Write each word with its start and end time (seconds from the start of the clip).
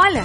Hola, 0.00 0.24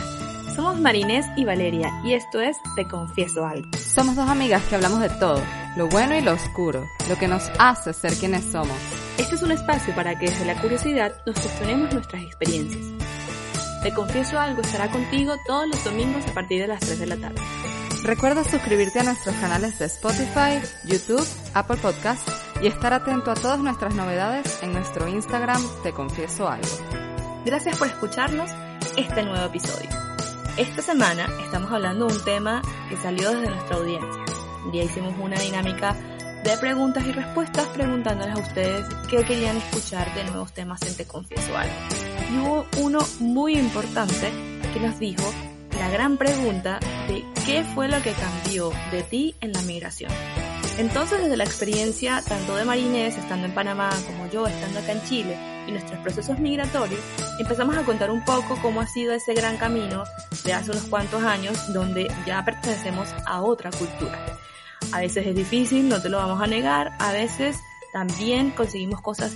somos 0.55 0.79
Marinés 0.79 1.25
y 1.35 1.45
Valeria 1.45 1.99
y 2.03 2.13
esto 2.13 2.39
es 2.39 2.57
Te 2.75 2.87
Confieso 2.87 3.43
Algo. 3.43 3.67
Somos 3.75 4.15
dos 4.15 4.29
amigas 4.29 4.61
que 4.65 4.75
hablamos 4.75 4.99
de 4.99 5.09
todo, 5.09 5.41
lo 5.75 5.87
bueno 5.87 6.15
y 6.15 6.21
lo 6.21 6.33
oscuro, 6.33 6.85
lo 7.09 7.15
que 7.15 7.27
nos 7.27 7.49
hace 7.57 7.91
ser 7.91 8.13
quienes 8.13 8.43
somos. 8.51 8.77
Este 9.17 9.33
es 9.33 9.41
un 9.41 9.51
espacio 9.51 9.95
para 9.95 10.13
que 10.19 10.27
desde 10.27 10.45
la 10.45 10.61
curiosidad 10.61 11.23
nos 11.25 11.39
cuestionemos 11.39 11.91
nuestras 11.91 12.21
experiencias. 12.21 12.85
Te 13.81 13.91
Confieso 13.95 14.39
Algo 14.39 14.61
estará 14.61 14.91
contigo 14.91 15.37
todos 15.47 15.67
los 15.67 15.83
domingos 15.83 16.23
a 16.27 16.35
partir 16.35 16.61
de 16.61 16.67
las 16.67 16.79
3 16.81 16.99
de 16.99 17.05
la 17.07 17.17
tarde. 17.17 17.41
Recuerda 18.03 18.43
suscribirte 18.43 18.99
a 18.99 19.03
nuestros 19.05 19.35
canales 19.37 19.79
de 19.79 19.85
Spotify, 19.85 20.61
YouTube, 20.85 21.27
Apple 21.55 21.77
Podcasts 21.77 22.31
y 22.61 22.67
estar 22.67 22.93
atento 22.93 23.31
a 23.31 23.33
todas 23.33 23.57
nuestras 23.57 23.95
novedades 23.95 24.61
en 24.61 24.71
nuestro 24.71 25.07
Instagram 25.07 25.63
Te 25.81 25.93
Confieso 25.93 26.47
Algo. 26.47 26.67
Gracias 27.43 27.75
por 27.75 27.87
escucharnos 27.87 28.51
este 28.97 29.23
nuevo 29.23 29.45
episodio. 29.45 29.89
Esta 30.57 30.81
semana 30.81 31.27
estamos 31.43 31.71
hablando 31.71 32.07
de 32.07 32.13
un 32.13 32.23
tema 32.23 32.61
que 32.89 32.97
salió 32.97 33.31
desde 33.31 33.49
nuestra 33.49 33.77
audiencia. 33.77 34.23
Un 34.65 34.71
día 34.71 34.83
hicimos 34.83 35.13
una 35.19 35.39
dinámica 35.39 35.95
de 36.43 36.57
preguntas 36.57 37.05
y 37.05 37.11
respuestas 37.11 37.67
preguntándoles 37.67 38.35
a 38.35 38.39
ustedes 38.39 38.85
qué 39.09 39.23
querían 39.23 39.57
escuchar 39.57 40.13
de 40.13 40.25
nuevos 40.25 40.53
temas 40.53 40.81
en 40.83 40.95
Te 40.95 41.05
Confieso 41.05 41.57
Algo. 41.57 41.75
Y 42.31 42.37
hubo 42.37 42.65
uno 42.81 42.99
muy 43.19 43.55
importante 43.57 44.31
que 44.73 44.79
nos 44.79 44.99
dijo 44.99 45.23
la 45.79 45.89
gran 45.89 46.17
pregunta 46.17 46.79
de 47.07 47.23
qué 47.45 47.63
fue 47.63 47.87
lo 47.87 48.01
que 48.01 48.13
cambió 48.13 48.71
de 48.91 49.03
ti 49.03 49.35
en 49.41 49.53
la 49.53 49.61
migración. 49.63 50.11
Entonces, 50.77 51.21
desde 51.21 51.37
la 51.37 51.43
experiencia 51.43 52.23
tanto 52.27 52.55
de 52.55 52.65
Marinés 52.65 53.15
estando 53.15 53.45
en 53.45 53.53
Panamá 53.53 53.91
como 54.07 54.27
yo 54.27 54.47
estando 54.47 54.79
acá 54.79 54.93
en 54.93 55.03
Chile 55.03 55.37
y 55.67 55.71
nuestros 55.71 55.99
procesos 55.99 56.39
migratorios, 56.39 56.99
empezamos 57.39 57.77
a 57.77 57.83
contar 57.83 58.09
un 58.09 58.25
poco 58.25 58.57
cómo 58.61 58.81
ha 58.81 58.87
sido 58.87 59.13
ese 59.13 59.35
gran 59.35 59.57
camino 59.57 60.03
de 60.43 60.53
hace 60.53 60.71
unos 60.71 60.85
cuantos 60.85 61.23
años 61.23 61.71
donde 61.73 62.11
ya 62.25 62.43
pertenecemos 62.43 63.07
a 63.25 63.41
otra 63.43 63.69
cultura. 63.69 64.19
A 64.91 64.99
veces 64.99 65.27
es 65.27 65.35
difícil, 65.35 65.87
no 65.87 66.01
te 66.01 66.09
lo 66.09 66.17
vamos 66.17 66.41
a 66.41 66.47
negar, 66.47 66.93
a 66.99 67.11
veces 67.11 67.59
también 67.93 68.49
conseguimos 68.49 68.99
cosas 69.01 69.31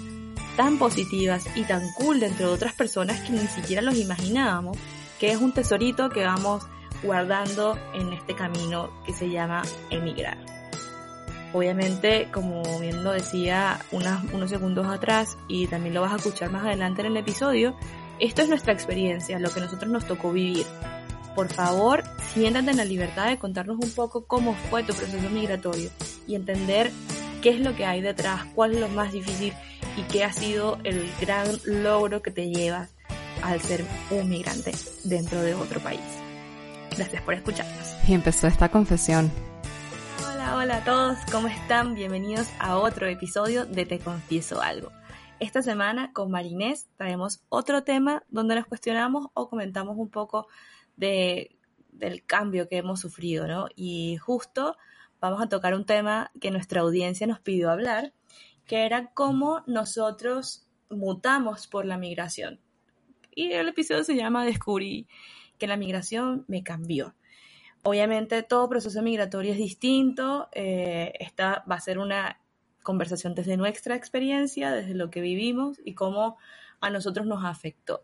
tan 0.55 0.79
positivas 0.79 1.45
y 1.55 1.63
tan 1.65 1.83
cool 1.93 2.19
dentro 2.19 2.47
de 2.47 2.53
otras 2.53 2.73
personas 2.73 3.21
que 3.21 3.33
ni 3.33 3.47
siquiera 3.47 3.83
los 3.83 3.95
imaginábamos, 3.95 4.75
que 5.19 5.31
es 5.31 5.37
un 5.37 5.53
tesorito 5.53 6.09
que 6.09 6.25
vamos 6.25 6.63
guardando 7.03 7.77
en 7.93 8.11
este 8.11 8.35
camino 8.35 8.89
que 9.05 9.13
se 9.13 9.29
llama 9.29 9.61
emigrar. 9.91 10.56
Obviamente, 11.53 12.27
como 12.31 12.63
bien 12.79 13.03
lo 13.03 13.11
decía 13.11 13.79
unos 13.91 14.49
segundos 14.49 14.87
atrás 14.87 15.37
y 15.47 15.67
también 15.67 15.93
lo 15.93 16.01
vas 16.01 16.13
a 16.13 16.15
escuchar 16.17 16.51
más 16.51 16.65
adelante 16.65 17.01
en 17.01 17.07
el 17.07 17.17
episodio, 17.17 17.75
esto 18.19 18.41
es 18.41 18.49
nuestra 18.49 18.73
experiencia, 18.73 19.39
lo 19.39 19.49
que 19.49 19.61
nosotros 19.61 19.91
nos 19.91 20.05
tocó 20.05 20.31
vivir. 20.31 20.65
Por 21.35 21.49
favor, 21.49 22.03
siéntate 22.33 22.71
en 22.71 22.77
la 22.77 22.85
libertad 22.85 23.27
de 23.27 23.37
contarnos 23.37 23.77
un 23.79 23.91
poco 23.91 24.25
cómo 24.25 24.55
fue 24.69 24.83
tu 24.83 24.93
proceso 24.93 25.29
migratorio 25.29 25.89
y 26.27 26.35
entender 26.35 26.91
qué 27.41 27.49
es 27.49 27.59
lo 27.59 27.75
que 27.75 27.85
hay 27.85 28.01
detrás, 28.01 28.45
cuál 28.55 28.73
es 28.73 28.79
lo 28.79 28.89
más 28.89 29.13
difícil 29.13 29.53
y 29.95 30.01
qué 30.03 30.23
ha 30.23 30.33
sido 30.33 30.79
el 30.83 31.09
gran 31.21 31.47
logro 31.65 32.21
que 32.21 32.31
te 32.31 32.49
llevas 32.49 32.89
al 33.43 33.61
ser 33.61 33.85
un 34.09 34.29
migrante 34.29 34.71
dentro 35.03 35.41
de 35.41 35.53
otro 35.53 35.79
país. 35.79 36.01
Gracias 36.95 37.21
por 37.21 37.35
escucharnos. 37.35 37.95
Y 38.07 38.13
empezó 38.13 38.47
esta 38.47 38.69
confesión. 38.69 39.31
Hola, 40.59 40.77
a 40.77 40.83
todos, 40.83 41.19
¿cómo 41.31 41.47
están? 41.47 41.93
Bienvenidos 41.93 42.49
a 42.57 42.79
otro 42.79 43.05
episodio 43.05 43.67
de 43.67 43.85
Te 43.85 43.99
Confieso 43.99 44.59
Algo. 44.59 44.91
Esta 45.39 45.61
semana 45.61 46.11
con 46.13 46.31
Marinés 46.31 46.87
traemos 46.97 47.43
otro 47.49 47.83
tema 47.83 48.23
donde 48.29 48.55
nos 48.55 48.65
cuestionamos 48.65 49.27
o 49.35 49.49
comentamos 49.49 49.97
un 49.99 50.09
poco 50.09 50.47
de, 50.95 51.55
del 51.91 52.25
cambio 52.25 52.67
que 52.67 52.77
hemos 52.77 53.01
sufrido, 53.01 53.47
¿no? 53.47 53.67
Y 53.75 54.17
justo 54.17 54.75
vamos 55.21 55.43
a 55.43 55.47
tocar 55.47 55.75
un 55.75 55.85
tema 55.85 56.31
que 56.41 56.49
nuestra 56.49 56.81
audiencia 56.81 57.27
nos 57.27 57.39
pidió 57.39 57.69
hablar, 57.69 58.13
que 58.65 58.83
era 58.83 59.11
cómo 59.13 59.61
nosotros 59.67 60.67
mutamos 60.89 61.67
por 61.67 61.85
la 61.85 61.99
migración. 61.99 62.59
Y 63.29 63.51
el 63.51 63.67
episodio 63.67 64.03
se 64.03 64.15
llama 64.15 64.43
Descubrí 64.43 65.07
que 65.59 65.67
la 65.67 65.77
migración 65.77 66.45
me 66.47 66.63
cambió. 66.63 67.13
Obviamente 67.87 68.43
todo 68.43 68.67
proceso 68.67 69.01
migratorio 69.01 69.53
es 69.53 69.57
distinto, 69.57 70.49
eh, 70.51 71.13
esta 71.21 71.63
va 71.71 71.75
a 71.75 71.79
ser 71.79 71.99
una 71.99 72.37
conversación 72.83 73.33
desde 73.33 73.55
nuestra 73.55 73.95
experiencia, 73.95 74.73
desde 74.73 74.93
lo 74.93 75.09
que 75.09 75.21
vivimos 75.21 75.79
y 75.85 75.93
cómo 75.93 76.35
a 76.81 76.89
nosotros 76.89 77.25
nos 77.25 77.45
afectó. 77.45 78.03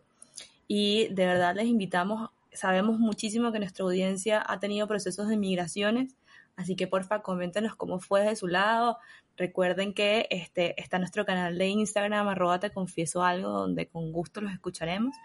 Y 0.66 1.08
de 1.08 1.26
verdad 1.26 1.54
les 1.54 1.66
invitamos, 1.66 2.30
sabemos 2.50 2.98
muchísimo 2.98 3.52
que 3.52 3.58
nuestra 3.58 3.84
audiencia 3.84 4.42
ha 4.46 4.58
tenido 4.58 4.88
procesos 4.88 5.28
de 5.28 5.36
migraciones, 5.36 6.16
así 6.56 6.76
que 6.76 6.86
porfa 6.86 7.22
coméntenos 7.22 7.76
cómo 7.76 8.00
fue 8.00 8.22
de 8.22 8.36
su 8.36 8.46
lado. 8.46 8.98
Recuerden 9.36 9.94
que 9.94 10.26
este, 10.30 10.80
está 10.80 10.98
nuestro 10.98 11.24
canal 11.24 11.58
de 11.58 11.66
Instagram, 11.66 12.28
arroba 12.28 12.60
te 12.60 12.70
confieso 12.70 13.24
algo, 13.24 13.50
donde 13.50 13.88
con 13.88 14.12
gusto 14.12 14.40
los 14.40 14.52
escucharemos 14.52 15.16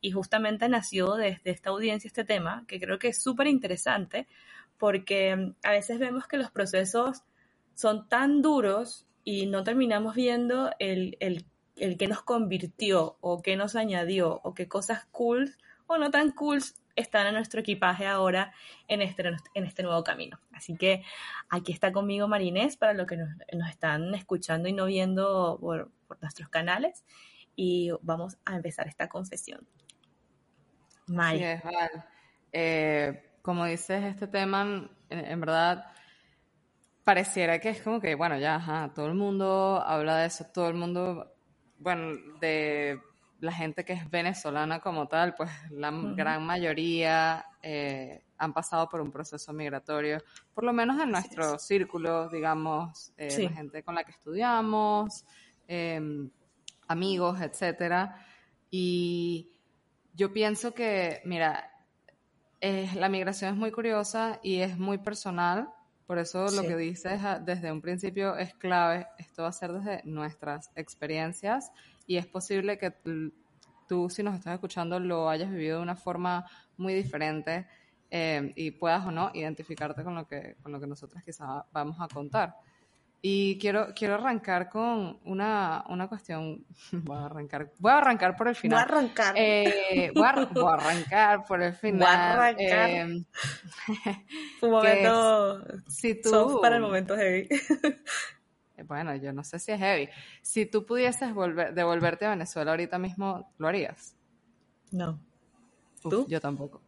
y 0.00 0.12
justamente 0.12 0.68
nació 0.68 1.14
desde 1.14 1.50
esta 1.50 1.70
audiencia 1.70 2.06
este 2.06 2.24
tema, 2.24 2.64
que 2.68 2.78
creo 2.78 2.98
que 2.98 3.08
es 3.08 3.20
súper 3.20 3.48
interesante, 3.48 4.28
porque 4.78 5.34
mm, 5.36 5.54
a 5.64 5.70
veces 5.72 5.98
vemos 5.98 6.26
que 6.26 6.36
los 6.36 6.50
procesos 6.50 7.22
son 7.74 8.08
tan 8.08 8.42
duros 8.42 9.06
y 9.24 9.46
no 9.46 9.64
terminamos 9.64 10.14
viendo 10.14 10.70
el, 10.78 11.16
el, 11.20 11.44
el 11.76 11.96
que 11.96 12.08
nos 12.08 12.22
convirtió 12.22 13.18
o 13.20 13.42
qué 13.42 13.56
nos 13.56 13.76
añadió 13.76 14.40
o 14.42 14.54
qué 14.54 14.68
cosas 14.68 15.06
cool 15.10 15.56
o 15.86 15.98
no 15.98 16.10
tan 16.10 16.30
cool 16.32 16.62
están 16.98 17.26
en 17.26 17.34
nuestro 17.34 17.60
equipaje 17.60 18.06
ahora 18.06 18.52
en 18.88 19.02
este, 19.02 19.22
en 19.54 19.64
este 19.64 19.82
nuevo 19.82 20.02
camino. 20.04 20.38
Así 20.52 20.76
que 20.76 21.02
aquí 21.48 21.72
está 21.72 21.92
conmigo 21.92 22.28
Marinés 22.28 22.76
para 22.76 22.92
los 22.94 23.06
que 23.06 23.16
nos, 23.16 23.30
nos 23.52 23.68
están 23.70 24.14
escuchando 24.14 24.68
y 24.68 24.72
no 24.72 24.86
viendo 24.86 25.58
por, 25.60 25.90
por 26.06 26.20
nuestros 26.20 26.48
canales 26.48 27.04
y 27.54 27.90
vamos 28.02 28.38
a 28.44 28.56
empezar 28.56 28.86
esta 28.86 29.08
confesión. 29.08 29.66
Sí, 31.06 31.42
es 31.42 31.62
eh, 32.52 33.30
como 33.42 33.64
dices, 33.64 34.04
este 34.04 34.26
tema, 34.26 34.90
en, 35.08 35.40
verdad, 35.40 35.86
pareciera 37.04 37.58
que 37.58 37.70
es 37.70 37.82
como 37.82 38.00
que, 38.00 38.14
bueno, 38.14 38.38
ya, 38.38 38.56
ajá, 38.56 38.92
todo 38.94 39.06
el 39.06 39.14
mundo 39.14 39.82
habla 39.84 40.18
de 40.18 40.26
eso, 40.26 40.46
todo 40.52 40.68
el 40.68 40.74
mundo, 40.74 41.34
bueno, 41.78 42.18
de 42.40 43.00
la 43.40 43.52
gente 43.52 43.84
que 43.84 43.92
es 43.92 44.10
venezolana 44.10 44.80
como 44.80 45.06
tal, 45.06 45.34
pues 45.34 45.50
la 45.70 45.90
gran 45.92 46.44
mayoría 46.44 47.44
eh, 47.62 48.24
han 48.36 48.52
pasado 48.52 48.88
por 48.88 49.00
un 49.00 49.10
proceso 49.10 49.52
migratorio, 49.52 50.22
por 50.54 50.64
lo 50.64 50.72
menos 50.72 51.00
en 51.00 51.10
nuestro 51.10 51.58
círculo, 51.58 52.28
digamos, 52.28 53.12
eh, 53.16 53.44
la 53.44 53.50
gente 53.50 53.82
con 53.82 53.94
la 53.94 54.04
que 54.04 54.12
estudiamos, 54.12 55.24
em, 55.66 56.30
amigos, 56.88 57.40
etcétera. 57.40 58.24
Y 58.70 59.50
yo 60.14 60.32
pienso 60.32 60.74
que, 60.74 61.20
mira, 61.24 61.70
la 62.60 63.08
migración 63.08 63.52
es 63.52 63.56
muy 63.56 63.70
curiosa 63.70 64.40
y 64.42 64.60
es 64.60 64.76
muy 64.78 64.98
personal, 64.98 65.68
por 66.08 66.18
eso 66.18 66.46
lo 66.50 66.62
que 66.62 66.74
dices 66.74 67.20
ah, 67.22 67.38
desde 67.38 67.70
un 67.70 67.82
principio 67.82 68.34
es 68.34 68.54
clave, 68.54 69.06
esto 69.18 69.42
va 69.42 69.48
a 69.48 69.52
ser 69.52 69.74
desde 69.74 70.00
nuestras 70.04 70.70
experiencias 70.74 71.70
y 72.06 72.16
es 72.16 72.26
posible 72.26 72.78
que 72.78 72.90
tú, 73.86 74.08
si 74.08 74.22
nos 74.22 74.34
estás 74.34 74.54
escuchando, 74.54 74.98
lo 74.98 75.28
hayas 75.28 75.50
vivido 75.50 75.76
de 75.76 75.82
una 75.82 75.96
forma 75.96 76.46
muy 76.78 76.94
diferente 76.94 77.66
eh, 78.10 78.54
y 78.56 78.70
puedas 78.70 79.06
o 79.06 79.10
no 79.10 79.30
identificarte 79.34 80.02
con 80.02 80.14
lo 80.14 80.26
que, 80.26 80.56
con 80.62 80.72
lo 80.72 80.80
que 80.80 80.86
nosotros 80.86 81.22
quizás 81.22 81.62
vamos 81.72 82.00
a 82.00 82.08
contar. 82.08 82.54
Y 83.20 83.58
quiero, 83.58 83.88
quiero 83.96 84.14
arrancar 84.14 84.68
con 84.68 85.18
una, 85.24 85.84
una 85.88 86.08
cuestión. 86.08 86.64
Voy 86.92 87.16
a 87.16 87.26
arrancar. 87.26 87.72
Voy 87.78 87.90
a 87.90 87.98
arrancar 87.98 88.36
por 88.36 88.48
el 88.48 88.54
final. 88.54 88.78
Voy 88.78 88.94
a 88.94 88.98
arrancar. 88.98 89.34
Eh, 89.36 90.12
voy, 90.14 90.24
a, 90.24 90.74
arrancar 90.74 91.44
por 91.44 91.60
el 91.62 91.74
final. 91.74 91.98
Voy 91.98 92.08
a 92.08 92.32
arrancar. 92.32 92.90
Eh, 92.90 93.04
Un 94.62 94.70
momento. 94.70 95.64
Si 95.88 96.20
tú, 96.20 96.60
para 96.62 96.76
el 96.76 96.82
momento 96.82 97.16
heavy. 97.16 97.48
bueno, 98.86 99.16
yo 99.16 99.32
no 99.32 99.42
sé 99.42 99.58
si 99.58 99.72
es 99.72 99.80
heavy. 99.80 100.08
Si 100.40 100.66
tú 100.66 100.86
pudieses 100.86 101.34
volver, 101.34 101.74
devolverte 101.74 102.24
a 102.24 102.30
Venezuela 102.30 102.70
ahorita 102.70 102.98
mismo, 102.98 103.52
¿lo 103.58 103.66
harías? 103.66 104.16
No. 104.92 105.20
¿Tú? 106.02 106.24
Yo 106.28 106.40
tampoco. 106.40 106.82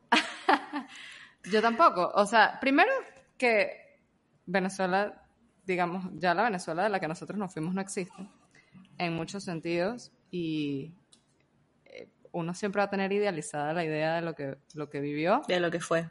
yo 1.50 1.60
tampoco. 1.60 2.12
O 2.14 2.24
sea, 2.24 2.58
primero 2.60 2.92
que 3.36 3.98
Venezuela 4.46 5.20
digamos, 5.66 6.04
ya 6.14 6.34
la 6.34 6.44
Venezuela 6.44 6.84
de 6.84 6.88
la 6.88 7.00
que 7.00 7.08
nosotros 7.08 7.38
nos 7.38 7.52
fuimos 7.52 7.74
no 7.74 7.80
existe 7.80 8.28
en 8.98 9.14
muchos 9.14 9.44
sentidos 9.44 10.12
y 10.30 10.92
eh, 11.86 12.08
uno 12.32 12.54
siempre 12.54 12.80
va 12.80 12.84
a 12.84 12.90
tener 12.90 13.12
idealizada 13.12 13.72
la 13.72 13.84
idea 13.84 14.16
de 14.16 14.22
lo 14.22 14.34
que, 14.34 14.58
lo 14.74 14.90
que 14.90 15.00
vivió. 15.00 15.42
De 15.48 15.58
lo 15.58 15.70
que 15.70 15.80
fue. 15.80 16.08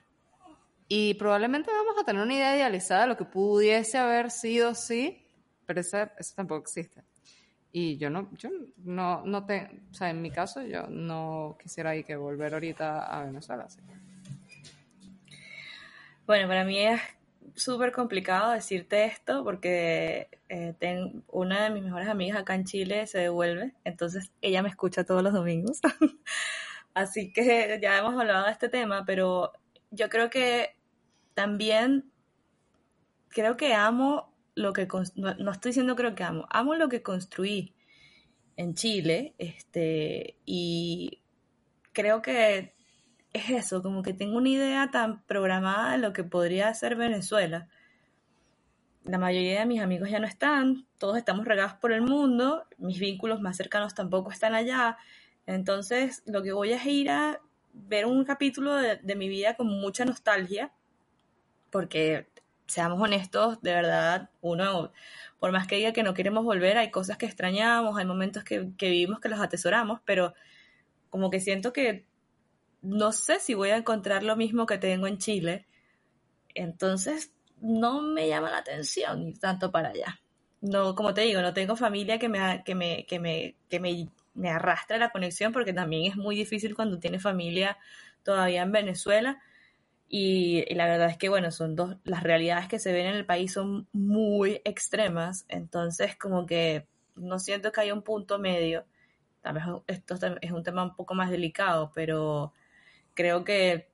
Y 0.87 1.13
probablemente 1.13 1.69
vamos 1.71 2.01
a 2.01 2.03
tener 2.03 2.23
una 2.23 2.33
idea 2.33 2.55
idealizada 2.55 3.03
de 3.03 3.07
lo 3.09 3.17
que 3.17 3.25
pudiese 3.25 3.99
haber 3.99 4.31
sido, 4.31 4.73
sí, 4.73 5.23
pero 5.67 5.81
eso, 5.81 5.99
eso 6.17 6.33
tampoco 6.35 6.61
existe. 6.61 7.03
Y 7.71 7.97
yo 7.97 8.09
no, 8.09 8.27
yo 8.35 8.49
no, 8.77 9.23
no 9.23 9.45
te, 9.45 9.69
o 9.91 9.93
sea, 9.93 10.09
en 10.09 10.19
mi 10.19 10.31
caso 10.31 10.63
yo 10.63 10.87
no 10.87 11.55
quisiera 11.61 11.95
ir 11.95 12.05
que 12.05 12.15
volver 12.15 12.55
ahorita 12.55 13.05
a 13.05 13.25
Venezuela. 13.25 13.67
Bueno, 16.25 16.47
para 16.47 16.63
mí 16.63 16.79
es 16.79 16.99
súper 17.55 17.91
complicado 17.91 18.51
decirte 18.51 19.05
esto 19.05 19.43
porque 19.43 20.29
eh, 20.49 20.73
una 21.27 21.63
de 21.63 21.69
mis 21.69 21.83
mejores 21.83 22.07
amigas 22.07 22.39
acá 22.39 22.55
en 22.55 22.65
Chile 22.65 23.07
se 23.07 23.19
devuelve, 23.19 23.73
entonces 23.83 24.31
ella 24.41 24.61
me 24.61 24.69
escucha 24.69 25.03
todos 25.03 25.23
los 25.23 25.33
domingos. 25.33 25.79
Así 26.93 27.31
que 27.31 27.79
ya 27.81 27.97
hemos 27.97 28.19
hablado 28.19 28.45
de 28.45 28.51
este 28.51 28.69
tema, 28.69 29.05
pero 29.05 29.53
yo 29.91 30.09
creo 30.09 30.29
que 30.29 30.75
también 31.33 32.11
creo 33.29 33.57
que 33.57 33.73
amo 33.73 34.33
lo 34.55 34.73
que 34.73 34.87
no, 35.15 35.51
estoy 35.51 35.69
diciendo 35.69 35.95
creo 35.95 36.15
que 36.15 36.23
amo, 36.23 36.45
amo 36.49 36.75
lo 36.75 36.89
que 36.89 37.01
construí 37.01 37.73
en 38.57 38.73
Chile, 38.73 39.35
este, 39.37 40.35
y 40.45 41.21
creo 41.93 42.21
que 42.21 42.73
es 43.33 43.49
eso, 43.49 43.81
como 43.81 44.01
que 44.01 44.13
tengo 44.13 44.37
una 44.37 44.49
idea 44.49 44.89
tan 44.91 45.23
programada 45.23 45.91
de 45.91 45.97
lo 45.99 46.13
que 46.13 46.23
podría 46.23 46.73
ser 46.73 46.95
Venezuela. 46.95 47.67
La 49.03 49.17
mayoría 49.17 49.59
de 49.59 49.65
mis 49.65 49.81
amigos 49.81 50.09
ya 50.09 50.19
no 50.19 50.27
están, 50.27 50.87
todos 50.97 51.17
estamos 51.17 51.45
regados 51.45 51.73
por 51.73 51.91
el 51.91 52.01
mundo, 52.01 52.65
mis 52.77 52.99
vínculos 52.99 53.41
más 53.41 53.57
cercanos 53.57 53.95
tampoco 53.95 54.31
están 54.31 54.53
allá, 54.55 54.97
entonces 55.45 56.23
lo 56.25 56.43
que 56.43 56.51
voy 56.51 56.73
a 56.73 56.77
es 56.77 56.85
ir 56.85 57.09
a 57.09 57.39
ver 57.73 58.05
un 58.05 58.23
capítulo 58.25 58.75
de, 58.75 59.15
mi 59.15 59.29
vida 59.29 59.55
con 59.55 59.67
mucha 59.67 60.05
nostalgia, 60.05 60.71
porque 61.71 62.27
seamos 62.67 63.01
honestos, 63.01 63.61
de 63.61 63.73
verdad, 63.73 64.29
uno, 64.41 64.91
por 65.39 65.51
más 65.51 65.67
que 65.67 65.77
diga 65.77 65.93
que 65.93 66.03
no 66.03 66.13
queremos 66.13 66.43
volver, 66.43 66.77
hay 66.77 66.91
cosas 66.91 67.17
que 67.17 67.25
extrañamos, 67.25 67.97
hay 67.97 68.05
momentos 68.05 68.43
que, 68.43 68.71
que 68.77 68.89
vivimos 68.89 69.19
que 69.19 69.29
los 69.29 69.39
atesoramos, 69.39 70.01
pero 70.05 70.33
como 71.09 71.29
que 71.29 71.39
siento 71.39 71.73
que 71.73 72.08
no 72.81 73.11
sé 73.11 73.39
si 73.39 73.53
voy 73.53 73.69
a 73.69 73.77
encontrar 73.77 74.23
lo 74.23 74.35
mismo 74.35 74.65
que 74.65 74.77
tengo 74.77 75.07
en 75.07 75.17
Chile, 75.17 75.65
entonces 76.55 77.31
no 77.61 78.01
me 78.01 78.27
llama 78.27 78.49
la 78.49 78.59
atención 78.59 79.23
ir 79.23 79.39
tanto 79.39 79.71
para 79.71 79.89
allá. 79.89 80.19
No, 80.61 80.95
como 80.95 81.13
te 81.13 81.21
digo, 81.21 81.41
no 81.41 81.53
tengo 81.53 81.75
familia 81.75 82.19
que 82.19 82.29
me, 82.29 82.63
que 82.65 82.75
me, 82.75 83.05
que 83.05 83.19
me, 83.19 83.55
que 83.69 83.79
me, 83.79 84.09
me 84.33 84.49
arrastre 84.49 84.97
la 84.97 85.09
conexión 85.09 85.53
porque 85.53 85.73
también 85.73 86.11
es 86.11 86.17
muy 86.17 86.35
difícil 86.35 86.75
cuando 86.75 86.99
tienes 86.99 87.23
familia 87.23 87.77
todavía 88.23 88.61
en 88.63 88.71
Venezuela. 88.71 89.39
Y, 90.09 90.65
y, 90.67 90.75
la 90.75 90.87
verdad 90.87 91.09
es 91.09 91.17
que, 91.17 91.29
bueno, 91.29 91.51
son 91.51 91.75
dos, 91.75 91.95
las 92.03 92.23
realidades 92.23 92.67
que 92.67 92.79
se 92.79 92.91
ven 92.91 93.05
en 93.07 93.15
el 93.15 93.25
país 93.25 93.53
son 93.53 93.87
muy 93.93 94.59
extremas, 94.65 95.45
entonces 95.49 96.17
como 96.17 96.47
que 96.47 96.87
no 97.15 97.37
siento 97.37 97.71
que 97.71 97.81
haya 97.81 97.93
un 97.93 98.01
punto 98.01 98.39
medio. 98.39 98.85
Tal 99.41 99.53
vez 99.53 99.63
esto 99.87 100.15
es 100.41 100.51
un 100.51 100.63
tema 100.63 100.83
un 100.83 100.95
poco 100.95 101.13
más 101.13 101.29
delicado, 101.29 101.91
pero 101.93 102.53
creo 103.13 103.43
que 103.43 103.89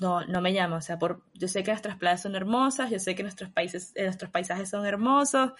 no, 0.00 0.24
no 0.26 0.40
me 0.40 0.52
llama. 0.52 0.76
O 0.76 0.80
sea, 0.80 0.98
por, 0.98 1.22
yo 1.34 1.48
sé 1.48 1.62
que 1.62 1.70
nuestras 1.70 1.96
playas 1.96 2.22
son 2.22 2.34
hermosas, 2.34 2.90
yo 2.90 2.98
sé 2.98 3.14
que 3.14 3.22
nuestros 3.22 3.50
países, 3.50 3.92
eh, 3.94 4.04
nuestros 4.04 4.30
paisajes 4.30 4.70
son 4.70 4.86
hermosos, 4.86 5.52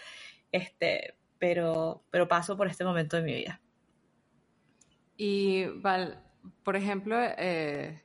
este, 0.53 1.15
pero, 1.39 2.05
pero 2.11 2.29
paso 2.29 2.57
por 2.57 2.67
este 2.67 2.85
momento 2.85 3.17
de 3.17 3.23
mi 3.23 3.35
vida. 3.35 3.61
Y 5.17 5.65
Val, 5.81 6.23
por 6.63 6.77
ejemplo, 6.77 7.17
eh, 7.21 8.03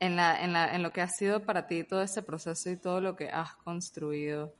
en, 0.00 0.16
la, 0.16 0.42
en, 0.42 0.52
la, 0.52 0.74
en 0.74 0.82
lo 0.82 0.92
que 0.92 1.02
ha 1.02 1.08
sido 1.08 1.44
para 1.44 1.66
ti 1.66 1.84
todo 1.84 2.02
ese 2.02 2.22
proceso 2.22 2.70
y 2.70 2.76
todo 2.76 3.00
lo 3.00 3.16
que 3.16 3.28
has 3.28 3.54
construido, 3.56 4.54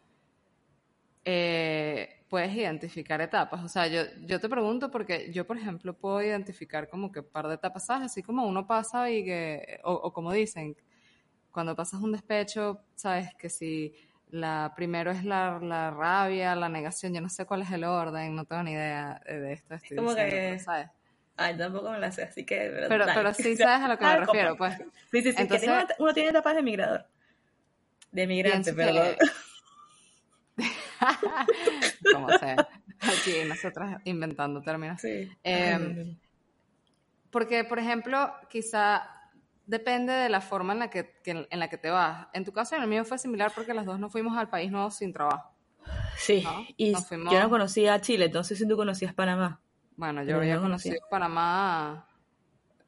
eh, 1.24 2.21
puedes 2.32 2.54
identificar 2.54 3.20
etapas. 3.20 3.62
O 3.62 3.68
sea, 3.68 3.88
yo, 3.88 4.04
yo 4.22 4.40
te 4.40 4.48
pregunto 4.48 4.90
porque 4.90 5.30
yo, 5.30 5.46
por 5.46 5.58
ejemplo, 5.58 5.92
puedo 5.92 6.22
identificar 6.22 6.88
como 6.88 7.12
que 7.12 7.20
un 7.20 7.26
par 7.26 7.46
de 7.46 7.56
etapas, 7.56 7.84
¿sabes? 7.84 8.06
Así 8.06 8.22
como 8.22 8.46
uno 8.46 8.66
pasa 8.66 9.10
y 9.10 9.22
que, 9.22 9.80
o, 9.84 10.10
como 10.14 10.32
dicen, 10.32 10.74
cuando 11.50 11.76
pasas 11.76 12.00
un 12.00 12.10
despecho, 12.10 12.80
¿sabes? 12.94 13.34
Que 13.34 13.50
si 13.50 13.94
la 14.30 14.72
primero 14.74 15.10
es 15.10 15.26
la, 15.26 15.58
la, 15.60 15.90
rabia, 15.90 16.56
la 16.56 16.70
negación, 16.70 17.12
yo 17.12 17.20
no 17.20 17.28
sé 17.28 17.44
cuál 17.44 17.60
es 17.60 17.70
el 17.70 17.84
orden, 17.84 18.34
no 18.34 18.46
tengo 18.46 18.62
ni 18.62 18.72
idea 18.72 19.20
de 19.26 19.52
esto. 19.52 19.74
Estoy 19.74 19.98
como 19.98 20.14
que, 20.14 20.58
¿sabes? 20.58 20.88
Ay, 21.36 21.54
tampoco 21.58 21.90
me 21.90 21.98
la 21.98 22.12
sé, 22.12 22.22
así 22.22 22.46
que... 22.46 22.86
Pero, 22.88 23.04
pero, 23.14 23.34
sí 23.34 23.56
sabes 23.58 23.84
a 23.84 23.88
lo 23.88 23.98
que 23.98 24.06
me 24.06 24.16
refiero, 24.16 24.56
pues. 24.56 24.78
Sí, 25.10 25.20
sí, 25.20 25.32
sí, 25.32 25.36
Entonces, 25.36 25.68
uno 25.98 26.14
tiene 26.14 26.30
etapas 26.30 26.56
de 26.56 26.62
migrador. 26.62 27.04
De 28.10 28.26
migrante, 28.26 28.72
perdón. 28.72 29.16
como 32.12 32.28
sea. 32.38 32.68
Aquí 33.00 33.32
nosotras 33.46 34.00
inventando 34.04 34.62
términos. 34.62 35.00
Sí. 35.00 35.30
Em, 35.42 36.16
porque, 37.30 37.64
por 37.64 37.78
ejemplo, 37.78 38.32
quizá 38.48 39.08
depende 39.66 40.12
de 40.12 40.28
la 40.28 40.40
forma 40.40 40.72
en 40.72 40.80
la 40.80 40.90
que, 40.90 41.14
en 41.24 41.58
la 41.58 41.68
que 41.68 41.78
te 41.78 41.90
vas. 41.90 42.28
En 42.32 42.44
tu 42.44 42.52
caso, 42.52 42.76
en 42.76 42.82
el 42.82 42.88
mío 42.88 43.04
fue 43.04 43.18
similar 43.18 43.52
porque 43.54 43.74
las 43.74 43.86
dos 43.86 43.98
nos 43.98 44.12
fuimos 44.12 44.36
al 44.36 44.48
país 44.48 44.70
nuevo 44.70 44.90
sin 44.90 45.12
trabajo. 45.12 45.50
Sí, 46.16 46.44
y 46.76 46.92
yo 46.92 47.40
no 47.40 47.50
conocía 47.50 48.00
Chile, 48.00 48.26
entonces 48.26 48.58
si 48.58 48.68
tú 48.68 48.76
conocías 48.76 49.14
Panamá. 49.14 49.60
Bueno, 49.96 50.22
yo 50.22 50.36
había 50.36 50.60
conocido 50.60 50.96
Panamá 51.10 52.06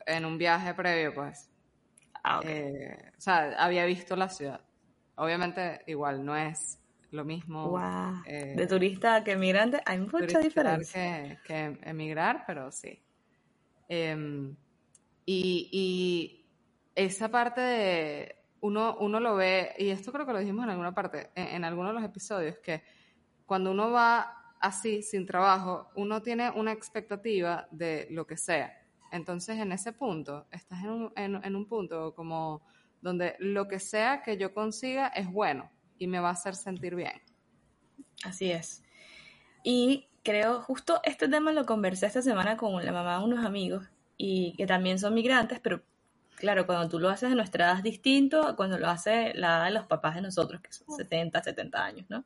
en 0.06 0.24
un 0.24 0.38
viaje 0.38 0.74
previo, 0.74 1.14
pues. 1.14 1.50
Ah, 2.22 2.40
eh, 2.44 3.12
o 3.16 3.20
sea, 3.20 3.54
había 3.58 3.84
visto 3.84 4.16
la 4.16 4.28
ciudad. 4.28 4.60
Obviamente, 5.16 5.82
igual, 5.86 6.24
no 6.24 6.36
es 6.36 6.78
lo 7.14 7.24
mismo. 7.24 7.78
Eh, 8.26 8.54
de 8.56 8.66
turista 8.66 9.22
que 9.24 9.32
emigrante 9.32 9.80
hay 9.86 9.98
mucha 10.00 10.40
diferencia. 10.40 11.40
Que, 11.44 11.78
emigrar, 11.82 12.44
pero 12.46 12.70
sí. 12.70 13.00
Em, 13.88 14.54
y, 15.24 16.40
esa 16.94 17.28
parte 17.28 17.60
de 17.60 18.36
uno, 18.60 18.96
uno 19.00 19.18
lo 19.18 19.34
ve, 19.34 19.74
y 19.78 19.88
esto 19.88 20.12
creo 20.12 20.24
que 20.26 20.32
lo 20.32 20.38
dijimos 20.38 20.64
en 20.64 20.70
alguna 20.70 20.94
parte, 20.94 21.30
en, 21.34 21.48
en 21.48 21.64
algunos 21.64 21.90
de 21.90 22.00
los 22.00 22.04
episodios, 22.04 22.58
que 22.58 22.82
cuando 23.46 23.72
uno 23.72 23.90
va 23.90 24.54
así, 24.60 25.02
sin 25.02 25.26
trabajo, 25.26 25.90
uno 25.96 26.22
tiene 26.22 26.50
una 26.50 26.72
expectativa 26.72 27.66
de 27.72 28.06
lo 28.10 28.26
que 28.26 28.36
sea. 28.36 28.80
Entonces, 29.10 29.58
en 29.58 29.72
ese 29.72 29.92
punto, 29.92 30.46
estás 30.50 30.84
en 30.84 30.90
un, 30.90 31.12
en 31.16 31.56
un 31.56 31.66
punto 31.66 32.14
como 32.14 32.62
donde 33.00 33.36
lo 33.38 33.68
que 33.68 33.78
sea 33.78 34.22
que 34.22 34.36
yo 34.36 34.54
consiga 34.54 35.08
es 35.08 35.30
bueno 35.30 35.70
y 35.98 36.06
me 36.06 36.20
va 36.20 36.28
a 36.28 36.32
hacer 36.32 36.54
sentir 36.54 36.94
bien. 36.94 37.22
Así 38.24 38.50
es. 38.50 38.82
Y 39.62 40.08
creo, 40.22 40.60
justo 40.62 41.00
este 41.04 41.28
tema 41.28 41.52
lo 41.52 41.66
conversé 41.66 42.06
esta 42.06 42.22
semana 42.22 42.56
con 42.56 42.84
la 42.84 42.92
mamá 42.92 43.18
de 43.18 43.24
unos 43.24 43.44
amigos 43.44 43.86
y 44.16 44.54
que 44.56 44.66
también 44.66 44.98
son 44.98 45.14
migrantes, 45.14 45.60
pero 45.60 45.82
claro, 46.36 46.66
cuando 46.66 46.88
tú 46.88 46.98
lo 46.98 47.08
haces 47.08 47.30
de 47.30 47.36
nuestra 47.36 47.66
edad 47.66 47.76
es 47.78 47.82
distinto 47.82 48.46
a 48.46 48.56
cuando 48.56 48.78
lo 48.78 48.88
hace 48.88 49.34
la 49.34 49.56
edad 49.56 49.64
de 49.66 49.70
los 49.72 49.86
papás 49.86 50.14
de 50.14 50.22
nosotros, 50.22 50.60
que 50.60 50.72
son 50.72 50.96
70, 50.96 51.42
70 51.42 51.84
años, 51.84 52.06
¿no? 52.08 52.24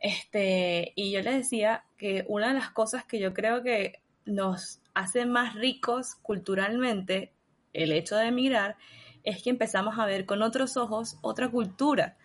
Este, 0.00 0.92
y 0.96 1.12
yo 1.12 1.22
les 1.22 1.34
decía 1.34 1.84
que 1.96 2.24
una 2.28 2.48
de 2.48 2.54
las 2.54 2.70
cosas 2.70 3.04
que 3.04 3.20
yo 3.20 3.32
creo 3.32 3.62
que 3.62 4.00
nos 4.24 4.80
hace 4.94 5.26
más 5.26 5.54
ricos 5.54 6.16
culturalmente 6.16 7.32
el 7.72 7.92
hecho 7.92 8.16
de 8.16 8.26
emigrar 8.26 8.76
es 9.22 9.42
que 9.42 9.50
empezamos 9.50 9.98
a 9.98 10.06
ver 10.06 10.26
con 10.26 10.42
otros 10.42 10.76
ojos 10.76 11.18
otra 11.22 11.48
cultura 11.50 12.16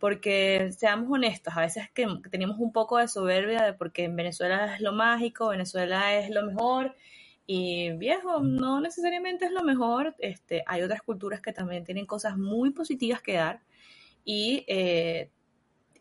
porque 0.00 0.72
seamos 0.72 1.08
honestos, 1.10 1.54
a 1.56 1.60
veces 1.60 1.90
que 1.94 2.06
tenemos 2.30 2.58
un 2.58 2.72
poco 2.72 2.96
de 2.98 3.06
soberbia 3.06 3.62
de 3.62 3.74
porque 3.74 4.04
en 4.04 4.16
Venezuela 4.16 4.74
es 4.74 4.80
lo 4.80 4.92
mágico, 4.92 5.48
Venezuela 5.48 6.16
es 6.16 6.30
lo 6.30 6.42
mejor 6.44 6.96
y 7.46 7.90
viejo, 7.92 8.40
no 8.40 8.80
necesariamente 8.80 9.44
es 9.44 9.52
lo 9.52 9.62
mejor, 9.62 10.16
este, 10.18 10.64
hay 10.66 10.82
otras 10.82 11.02
culturas 11.02 11.42
que 11.42 11.52
también 11.52 11.84
tienen 11.84 12.06
cosas 12.06 12.38
muy 12.38 12.70
positivas 12.70 13.20
que 13.20 13.34
dar 13.34 13.60
y, 14.24 14.64
eh, 14.68 15.30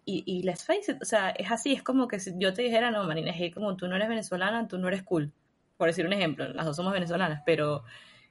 y, 0.06 0.24
y 0.26 0.44
let's 0.44 0.64
face 0.66 0.94
it, 0.94 1.02
o 1.02 1.06
sea, 1.06 1.32
es 1.32 1.52
así, 1.52 1.74
es 1.74 1.84
como 1.84 2.08
que 2.08 2.20
si 2.20 2.32
yo 2.38 2.54
te 2.54 2.62
dijera, 2.62 2.92
no, 2.92 3.04
Marina, 3.04 3.32
es 3.32 3.54
como 3.54 3.76
tú 3.76 3.88
no 3.88 3.98
eres 3.98 4.08
venezolana, 4.08 4.68
tú 4.68 4.78
no 4.78 4.88
eres 4.88 5.04
cool, 5.04 5.34
por 5.76 5.88
decir 5.88 6.06
un 6.06 6.14
ejemplo, 6.14 6.48
las 6.48 6.66
dos 6.66 6.76
somos 6.78 6.94
venezolanas, 6.94 7.44
pero 7.46 7.84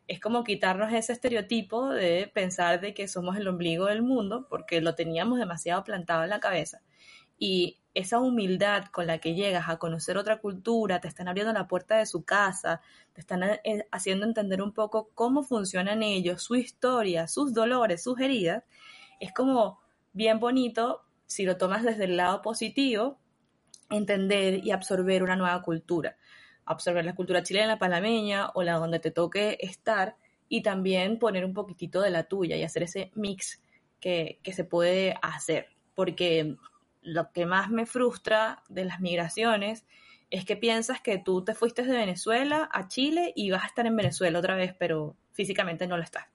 es 0.08 0.20
como 0.20 0.42
quitarnos 0.42 0.92
ese 0.92 1.12
estereotipo 1.12 1.90
de 1.90 2.30
pensar 2.32 2.80
de 2.80 2.94
que 2.94 3.06
somos 3.08 3.36
el 3.36 3.46
ombligo 3.46 3.84
del 3.84 4.02
mundo, 4.02 4.46
porque 4.48 4.80
lo 4.80 4.94
teníamos 4.94 5.38
demasiado 5.38 5.84
plantado 5.84 6.24
en 6.24 6.30
la 6.30 6.40
cabeza. 6.40 6.80
Y 7.38 7.78
esa 7.92 8.18
humildad 8.18 8.86
con 8.86 9.06
la 9.06 9.18
que 9.18 9.34
llegas 9.34 9.68
a 9.68 9.76
conocer 9.76 10.16
otra 10.16 10.40
cultura, 10.40 11.00
te 11.00 11.08
están 11.08 11.28
abriendo 11.28 11.52
la 11.52 11.68
puerta 11.68 11.98
de 11.98 12.06
su 12.06 12.24
casa, 12.24 12.80
te 13.12 13.20
están 13.20 13.42
eh, 13.42 13.86
haciendo 13.92 14.24
entender 14.24 14.62
un 14.62 14.72
poco 14.72 15.10
cómo 15.14 15.42
funcionan 15.42 16.02
ellos, 16.02 16.42
su 16.42 16.56
historia, 16.56 17.28
sus 17.28 17.52
dolores, 17.52 18.02
sus 18.02 18.18
heridas, 18.18 18.64
es 19.20 19.32
como 19.34 19.78
bien 20.14 20.40
bonito 20.40 21.02
si 21.26 21.44
lo 21.44 21.58
tomas 21.58 21.82
desde 21.82 22.04
el 22.04 22.16
lado 22.16 22.40
positivo, 22.40 23.18
entender 23.90 24.64
y 24.64 24.70
absorber 24.70 25.22
una 25.22 25.36
nueva 25.36 25.60
cultura 25.62 26.16
absorber 26.68 27.04
la 27.04 27.14
cultura 27.14 27.42
chilena, 27.42 27.78
panameña 27.78 28.50
o 28.54 28.62
la 28.62 28.74
donde 28.74 29.00
te 29.00 29.10
toque 29.10 29.58
estar 29.60 30.16
y 30.48 30.62
también 30.62 31.18
poner 31.18 31.44
un 31.44 31.54
poquitito 31.54 32.00
de 32.00 32.10
la 32.10 32.24
tuya 32.24 32.56
y 32.56 32.62
hacer 32.62 32.82
ese 32.82 33.10
mix 33.14 33.60
que, 34.00 34.40
se 34.44 34.64
puede 34.64 35.14
hacer. 35.22 35.68
Porque 35.94 36.56
lo 37.02 37.30
que 37.32 37.46
más 37.46 37.70
me 37.70 37.86
frustra 37.86 38.62
de 38.68 38.84
las 38.84 39.00
migraciones 39.00 39.84
es 40.30 40.44
que 40.44 40.56
piensas 40.56 41.00
que 41.00 41.18
tú 41.18 41.44
te 41.44 41.54
fuiste 41.54 41.82
de 41.82 41.96
Venezuela 41.96 42.68
a 42.72 42.88
Chile 42.88 43.32
y 43.34 43.50
vas 43.50 43.64
a 43.64 43.66
estar 43.66 43.86
en 43.86 43.96
Venezuela 43.96 44.38
otra 44.38 44.54
vez, 44.54 44.74
pero 44.78 45.16
físicamente 45.32 45.86
no 45.86 45.96
lo 45.96 46.02
estás. 46.02 46.26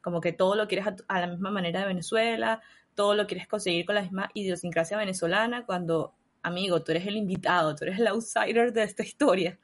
Como 0.00 0.20
que 0.20 0.32
todo 0.32 0.54
lo 0.54 0.68
quieres 0.68 0.86
a, 1.08 1.20
la 1.20 1.26
misma 1.26 1.50
manera 1.50 1.80
de 1.80 1.86
Venezuela, 1.86 2.62
todo 2.94 3.14
lo 3.14 3.26
quieres 3.26 3.46
conseguir 3.46 3.84
con 3.84 3.94
la 3.94 4.02
misma 4.02 4.30
idiosincrasia 4.34 4.96
venezolana, 4.96 5.66
cuando, 5.66 6.14
amigo, 6.46 6.82
tú 6.82 6.92
eres 6.92 7.06
el 7.06 7.16
invitado, 7.16 7.74
tú 7.74 7.84
eres 7.84 7.98
el 7.98 8.06
outsider 8.06 8.72
de 8.72 8.84
esta 8.84 9.02
historia. 9.02 9.58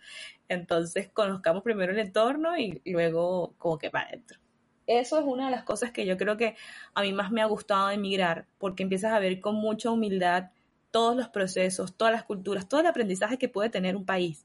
Entonces, 0.49 1.09
conozcamos 1.09 1.62
primero 1.62 1.93
el 1.93 1.99
entorno 1.99 2.59
y 2.59 2.83
luego 2.85 3.55
como 3.59 3.79
que 3.79 3.91
para 3.91 4.09
adentro. 4.09 4.39
Eso 4.87 5.19
es 5.19 5.25
una 5.25 5.47
de 5.47 5.53
las 5.53 5.62
cosas 5.62 5.93
que 5.93 6.05
yo 6.05 6.17
creo 6.17 6.37
que 6.37 6.57
a 6.95 7.03
mí 7.03 7.12
más 7.12 7.31
me 7.31 7.41
ha 7.41 7.47
gustado 7.47 7.91
emigrar, 7.91 8.47
porque 8.59 8.83
empiezas 8.83 9.12
a 9.12 9.21
ver 9.21 9.41
con 9.41 9.55
mucha 9.55 9.91
humildad 9.91 10.51
todos 10.91 11.17
los 11.17 11.29
procesos, 11.29 11.97
todas 11.97 12.12
las 12.12 12.25
culturas, 12.25 12.69
todo 12.69 12.81
el 12.81 12.87
aprendizaje 12.87 13.39
que 13.39 13.49
puede 13.49 13.71
tener 13.71 13.97
un 13.97 14.05
país. 14.05 14.45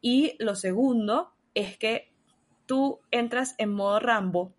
Y 0.00 0.34
lo 0.38 0.54
segundo 0.54 1.32
es 1.54 1.76
que 1.76 2.10
tú 2.64 3.00
entras 3.10 3.54
en 3.58 3.72
modo 3.72 4.00
Rambo, 4.00 4.54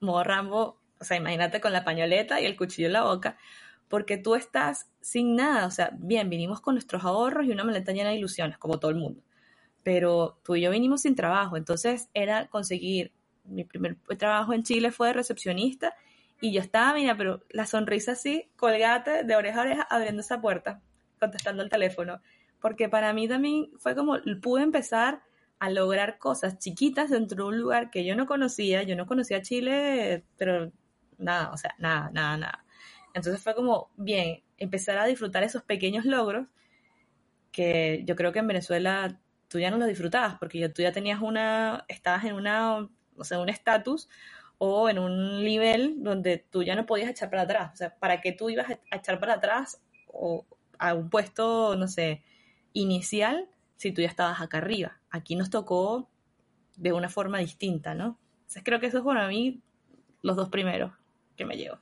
modo 0.00 0.24
Rambo, 0.24 0.80
o 0.98 1.04
sea, 1.04 1.18
imagínate 1.18 1.60
con 1.60 1.72
la 1.72 1.84
pañoleta 1.84 2.40
y 2.40 2.46
el 2.46 2.56
cuchillo 2.56 2.86
en 2.86 2.94
la 2.94 3.04
boca, 3.04 3.36
porque 3.94 4.18
tú 4.18 4.34
estás 4.34 4.90
sin 5.00 5.36
nada, 5.36 5.68
o 5.68 5.70
sea, 5.70 5.90
bien, 5.96 6.28
vinimos 6.28 6.60
con 6.60 6.74
nuestros 6.74 7.04
ahorros 7.04 7.46
y 7.46 7.52
una 7.52 7.62
maleta 7.62 7.92
llena 7.92 8.08
de 8.08 8.16
ilusiones, 8.16 8.58
como 8.58 8.80
todo 8.80 8.90
el 8.90 8.96
mundo, 8.96 9.22
pero 9.84 10.40
tú 10.42 10.56
y 10.56 10.62
yo 10.62 10.72
vinimos 10.72 11.02
sin 11.02 11.14
trabajo, 11.14 11.56
entonces 11.56 12.08
era 12.12 12.48
conseguir, 12.48 13.12
mi 13.44 13.62
primer 13.62 13.96
trabajo 14.18 14.52
en 14.52 14.64
Chile 14.64 14.90
fue 14.90 15.06
de 15.06 15.12
recepcionista 15.12 15.94
y 16.40 16.52
yo 16.52 16.60
estaba, 16.60 16.92
mira, 16.94 17.16
pero 17.16 17.44
la 17.50 17.66
sonrisa 17.66 18.10
así, 18.10 18.50
colgate 18.56 19.22
de 19.22 19.36
oreja 19.36 19.60
a 19.60 19.62
oreja, 19.62 19.82
abriendo 19.88 20.22
esa 20.22 20.40
puerta, 20.40 20.82
contestando 21.20 21.62
el 21.62 21.70
teléfono. 21.70 22.20
Porque 22.60 22.88
para 22.88 23.12
mí 23.12 23.28
también 23.28 23.70
fue 23.78 23.94
como, 23.94 24.16
pude 24.42 24.64
empezar 24.64 25.22
a 25.60 25.70
lograr 25.70 26.18
cosas 26.18 26.58
chiquitas 26.58 27.10
dentro 27.10 27.44
de 27.44 27.50
un 27.50 27.60
lugar 27.60 27.90
que 27.90 28.04
yo 28.04 28.16
no 28.16 28.26
conocía. 28.26 28.82
Yo 28.82 28.96
no 28.96 29.06
conocía 29.06 29.40
Chile, 29.40 30.24
pero 30.36 30.72
nada, 31.16 31.52
o 31.52 31.56
sea, 31.56 31.76
nada, 31.78 32.10
nada, 32.12 32.36
nada. 32.36 32.63
Entonces 33.14 33.42
fue 33.42 33.54
como, 33.54 33.90
bien, 33.96 34.42
empezar 34.58 34.98
a 34.98 35.06
disfrutar 35.06 35.42
esos 35.42 35.62
pequeños 35.62 36.04
logros 36.04 36.46
que 37.52 38.02
yo 38.04 38.16
creo 38.16 38.32
que 38.32 38.40
en 38.40 38.48
Venezuela 38.48 39.20
tú 39.48 39.60
ya 39.60 39.70
no 39.70 39.78
los 39.78 39.86
disfrutabas, 39.86 40.36
porque 40.38 40.68
tú 40.68 40.82
ya 40.82 40.90
tenías 40.90 41.22
una, 41.22 41.84
estabas 41.88 42.24
en 42.24 42.34
una, 42.34 42.88
o 43.16 43.24
sea, 43.24 43.38
un 43.38 43.48
estatus 43.48 44.08
o 44.58 44.88
en 44.88 44.98
un 44.98 45.44
nivel 45.44 46.02
donde 46.02 46.38
tú 46.38 46.64
ya 46.64 46.74
no 46.74 46.86
podías 46.86 47.08
echar 47.08 47.30
para 47.30 47.42
atrás. 47.42 47.70
O 47.72 47.76
sea, 47.76 47.94
¿para 47.94 48.20
qué 48.20 48.32
tú 48.32 48.50
ibas 48.50 48.68
a 48.70 48.96
echar 48.96 49.20
para 49.20 49.34
atrás 49.34 49.80
o 50.08 50.44
a 50.78 50.94
un 50.94 51.08
puesto, 51.08 51.76
no 51.76 51.86
sé, 51.86 52.24
inicial 52.72 53.48
si 53.76 53.92
tú 53.92 54.02
ya 54.02 54.08
estabas 54.08 54.40
acá 54.40 54.58
arriba? 54.58 54.98
Aquí 55.10 55.36
nos 55.36 55.50
tocó 55.50 56.08
de 56.76 56.92
una 56.92 57.08
forma 57.08 57.38
distinta, 57.38 57.94
¿no? 57.94 58.18
Entonces 58.38 58.62
creo 58.64 58.80
que 58.80 58.86
eso 58.86 58.98
es 58.98 59.04
para 59.04 59.28
mí 59.28 59.62
los 60.22 60.34
dos 60.34 60.48
primeros 60.48 60.92
que 61.36 61.44
me 61.44 61.56
llevo. 61.56 61.78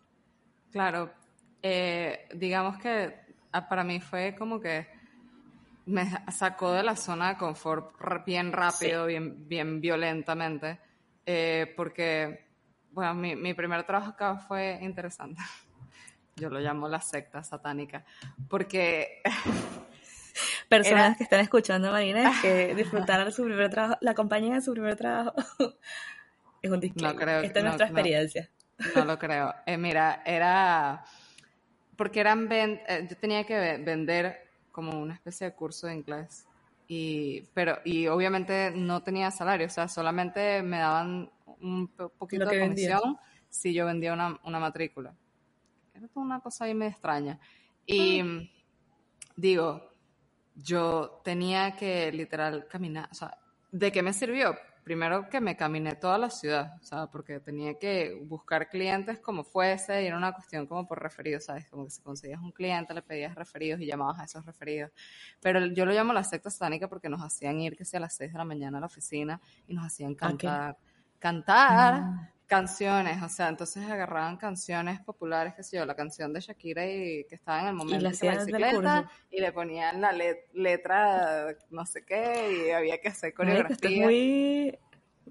Claro, 0.71 1.11
eh, 1.63 2.29
digamos 2.35 2.79
que 2.79 3.15
ah, 3.53 3.69
para 3.69 3.85
mí 3.85 4.01
fue 4.01 4.35
como 4.37 4.61
que 4.61 4.87
me 5.87 6.07
sacó 6.31 6.73
de 6.73 6.83
la 6.83 6.97
zona 6.97 7.31
de 7.31 7.37
confort 7.37 7.95
bien 8.25 8.53
rápido, 8.53 9.07
bien, 9.07 9.49
bien 9.49 9.81
violentamente, 9.81 10.79
eh, 11.27 11.73
porque 11.77 12.47
bueno, 12.93 13.15
mi, 13.15 13.37
mi 13.37 13.55
primer 13.55 13.85
trabajo 13.85 14.11
acá 14.11 14.37
fue 14.37 14.79
interesante. 14.83 15.41
Yo 16.37 16.49
lo 16.49 16.61
llamo 16.61 16.89
la 16.89 17.01
secta 17.01 17.43
satánica, 17.43 18.05
porque... 18.49 19.23
Personas 20.69 21.19
que 21.19 21.25
están 21.25 21.41
escuchando 21.41 21.91
Marina 21.91 22.33
que 22.41 22.75
disfrutaron 22.77 23.31
su 23.31 23.45
primer 23.45 23.69
trabajo, 23.69 23.99
la 24.01 24.15
compañía 24.15 24.55
de 24.55 24.63
su 24.63 24.73
primer 24.73 24.97
trabajo. 24.97 25.35
es 26.63 26.71
un 26.71 26.81
disclaimer. 26.81 27.15
No 27.15 27.21
creo, 27.21 27.41
Esta 27.41 27.59
es 27.59 27.65
nuestra 27.67 27.87
experiencia. 27.87 28.49
No, 28.97 29.05
lo 29.05 29.19
creo. 29.19 29.55
Eh, 29.67 29.77
mira, 29.77 30.23
era... 30.25 31.05
Porque 31.97 32.21
eran... 32.21 32.49
Eh, 32.51 33.07
yo 33.09 33.17
tenía 33.17 33.45
que 33.45 33.79
vender 33.79 34.49
como 34.73 34.99
una 35.01 35.15
especie 35.15 35.49
de 35.49 35.55
curso 35.55 35.87
de 35.87 35.95
inglés. 35.95 36.47
Y, 36.89 37.43
pero, 37.55 37.79
y 37.85 38.07
obviamente 38.09 38.73
no 38.75 39.03
tenía 39.03 39.31
salario, 39.31 39.67
o 39.67 39.71
sea, 39.71 39.89
solamente 39.89 40.63
me 40.63 40.79
daban 40.79 41.31
un 41.61 41.89
poquito 41.89 42.45
de 42.45 42.61
comisión 42.61 43.17
si 43.49 43.73
yo 43.73 43.87
vendía 43.87 44.13
una, 44.13 44.39
una, 44.45 44.59
matrícula. 44.59 45.15
Era 45.95 46.09
toda 46.09 46.27
una 46.27 46.41
cosa 46.41 46.65
ahí 46.65 46.75
me 46.75 46.89
extraña. 46.89 47.39
Y 47.87 48.21
ah. 48.21 48.43
digo, 49.37 49.93
yo 50.55 51.21
tenía 51.25 51.77
que 51.77 52.11
literal 52.13 52.67
caminar, 52.69 53.09
o 53.11 53.15
sea, 53.15 53.39
¿de 53.71 53.93
qué 53.93 54.03
me 54.03 54.13
sirvió? 54.13 54.55
Primero 54.83 55.29
que 55.29 55.41
me 55.41 55.57
caminé 55.57 55.95
toda 55.95 56.19
la 56.19 56.29
ciudad, 56.29 56.77
o 56.81 56.85
sea, 56.85 57.07
porque 57.07 57.39
tenía 57.39 57.79
que 57.79 58.21
buscar 58.25 58.69
clientes 58.69 59.19
como 59.21 59.45
fuese 59.45 60.03
y 60.03 60.07
era 60.07 60.17
una 60.17 60.33
cuestión 60.33 60.67
como 60.67 60.87
por 60.87 61.01
referidos, 61.01 61.45
¿sabes? 61.45 61.69
Como 61.69 61.85
que 61.85 61.91
si 61.91 62.03
conseguías 62.03 62.41
un 62.41 62.51
cliente, 62.51 62.93
le 62.93 63.03
pedías 63.03 63.35
referidos 63.35 63.81
y 63.81 63.87
llamabas 63.87 64.19
a 64.19 64.25
esos 64.25 64.45
referidos. 64.45 64.91
Pero 65.41 65.67
yo 65.67 65.87
lo 65.87 65.93
llamo 65.93 66.13
la 66.13 66.25
secta 66.25 66.51
satánica 66.51 66.89
porque 66.89 67.09
nos 67.09 67.23
hacían 67.23 67.61
ir 67.61 67.77
que 67.77 67.85
sea 67.85 67.99
a 67.99 68.03
las 68.03 68.15
6 68.15 68.33
de 68.33 68.39
la 68.39 68.45
mañana 68.45 68.79
a 68.79 68.81
la 68.81 68.87
oficina 68.87 69.41
y 69.69 69.75
nos 69.75 69.87
hacían 69.87 70.15
cantar 70.15 70.77
cantar 71.23 71.95
ah. 72.03 72.33
Canciones, 72.53 73.23
o 73.23 73.31
sea, 73.31 73.49
entonces 73.49 73.83
agarraban 73.91 74.37
canciones 74.37 75.01
populares, 75.01 75.55
que 75.55 75.63
sé 75.63 75.79
yo, 75.79 75.87
la 75.87 75.97
canción 75.97 76.35
de 76.35 76.41
Shakira 76.41 76.87
y 76.87 77.25
que 77.25 77.37
estaba 77.37 77.63
en 77.63 77.69
el 77.69 77.75
momento 77.75 78.11
de 78.11 78.27
la 78.27 78.45
bicicleta 78.45 79.11
y 79.31 79.41
le 79.41 79.53
ponían 79.53 80.03
la 80.03 80.13
letra 80.53 81.57
no 81.71 81.87
sé 81.87 82.05
qué 82.05 82.67
y 82.67 82.71
había 82.71 83.01
que 83.01 83.09
hacer 83.09 83.33
coreografía. 83.33 83.75
Esto 83.75 83.89
es 83.89 83.97
muy 83.97 84.79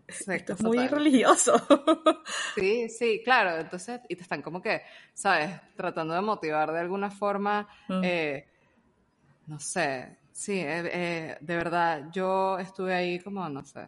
esto 0.08 0.54
es 0.54 0.64
muy 0.64 0.88
religioso. 0.88 1.54
Sí, 2.56 2.90
sí, 2.90 3.22
claro. 3.24 3.56
Entonces, 3.56 4.02
y 4.10 4.16
te 4.16 4.24
están 4.24 4.42
como 4.42 4.60
que, 4.60 4.82
¿sabes? 5.14 5.52
Tratando 5.76 6.16
de 6.16 6.22
motivar 6.22 6.72
de 6.72 6.80
alguna 6.80 7.12
forma, 7.12 7.68
mm. 7.88 8.02
eh, 8.04 8.48
no 9.46 9.60
sé, 9.60 10.18
sí, 10.32 10.60
eh, 10.60 10.90
eh, 10.92 11.38
de 11.40 11.56
verdad, 11.56 12.08
yo 12.12 12.58
estuve 12.58 12.96
ahí 12.96 13.20
como, 13.20 13.48
no 13.48 13.64
sé, 13.64 13.88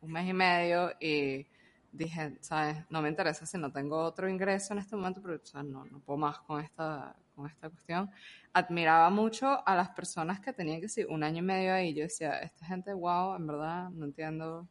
un 0.00 0.12
mes 0.12 0.26
y 0.26 0.32
medio 0.32 0.92
y 0.98 1.46
dije, 1.94 2.36
¿sabes? 2.40 2.84
No 2.90 3.00
me 3.00 3.08
interesa 3.08 3.46
si 3.46 3.56
no 3.56 3.70
tengo 3.72 3.98
otro 3.98 4.28
ingreso 4.28 4.72
en 4.72 4.80
este 4.80 4.96
momento, 4.96 5.22
pero 5.22 5.40
no, 5.64 5.84
no 5.86 6.00
puedo 6.00 6.18
más 6.18 6.40
con 6.40 6.60
esta, 6.60 7.14
con 7.34 7.46
esta 7.46 7.70
cuestión. 7.70 8.10
Admiraba 8.52 9.08
mucho 9.10 9.66
a 9.66 9.76
las 9.76 9.90
personas 9.90 10.40
que 10.40 10.52
tenían 10.52 10.80
que 10.80 10.88
ser 10.88 11.06
un 11.06 11.22
año 11.22 11.38
y 11.38 11.42
medio 11.42 11.72
ahí. 11.72 11.94
Yo 11.94 12.02
decía, 12.02 12.38
esta 12.40 12.66
gente, 12.66 12.92
wow, 12.92 13.36
en 13.36 13.46
verdad, 13.46 13.90
no 13.90 14.04
entiendo 14.04 14.68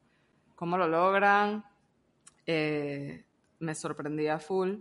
cómo 0.56 0.77
lo 0.77 0.88
logran. 0.88 1.63
Eh, 2.46 3.25
me 3.60 3.74
sorprendía 3.74 4.39
full. 4.39 4.75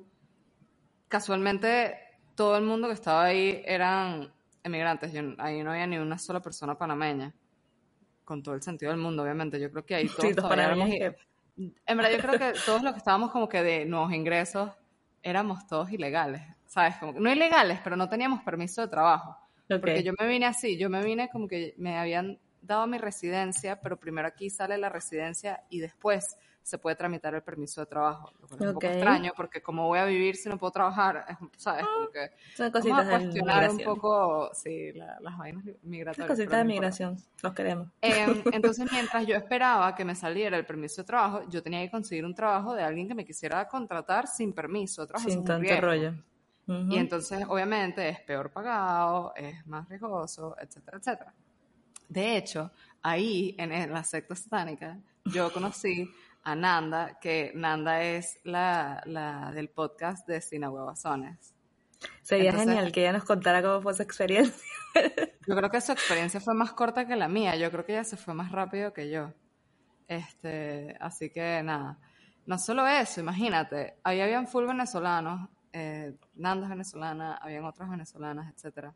Casualmente, 1.08 1.96
todo 2.34 2.56
el 2.56 2.64
mundo 2.64 2.88
que 2.88 2.94
estaba 2.94 3.24
ahí 3.24 3.62
eran 3.64 4.32
emigrantes. 4.64 5.12
ahí 5.38 5.62
no 5.62 5.70
había 5.70 5.86
ni 5.86 5.98
una 5.98 6.18
sola 6.18 6.40
persona 6.40 6.76
panameña 6.76 7.32
con 8.24 8.42
todo 8.42 8.54
el 8.54 8.62
sentido 8.62 8.90
del 8.90 9.00
mundo, 9.00 9.22
obviamente. 9.22 9.60
Yo 9.60 9.70
creo 9.70 9.84
que 9.84 9.94
ahí 9.94 10.08
todos 10.08 10.34
En 11.86 11.96
verdad, 11.96 12.12
yo 12.12 12.18
creo 12.18 12.38
que 12.38 12.58
todos 12.64 12.82
los 12.82 12.92
que 12.92 12.98
estábamos 12.98 13.30
como 13.30 13.48
que 13.48 13.62
de 13.62 13.84
nuevos 13.84 14.12
ingresos 14.12 14.70
éramos 15.22 15.66
todos 15.66 15.90
ilegales, 15.92 16.42
¿sabes? 16.66 16.96
Como 16.96 17.18
no 17.18 17.30
ilegales, 17.30 17.80
pero 17.84 17.96
no 17.96 18.08
teníamos 18.08 18.42
permiso 18.42 18.82
de 18.82 18.88
trabajo. 18.88 19.36
Porque 19.68 20.02
yo 20.02 20.12
me 20.18 20.26
vine 20.26 20.46
así, 20.46 20.76
yo 20.76 20.90
me 20.90 21.02
vine 21.02 21.28
como 21.30 21.48
que 21.48 21.74
me 21.78 21.96
habían 21.96 22.38
dado 22.60 22.86
mi 22.86 22.98
residencia, 22.98 23.80
pero 23.80 23.98
primero 23.98 24.28
aquí 24.28 24.50
sale 24.50 24.76
la 24.78 24.88
residencia 24.88 25.62
y 25.70 25.80
después 25.80 26.36
se 26.62 26.78
puede 26.78 26.96
tramitar 26.96 27.34
el 27.34 27.42
permiso 27.42 27.80
de 27.80 27.86
trabajo. 27.86 28.32
Lo 28.40 28.46
que 28.48 28.54
es 28.54 28.60
un 28.60 28.74
poco 28.74 28.86
extraño 28.86 29.32
porque 29.36 29.60
como 29.62 29.86
voy 29.86 29.98
a 29.98 30.04
vivir 30.04 30.36
si 30.36 30.48
no 30.48 30.58
puedo 30.58 30.70
trabajar, 30.70 31.38
¿sabes? 31.56 31.84
Como 31.86 32.10
que 32.10 32.30
Son 32.56 32.70
cositas 32.70 33.06
de 33.06 33.18
cuestionar 33.18 33.70
un 33.70 33.78
poco, 33.78 34.50
sí, 34.54 34.92
las 34.92 35.36
vainas 35.36 35.64
migratorias. 35.82 36.26
Son 36.26 36.36
cositas 36.36 36.58
de 36.58 36.64
migración, 36.64 37.16
los 37.42 37.52
queremos. 37.52 37.88
Em, 38.00 38.42
entonces, 38.52 38.90
mientras 38.92 39.26
yo 39.26 39.36
esperaba 39.36 39.94
que 39.94 40.04
me 40.04 40.14
saliera 40.14 40.56
el 40.56 40.64
permiso 40.64 41.02
de 41.02 41.06
trabajo, 41.06 41.42
yo 41.48 41.62
tenía 41.62 41.80
que 41.82 41.90
conseguir 41.90 42.24
un 42.24 42.34
trabajo 42.34 42.74
de 42.74 42.82
alguien 42.82 43.08
que 43.08 43.14
me 43.14 43.24
quisiera 43.24 43.66
contratar 43.66 44.26
sin 44.26 44.52
permiso. 44.52 45.06
Trabajo 45.06 45.28
sin 45.28 45.44
tanto 45.44 45.80
rollo. 45.80 46.14
Y 46.66 46.96
entonces, 46.96 47.44
obviamente, 47.48 48.08
es 48.08 48.20
peor 48.20 48.50
pagado, 48.50 49.34
es 49.34 49.66
más 49.66 49.88
riesgoso, 49.88 50.56
etcétera, 50.58 50.98
etcétera. 50.98 51.34
De 52.08 52.36
hecho, 52.36 52.70
ahí, 53.02 53.54
en 53.58 53.92
la 53.92 54.04
secta 54.04 54.34
satánica, 54.36 54.98
yo 55.24 55.52
conocí 55.52 56.10
a 56.42 56.54
Nanda, 56.54 57.18
que 57.20 57.52
Nanda 57.54 58.02
es 58.02 58.40
la, 58.44 59.02
la 59.06 59.52
del 59.52 59.68
podcast 59.68 60.26
de 60.26 60.40
Sinahuevazones. 60.40 61.54
Sería 62.22 62.52
genial 62.52 62.90
que 62.90 63.02
ella 63.02 63.12
nos 63.12 63.24
contara 63.24 63.62
cómo 63.62 63.80
fue 63.80 63.94
su 63.94 64.02
experiencia. 64.02 64.62
yo 65.46 65.56
creo 65.56 65.70
que 65.70 65.80
su 65.80 65.92
experiencia 65.92 66.40
fue 66.40 66.54
más 66.54 66.72
corta 66.72 67.06
que 67.06 67.16
la 67.16 67.28
mía. 67.28 67.56
Yo 67.56 67.70
creo 67.70 67.84
que 67.84 67.92
ella 67.92 68.04
se 68.04 68.16
fue 68.16 68.34
más 68.34 68.50
rápido 68.50 68.92
que 68.92 69.10
yo. 69.10 69.32
Este, 70.08 70.96
así 71.00 71.30
que 71.30 71.62
nada. 71.62 71.98
No 72.44 72.58
solo 72.58 72.86
eso, 72.88 73.20
imagínate, 73.20 73.98
ahí 74.02 74.20
habían 74.20 74.48
full 74.48 74.66
venezolanos 74.66 75.48
eh, 75.72 76.14
Nanda 76.34 76.66
es 76.66 76.70
venezolana, 76.70 77.36
habían 77.36 77.64
otras 77.64 77.88
venezolanas, 77.88 78.52
etc. 78.52 78.88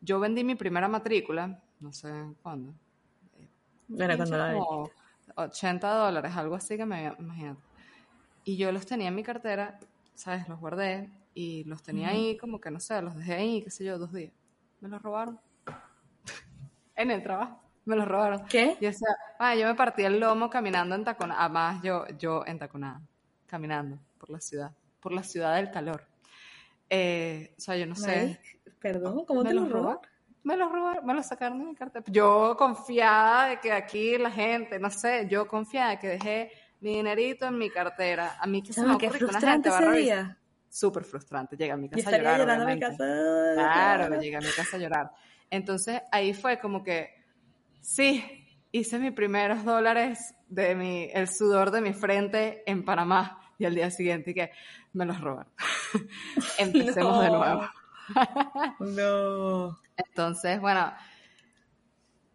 Yo 0.00 0.20
vendí 0.20 0.44
mi 0.44 0.54
primera 0.54 0.88
matrícula, 0.88 1.60
no 1.80 1.92
sé 1.92 2.08
cuándo. 2.42 2.74
Era 3.96 4.16
cuando 4.16 4.36
la 4.36 4.54
80 5.36 5.88
dólares, 5.88 6.32
algo 6.36 6.54
así 6.54 6.76
que 6.76 6.86
me 6.86 7.12
imagino. 7.18 7.56
Y 8.44 8.56
yo 8.56 8.72
los 8.72 8.86
tenía 8.86 9.08
en 9.08 9.14
mi 9.14 9.22
cartera, 9.22 9.78
¿sabes? 10.14 10.48
Los 10.48 10.60
guardé 10.60 11.10
y 11.34 11.64
los 11.64 11.82
tenía 11.82 12.08
ahí 12.08 12.36
como 12.36 12.60
que, 12.60 12.70
no 12.70 12.80
sé, 12.80 13.00
los 13.02 13.16
dejé 13.16 13.34
ahí, 13.34 13.62
qué 13.62 13.70
sé 13.70 13.84
yo, 13.84 13.98
dos 13.98 14.12
días. 14.12 14.32
Me 14.80 14.88
los 14.88 15.02
robaron. 15.02 15.40
en 16.96 17.10
el 17.10 17.22
trabajo. 17.22 17.60
Me 17.84 17.96
los 17.96 18.06
robaron. 18.06 18.44
¿Qué? 18.46 18.76
Y 18.80 18.86
o 18.86 18.92
sea, 18.92 19.08
ah, 19.38 19.54
yo 19.54 19.66
me 19.66 19.74
partí 19.74 20.04
el 20.04 20.20
lomo 20.20 20.48
caminando 20.48 20.94
en 20.94 21.04
taconada. 21.04 21.40
Además, 21.44 21.82
yo, 21.82 22.06
yo 22.18 22.44
en 22.46 22.58
taconada, 22.58 23.02
caminando 23.46 23.98
por 24.18 24.30
la 24.30 24.40
ciudad, 24.40 24.72
por 25.00 25.12
la 25.12 25.22
ciudad 25.22 25.56
del 25.56 25.70
calor. 25.70 26.06
Eh, 26.88 27.54
o 27.58 27.60
sea, 27.60 27.76
yo 27.76 27.86
no 27.86 27.94
sé. 27.94 28.40
Perdón, 28.80 29.24
¿cómo 29.26 29.42
te 29.42 29.54
los 29.54 29.70
robaron? 29.70 30.00
Me 30.44 30.56
los 30.56 30.70
robaron, 30.70 31.04
me 31.06 31.14
los 31.14 31.26
sacaron 31.26 31.58
de 31.58 31.64
mi 31.64 31.74
cartera. 31.74 32.04
Yo 32.08 32.54
confiada 32.56 33.48
de 33.48 33.60
que 33.60 33.72
aquí 33.72 34.18
la 34.18 34.30
gente, 34.30 34.78
no 34.78 34.90
sé, 34.90 35.26
yo 35.28 35.48
confiada 35.48 35.90
de 35.90 35.98
que 35.98 36.08
dejé 36.08 36.52
mi 36.80 36.96
dinerito 36.96 37.46
en 37.46 37.56
mi 37.56 37.70
cartera. 37.70 38.36
A 38.38 38.46
mí 38.46 38.62
que 38.62 38.74
se 38.74 38.82
me 38.82 38.94
ocurre 38.94 39.18
que 39.18 39.24
una 39.24 39.40
gente 39.40 39.70
va 39.70 39.78
a 39.78 39.80
revisar. 39.80 40.36
Súper 40.68 41.04
frustrante. 41.04 41.56
Llega 41.56 41.74
a 41.74 41.76
mi 41.78 41.88
casa 41.88 42.10
a 42.10 42.18
llorar. 42.18 42.50
A 42.50 42.66
mi 42.66 42.78
casa. 42.78 42.96
Claro, 43.54 44.20
llega 44.20 44.38
a 44.38 44.42
mi 44.42 44.48
casa 44.48 44.76
a 44.76 44.80
llorar. 44.80 45.10
Entonces 45.48 46.02
ahí 46.12 46.34
fue 46.34 46.58
como 46.58 46.82
que, 46.82 47.14
sí, 47.80 48.22
hice 48.70 48.98
mis 48.98 49.12
primeros 49.12 49.64
dólares 49.64 50.34
de 50.48 50.74
mi, 50.74 51.08
el 51.14 51.28
sudor 51.28 51.70
de 51.70 51.80
mi 51.80 51.94
frente 51.94 52.62
en 52.66 52.84
Panamá. 52.84 53.40
Y 53.56 53.64
al 53.64 53.74
día 53.74 53.90
siguiente 53.90 54.34
que 54.34 54.50
me 54.92 55.06
los 55.06 55.18
roban. 55.20 55.46
Empecemos 56.58 57.22
de 57.22 57.30
nuevo. 57.30 57.62
no. 58.80 59.78
Entonces, 59.96 60.60
bueno, 60.60 60.92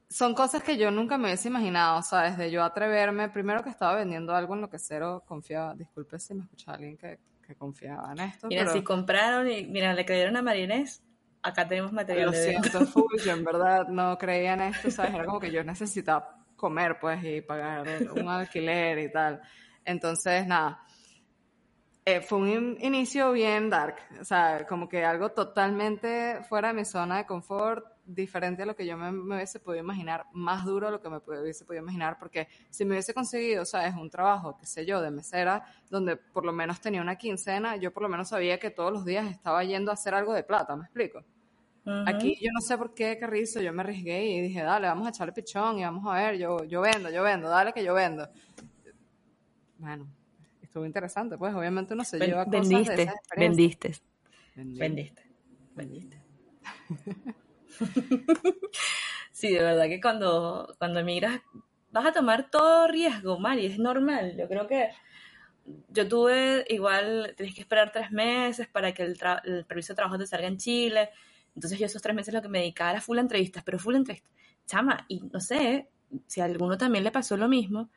son 0.10 0.34
cosas 0.34 0.64
que 0.64 0.78
yo 0.78 0.90
nunca 0.92 1.18
me 1.18 1.26
hubiese 1.26 1.50
imaginado, 1.50 2.02
¿sabes? 2.02 2.38
De 2.38 2.50
yo 2.50 2.64
atreverme, 2.64 3.30
primero 3.30 3.64
que 3.64 3.70
estaba 3.70 3.96
vendiendo 3.96 4.36
algo 4.36 4.56
en 4.56 4.62
lo 4.62 4.70
que 4.70 4.80
cero 4.80 5.24
confiaba, 5.28 5.76
disculpe 5.76 6.20
si 6.20 6.34
me 6.34 6.44
escucha 6.44 6.74
alguien 6.74 6.98
que, 6.98 7.20
que 7.46 7.56
confiaba 7.56 8.12
en 8.14 8.20
esto. 8.22 8.48
Mira, 8.48 8.72
si 8.72 8.84
compraron 8.84 9.50
y, 9.50 9.66
mira, 9.66 9.94
le 9.94 10.06
creyeron 10.06 10.36
a 10.36 10.42
Marinés, 10.42 11.04
acá 11.44 11.68
tenemos 11.68 11.92
material 11.92 12.28
Lo 12.28 12.34
siento, 12.34 12.86
full, 12.88 13.20
yo 13.24 13.34
en 13.34 13.44
verdad 13.44 13.88
no 13.88 14.18
creía 14.18 14.54
en 14.54 14.62
esto, 14.62 14.90
¿sabes? 14.90 15.14
Era 15.14 15.26
como 15.26 15.40
que 15.40 15.52
yo 15.52 15.64
necesitaba 15.64 16.44
comer, 16.56 17.00
pues, 17.00 17.24
y 17.24 17.42
pagar 17.42 17.88
un 18.12 18.28
alquiler 18.28 19.00
y 19.00 19.12
tal. 19.12 19.42
Entonces, 19.86 20.46
nada, 20.46 20.84
eh, 22.16 22.22
fue 22.22 22.40
un 22.40 22.78
inicio 22.82 23.32
bien 23.32 23.70
dark, 23.70 23.96
o 24.20 24.26
sea, 24.26 24.66
como 24.68 24.88
que 24.90 25.04
algo 25.04 25.30
totalmente 25.30 26.42
fuera 26.48 26.70
de 26.70 26.74
mi 26.74 26.86
zona 26.86 27.18
de 27.18 27.26
confort, 27.26 27.86
diferente 28.04 28.64
a 28.64 28.66
lo 28.66 28.76
que 28.76 28.86
yo 28.86 28.98
me, 28.98 29.10
hubiese 29.10 29.60
podido 29.60 29.84
imaginar, 29.84 30.26
más 30.34 30.66
duro 30.66 30.88
a 30.88 30.92
lo 30.92 31.02
que 31.02 31.10
me 31.10 31.18
hubiese 31.18 31.66
podido 31.66 31.84
imaginar, 31.84 32.18
porque 32.18 32.48
si 32.70 32.86
me 32.86 32.92
hubiese 32.92 33.14
conseguido, 33.14 33.66
¿sabes? 33.66 33.94
Un 33.94 34.10
trabajo, 34.10 34.58
qué 34.58 34.66
sé 34.66 34.86
yo, 34.86 35.02
de 35.02 35.12
mesera, 35.12 35.64
donde 35.90 36.16
por 36.16 36.46
lo 36.46 36.52
menos 36.52 36.82
tenía 36.82 37.02
una 37.02 37.16
quincena, 37.16 37.76
yo 37.76 37.94
por 37.94 38.04
lo 38.04 38.10
menos 38.10 38.30
sabía 38.30 38.60
que 38.60 38.72
todos 38.72 38.92
los 38.92 39.06
días 39.06 39.30
estaba 39.30 39.64
yendo 39.64 39.92
a 39.92 39.94
hacer 39.94 40.16
algo 40.16 40.34
de 40.34 40.44
plata, 40.44 40.76
¿me 40.76 40.86
explico? 40.86 41.24
Aquí 42.06 42.38
yo 42.40 42.52
no 42.54 42.62
sé 42.62 42.78
por 42.78 42.94
qué, 42.94 43.18
Carrizo, 43.18 43.62
yo 43.62 43.74
me 43.74 43.82
arriesgué 43.82 44.24
y 44.24 44.42
dije, 44.42 44.62
dale, 44.62 44.88
vamos 44.88 45.08
a 45.08 45.10
echarle 45.10 45.34
pichón 45.34 45.80
y 45.80 45.84
vamos 45.84 46.06
a 46.08 46.16
ver, 46.16 46.38
yo, 46.38 46.64
yo 46.66 46.82
vendo, 46.82 47.10
yo 47.10 47.24
vendo, 47.24 47.50
dale 47.50 47.74
que 47.74 47.84
yo 47.84 47.96
vendo. 47.96 48.30
Bueno, 49.78 50.08
estuvo 50.70 50.86
interesante, 50.86 51.36
pues 51.36 51.54
obviamente 51.56 51.96
uno 51.96 52.04
se 52.04 52.20
lleva 52.20 52.46
cosas 52.46 52.70
vendiste, 52.70 52.96
de 52.96 53.04
esa 53.04 53.16
vendiste, 53.36 53.94
vendiste, 54.56 55.24
vendiste. 55.76 56.22
sí, 59.32 59.52
de 59.52 59.64
verdad 59.64 59.86
que 59.88 60.00
cuando, 60.00 60.76
cuando 60.78 61.00
emigras 61.00 61.42
vas 61.92 62.06
a 62.06 62.12
tomar 62.12 62.52
todo 62.52 62.88
riesgo, 62.88 63.40
Mari, 63.40 63.66
es 63.66 63.80
normal. 63.80 64.38
Yo 64.38 64.48
creo 64.48 64.68
que 64.68 64.90
yo 65.88 66.08
tuve 66.08 66.66
igual, 66.70 67.34
tienes 67.36 67.56
que 67.56 67.62
esperar 67.62 67.92
tres 67.92 68.12
meses 68.12 68.68
para 68.68 68.94
que 68.94 69.02
el, 69.02 69.18
el 69.46 69.66
permiso 69.66 69.94
de 69.94 69.96
trabajo 69.96 70.20
te 70.20 70.28
salga 70.28 70.48
en 70.48 70.58
Chile. 70.58 71.10
Entonces 71.56 71.80
yo 71.80 71.88
esos 71.88 72.02
tres 72.02 72.16
meses 72.16 72.32
lo 72.32 72.44
que 72.44 72.48
me 72.48 72.60
dedicaba 72.60 72.92
era 72.92 73.02
full 73.02 73.18
entrevistas, 73.18 73.64
pero 73.64 73.80
full 73.80 73.96
entrevistas. 73.96 74.32
Chama, 74.68 75.04
y 75.08 75.20
no 75.22 75.40
sé 75.40 75.90
si 76.28 76.42
a 76.42 76.46
alguno 76.46 76.78
también 76.78 77.04
le 77.04 77.12
pasó 77.12 77.38
lo 77.38 77.48
mismo, 77.48 77.90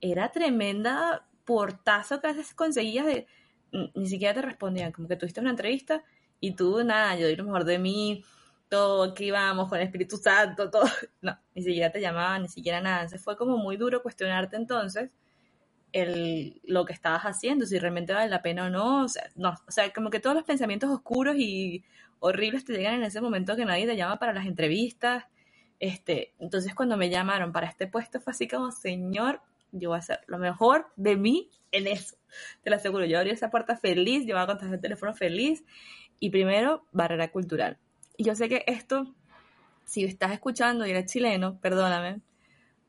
era 0.00 0.32
tremenda 0.32 1.26
portazo 1.44 2.20
que 2.20 2.28
a 2.28 2.32
veces 2.32 2.54
conseguías 2.54 3.06
de 3.06 3.26
ni 3.94 4.06
siquiera 4.06 4.34
te 4.34 4.42
respondían, 4.42 4.92
como 4.92 5.08
que 5.08 5.16
tuviste 5.16 5.40
una 5.40 5.50
entrevista 5.50 6.04
y 6.40 6.54
tú, 6.54 6.82
nada, 6.84 7.16
yo 7.16 7.26
doy 7.26 7.36
lo 7.36 7.44
mejor 7.44 7.64
de 7.64 7.78
mí, 7.78 8.24
todo, 8.68 9.04
aquí 9.04 9.30
vamos 9.30 9.68
con 9.68 9.78
el 9.78 9.84
Espíritu 9.84 10.16
Santo, 10.16 10.70
todo, 10.70 10.88
no, 11.22 11.38
ni 11.54 11.62
siquiera 11.62 11.90
te 11.90 12.00
llamaban, 12.00 12.42
ni 12.42 12.48
siquiera 12.48 12.80
nada, 12.80 13.08
se 13.08 13.18
fue 13.18 13.36
como 13.36 13.56
muy 13.56 13.76
duro 13.76 14.02
cuestionarte 14.02 14.56
entonces 14.56 15.10
el, 15.92 16.60
lo 16.64 16.84
que 16.84 16.92
estabas 16.92 17.22
haciendo, 17.22 17.66
si 17.66 17.78
realmente 17.78 18.12
vale 18.12 18.28
la 18.28 18.42
pena 18.42 18.66
o 18.66 18.70
no, 18.70 19.04
o 19.04 19.08
sea, 19.08 19.30
no, 19.36 19.54
o 19.66 19.70
sea, 19.70 19.92
como 19.92 20.10
que 20.10 20.20
todos 20.20 20.34
los 20.34 20.44
pensamientos 20.44 20.90
oscuros 20.90 21.36
y 21.36 21.84
horribles 22.18 22.64
te 22.64 22.72
llegan 22.72 22.94
en 22.94 23.04
ese 23.04 23.20
momento 23.20 23.56
que 23.56 23.64
nadie 23.64 23.86
te 23.86 23.96
llama 23.96 24.18
para 24.18 24.32
las 24.32 24.46
entrevistas, 24.46 25.24
este, 25.78 26.34
entonces 26.38 26.74
cuando 26.74 26.96
me 26.96 27.10
llamaron 27.10 27.52
para 27.52 27.68
este 27.68 27.86
puesto 27.86 28.20
fue 28.20 28.32
así 28.32 28.48
como, 28.48 28.70
señor, 28.72 29.40
yo 29.74 29.90
voy 29.90 29.96
a 29.96 29.98
hacer 29.98 30.20
lo 30.26 30.38
mejor 30.38 30.86
de 30.96 31.16
mí 31.16 31.50
en 31.72 31.86
eso. 31.86 32.16
Te 32.62 32.70
lo 32.70 32.76
aseguro, 32.76 33.04
yo 33.04 33.18
abrí 33.18 33.30
esa 33.30 33.50
puerta 33.50 33.76
feliz, 33.76 34.24
yo 34.26 34.34
voy 34.34 34.44
a 34.44 34.46
contestar 34.46 34.74
el 34.74 34.80
teléfono 34.80 35.14
feliz. 35.14 35.64
Y 36.20 36.30
primero, 36.30 36.86
barrera 36.92 37.30
cultural. 37.30 37.78
Y 38.16 38.24
yo 38.24 38.34
sé 38.34 38.48
que 38.48 38.64
esto, 38.66 39.12
si 39.84 40.04
estás 40.04 40.32
escuchando 40.32 40.86
y 40.86 40.90
eres 40.90 41.06
chileno, 41.06 41.58
perdóname, 41.60 42.20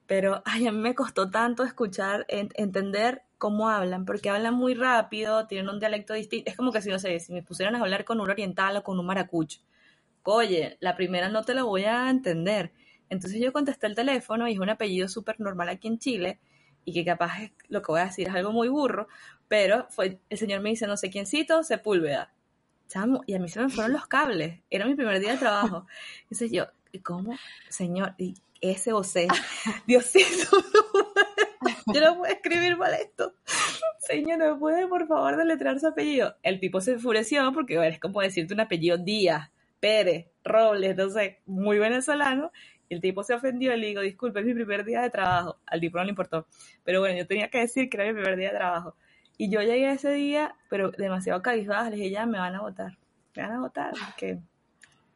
pero 0.06 0.44
ay, 0.46 0.68
a 0.68 0.72
mí 0.72 0.78
me 0.78 0.96
costó 0.96 1.30
tanto 1.30 1.64
escuchar, 1.64 2.26
entender 2.30 3.24
cómo 3.38 3.70
hablan, 3.70 4.06
porque 4.06 4.30
hablan 4.30 4.54
muy 4.54 4.76
rápido, 4.76 5.48
tienen 5.48 5.70
un 5.70 5.80
dialecto 5.80 6.14
distinto. 6.14 6.50
Es 6.50 6.56
como 6.56 6.72
que 6.72 6.82
si, 6.82 6.90
no 6.90 7.00
sé, 7.00 7.20
si 7.20 7.34
me 7.34 7.42
pusieran 7.42 7.76
a 7.76 7.82
hablar 7.82 8.06
con 8.06 8.20
un 8.20 8.30
oriental 8.30 8.78
o 8.78 8.84
con 8.84 9.00
un 9.00 9.06
maracucho. 9.06 9.60
Oye, 10.24 10.78
la 10.80 10.96
primera 10.96 11.30
no 11.30 11.44
te 11.44 11.54
lo 11.54 11.66
voy 11.68 11.84
a 11.84 12.10
entender. 12.10 12.72
Entonces 13.10 13.40
yo 13.40 13.54
contesté 13.54 13.88
el 13.88 13.96
teléfono 13.96 14.48
y 14.48 14.54
es 14.54 14.60
un 14.60 14.70
apellido 14.70 15.08
súper 15.08 15.40
normal 15.40 15.70
aquí 15.70 15.88
en 15.88 16.00
Chile 16.00 16.40
y 16.86 16.94
que 16.94 17.04
capaz 17.04 17.42
es, 17.42 17.52
lo 17.68 17.82
que 17.82 17.92
voy 17.92 18.02
a 18.02 18.06
decir 18.06 18.28
es 18.28 18.36
algo 18.36 18.52
muy 18.52 18.70
burro, 18.70 19.08
pero 19.48 19.88
fue, 19.90 20.20
el 20.30 20.38
señor 20.38 20.62
me 20.62 20.70
dice 20.70 20.88
no 20.88 20.98
sé 20.98 21.10
quiéncito, 21.10 21.64
Sepúlveda. 21.64 22.32
Chamo, 22.88 23.24
y 23.26 23.34
a 23.34 23.40
mí 23.40 23.50
se 23.50 23.60
me 23.60 23.70
fueron 23.70 23.94
los 23.94 24.06
cables, 24.08 24.62
era 24.70 24.86
mi 24.86 24.96
primer 24.96 25.20
día 25.20 25.32
de 25.32 25.38
trabajo. 25.38 25.88
Entonces 26.24 26.52
yo, 26.52 26.68
¿cómo? 27.04 27.36
Señor, 27.68 28.14
y 28.18 28.36
S 28.62 28.94
o 28.94 29.04
C, 29.04 29.28
Diosito, 29.88 30.58
yo 31.94 32.02
no 32.02 32.18
puedo 32.18 32.32
escribir 32.32 32.78
mal 32.78 32.94
esto. 32.94 33.34
Señor, 34.00 34.38
¿no 34.38 34.60
puede 34.60 34.88
por 34.88 35.08
favor 35.08 35.36
deletrear 35.36 35.80
su 35.80 35.88
apellido? 35.88 36.36
El 36.44 36.60
tipo 36.60 36.80
se 36.80 36.94
enfureció 36.94 37.52
porque 37.54 37.78
bueno, 37.78 37.94
es 37.94 38.00
como 38.00 38.22
decirte 38.22 38.54
un 38.54 38.60
apellido 38.60 38.98
Díaz, 38.98 39.50
Pérez, 39.80 40.28
Robles, 40.44 40.96
no 40.96 41.10
sé, 41.10 41.42
muy 41.46 41.80
venezolano, 41.80 42.52
el 42.90 43.02
tipo 43.02 43.24
se 43.24 43.34
ofendió 43.34 43.76
y 43.76 43.80
le 43.80 43.88
digo, 43.88 44.02
disculpe, 44.02 44.40
es 44.40 44.46
mi 44.46 44.54
primer 44.54 44.86
día 44.86 45.02
de 45.02 45.10
trabajo. 45.10 45.58
Al 45.66 45.80
tipo 45.80 45.98
no 45.98 46.04
le 46.04 46.12
importó. 46.12 46.48
Pero 46.84 47.00
bueno, 47.00 47.18
yo 47.18 47.26
tenía 47.26 47.50
que 47.50 47.60
decir 47.60 47.90
que 47.90 47.98
era 47.98 48.06
mi 48.06 48.14
primer 48.14 48.38
día 48.38 48.50
de 48.52 48.58
trabajo. 48.58 48.96
Y 49.38 49.50
yo 49.50 49.62
llegué 49.62 49.92
ese 49.92 50.12
día, 50.12 50.56
pero 50.70 50.92
demasiado 50.92 51.42
cabizbaja. 51.42 51.90
Le 51.90 51.98
dije, 51.98 52.10
ya 52.12 52.26
me 52.26 52.38
van 52.38 52.56
a 52.56 52.62
votar. 52.62 52.98
Me 53.36 53.44
van 53.44 53.52
a 53.54 53.60
votar. 53.60 53.94
Que 54.18 54.40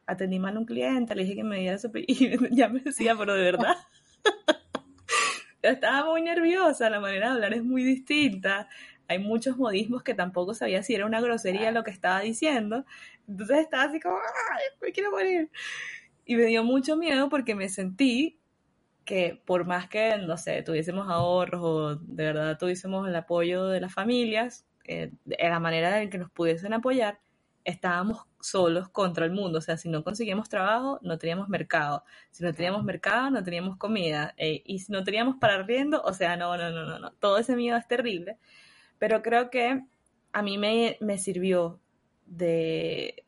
atendí 0.06 0.38
mal 0.38 0.56
a 0.56 0.60
un 0.60 0.66
cliente, 0.66 1.14
le 1.14 1.22
dije 1.22 1.36
que 1.36 1.44
me 1.44 1.60
diera 1.60 1.78
su 1.78 1.90
Y 1.94 2.54
ya 2.54 2.68
me 2.68 2.80
decía, 2.80 3.14
pero 3.16 3.34
de 3.34 3.42
verdad. 3.42 3.76
estaba 5.62 6.10
muy 6.10 6.22
nerviosa, 6.22 6.90
la 6.90 7.00
manera 7.00 7.28
de 7.28 7.34
hablar 7.34 7.54
es 7.54 7.62
muy 7.62 7.84
distinta. 7.84 8.68
Hay 9.08 9.18
muchos 9.18 9.56
modismos 9.56 10.02
que 10.02 10.14
tampoco 10.14 10.54
sabía 10.54 10.82
si 10.82 10.94
era 10.94 11.06
una 11.06 11.20
grosería 11.20 11.72
lo 11.72 11.84
que 11.84 11.90
estaba 11.90 12.20
diciendo. 12.20 12.84
Entonces 13.28 13.58
estaba 13.58 13.84
así 13.84 14.00
como, 14.00 14.16
¡ay, 14.16 14.62
me 14.80 14.92
quiero 14.92 15.10
morir! 15.10 15.50
Y 16.30 16.36
me 16.36 16.44
dio 16.44 16.62
mucho 16.62 16.96
miedo 16.96 17.28
porque 17.28 17.56
me 17.56 17.68
sentí 17.68 18.38
que 19.04 19.42
por 19.44 19.64
más 19.66 19.88
que, 19.88 20.16
no 20.18 20.36
sé, 20.36 20.62
tuviésemos 20.62 21.08
ahorros 21.08 21.60
o 21.60 21.96
de 21.96 22.24
verdad 22.24 22.56
tuviésemos 22.56 23.08
el 23.08 23.16
apoyo 23.16 23.66
de 23.66 23.80
las 23.80 23.92
familias, 23.92 24.64
eh, 24.84 25.10
de 25.24 25.36
la 25.40 25.58
manera 25.58 26.00
en 26.00 26.08
que 26.08 26.18
nos 26.18 26.30
pudiesen 26.30 26.72
apoyar, 26.72 27.18
estábamos 27.64 28.28
solos 28.40 28.88
contra 28.90 29.24
el 29.24 29.32
mundo. 29.32 29.58
O 29.58 29.60
sea, 29.60 29.76
si 29.76 29.88
no 29.88 30.04
conseguíamos 30.04 30.48
trabajo, 30.48 31.00
no 31.02 31.18
teníamos 31.18 31.48
mercado. 31.48 32.04
Si 32.30 32.44
no 32.44 32.54
teníamos 32.54 32.84
mercado, 32.84 33.32
no 33.32 33.42
teníamos 33.42 33.76
comida. 33.76 34.32
Eh, 34.36 34.62
y 34.64 34.78
si 34.78 34.92
no 34.92 35.02
teníamos 35.02 35.34
para 35.40 35.64
riendo, 35.64 36.00
o 36.02 36.12
sea, 36.12 36.36
no, 36.36 36.56
no, 36.56 36.70
no, 36.70 36.84
no, 36.84 37.00
no. 37.00 37.10
Todo 37.14 37.38
ese 37.38 37.56
miedo 37.56 37.76
es 37.76 37.88
terrible. 37.88 38.38
Pero 39.00 39.20
creo 39.20 39.50
que 39.50 39.82
a 40.32 40.42
mí 40.42 40.58
me, 40.58 40.96
me 41.00 41.18
sirvió 41.18 41.80
de, 42.26 43.24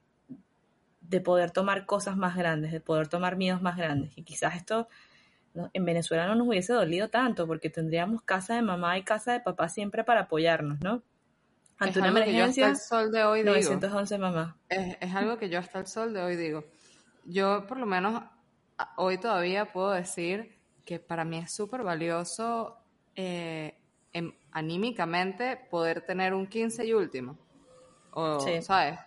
de 1.12 1.20
poder 1.20 1.50
tomar 1.50 1.84
cosas 1.84 2.16
más 2.16 2.34
grandes, 2.34 2.72
de 2.72 2.80
poder 2.80 3.06
tomar 3.06 3.36
miedos 3.36 3.60
más 3.60 3.76
grandes. 3.76 4.16
Y 4.16 4.22
quizás 4.22 4.56
esto 4.56 4.88
en 5.74 5.84
Venezuela 5.84 6.26
no 6.26 6.34
nos 6.34 6.48
hubiese 6.48 6.72
dolido 6.72 7.10
tanto 7.10 7.46
porque 7.46 7.68
tendríamos 7.68 8.22
casa 8.22 8.54
de 8.54 8.62
mamá 8.62 8.96
y 8.96 9.02
casa 9.02 9.32
de 9.32 9.40
papá 9.40 9.68
siempre 9.68 10.04
para 10.04 10.22
apoyarnos, 10.22 10.80
¿no? 10.80 11.02
Ante 11.78 11.98
una 11.98 12.08
emergencia, 12.08 12.68
el 12.68 12.76
sol 12.78 13.12
de 13.12 13.24
hoy 13.24 13.42
911 13.44 14.18
mamá. 14.18 14.56
Es, 14.70 14.96
es 15.00 15.14
algo 15.14 15.36
que 15.36 15.50
yo 15.50 15.58
hasta 15.58 15.80
el 15.80 15.86
sol 15.86 16.14
de 16.14 16.22
hoy 16.22 16.36
digo. 16.36 16.64
Yo 17.26 17.66
por 17.66 17.76
lo 17.76 17.84
menos 17.84 18.22
hoy 18.96 19.18
todavía 19.18 19.70
puedo 19.70 19.90
decir 19.90 20.58
que 20.86 20.98
para 20.98 21.24
mí 21.26 21.36
es 21.38 21.52
súper 21.52 21.82
valioso 21.82 22.78
eh, 23.14 23.78
em, 24.14 24.32
anímicamente 24.50 25.58
poder 25.70 26.00
tener 26.06 26.32
un 26.32 26.46
15 26.46 26.86
y 26.86 26.94
último. 26.94 27.36
O, 28.12 28.40
¿sabes? 28.62 28.98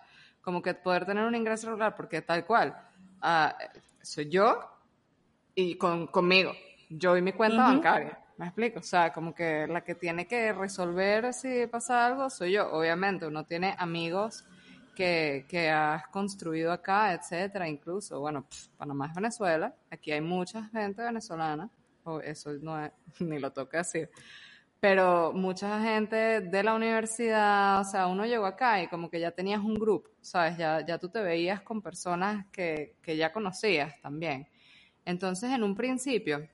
Como 0.46 0.62
que 0.62 0.74
poder 0.74 1.04
tener 1.04 1.24
un 1.24 1.34
ingreso 1.34 1.66
regular, 1.66 1.96
porque 1.96 2.22
tal 2.22 2.46
cual, 2.46 2.72
ah, 3.20 3.58
soy 4.00 4.28
yo 4.28 4.60
y 5.56 5.74
con, 5.74 6.06
conmigo, 6.06 6.52
yo 6.88 7.16
y 7.16 7.20
mi 7.20 7.32
cuenta 7.32 7.64
bancaria. 7.64 8.16
¿Me 8.36 8.46
explico? 8.46 8.78
O 8.78 8.82
sea, 8.84 9.12
como 9.12 9.34
que 9.34 9.66
la 9.66 9.82
que 9.82 9.96
tiene 9.96 10.28
que 10.28 10.52
resolver 10.52 11.34
si 11.34 11.66
pasa 11.66 12.06
algo 12.06 12.30
soy 12.30 12.52
yo. 12.52 12.70
Obviamente, 12.70 13.26
uno 13.26 13.44
tiene 13.44 13.74
amigos 13.76 14.44
que, 14.94 15.46
que 15.48 15.68
has 15.68 16.06
construido 16.06 16.70
acá, 16.70 17.12
etcétera. 17.12 17.68
Incluso, 17.68 18.20
bueno, 18.20 18.46
Panamá 18.76 19.08
es 19.08 19.14
Venezuela. 19.16 19.74
Aquí 19.90 20.12
hay 20.12 20.20
mucha 20.20 20.62
gente 20.68 21.02
venezolana. 21.02 21.68
O 22.04 22.20
eso 22.20 22.52
no 22.60 22.84
es, 22.84 22.92
ni 23.18 23.40
lo 23.40 23.50
toca 23.50 23.78
decir. 23.78 24.08
Pero 24.88 25.32
mucha 25.32 25.80
gente 25.82 26.42
de 26.42 26.62
la 26.62 26.72
universidad, 26.72 27.80
o 27.80 27.84
sea, 27.84 28.06
uno 28.06 28.24
llegó 28.24 28.46
acá 28.46 28.80
y 28.80 28.86
como 28.86 29.10
que 29.10 29.18
ya 29.18 29.32
tenías 29.32 29.60
un 29.60 29.74
grupo, 29.74 30.10
¿sabes? 30.20 30.56
Ya, 30.58 30.86
ya 30.86 30.96
tú 30.96 31.08
te 31.08 31.20
veías 31.20 31.60
con 31.60 31.82
personas 31.82 32.46
que, 32.52 32.94
que 33.02 33.16
ya 33.16 33.32
conocías 33.32 34.00
también. 34.00 34.46
Entonces, 35.04 35.50
en 35.50 35.64
un 35.64 35.74
principio, 35.74 36.48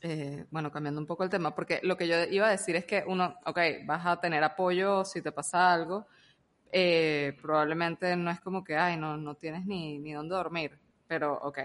eh, 0.00 0.44
bueno, 0.52 0.70
cambiando 0.70 1.00
un 1.00 1.08
poco 1.08 1.24
el 1.24 1.28
tema, 1.28 1.52
porque 1.52 1.80
lo 1.82 1.96
que 1.96 2.06
yo 2.06 2.22
iba 2.30 2.46
a 2.46 2.52
decir 2.52 2.76
es 2.76 2.84
que 2.84 3.02
uno, 3.04 3.34
ok, 3.44 3.58
vas 3.84 4.06
a 4.06 4.20
tener 4.20 4.44
apoyo 4.44 5.04
si 5.04 5.20
te 5.20 5.32
pasa 5.32 5.72
algo, 5.72 6.06
eh, 6.70 7.36
probablemente 7.42 8.14
no 8.14 8.30
es 8.30 8.38
como 8.38 8.62
que, 8.62 8.76
ay, 8.76 8.96
no, 8.96 9.16
no 9.16 9.34
tienes 9.34 9.66
ni, 9.66 9.98
ni 9.98 10.12
dónde 10.12 10.36
dormir, 10.36 10.78
pero 11.08 11.36
ok. 11.42 11.58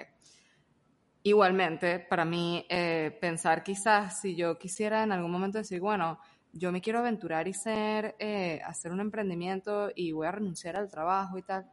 Igualmente, 1.27 1.99
para 1.99 2.23
mí, 2.23 2.65
eh, 2.69 3.17
pensar 3.19 3.63
quizás 3.63 4.21
si 4.21 4.35
yo 4.35 4.59
quisiera 4.59 5.03
en 5.03 5.11
algún 5.11 5.31
momento 5.31 5.57
decir, 5.57 5.79
bueno, 5.79 6.19
yo 6.53 6.71
me 6.71 6.81
quiero 6.81 6.99
aventurar 6.99 7.47
y 7.47 7.53
ser, 7.53 8.15
hacer 8.63 8.91
un 8.91 9.01
emprendimiento 9.01 9.91
y 9.95 10.11
voy 10.11 10.27
a 10.27 10.31
renunciar 10.31 10.75
al 10.75 10.89
trabajo 10.89 11.37
y 11.37 11.41
tal. 11.41 11.65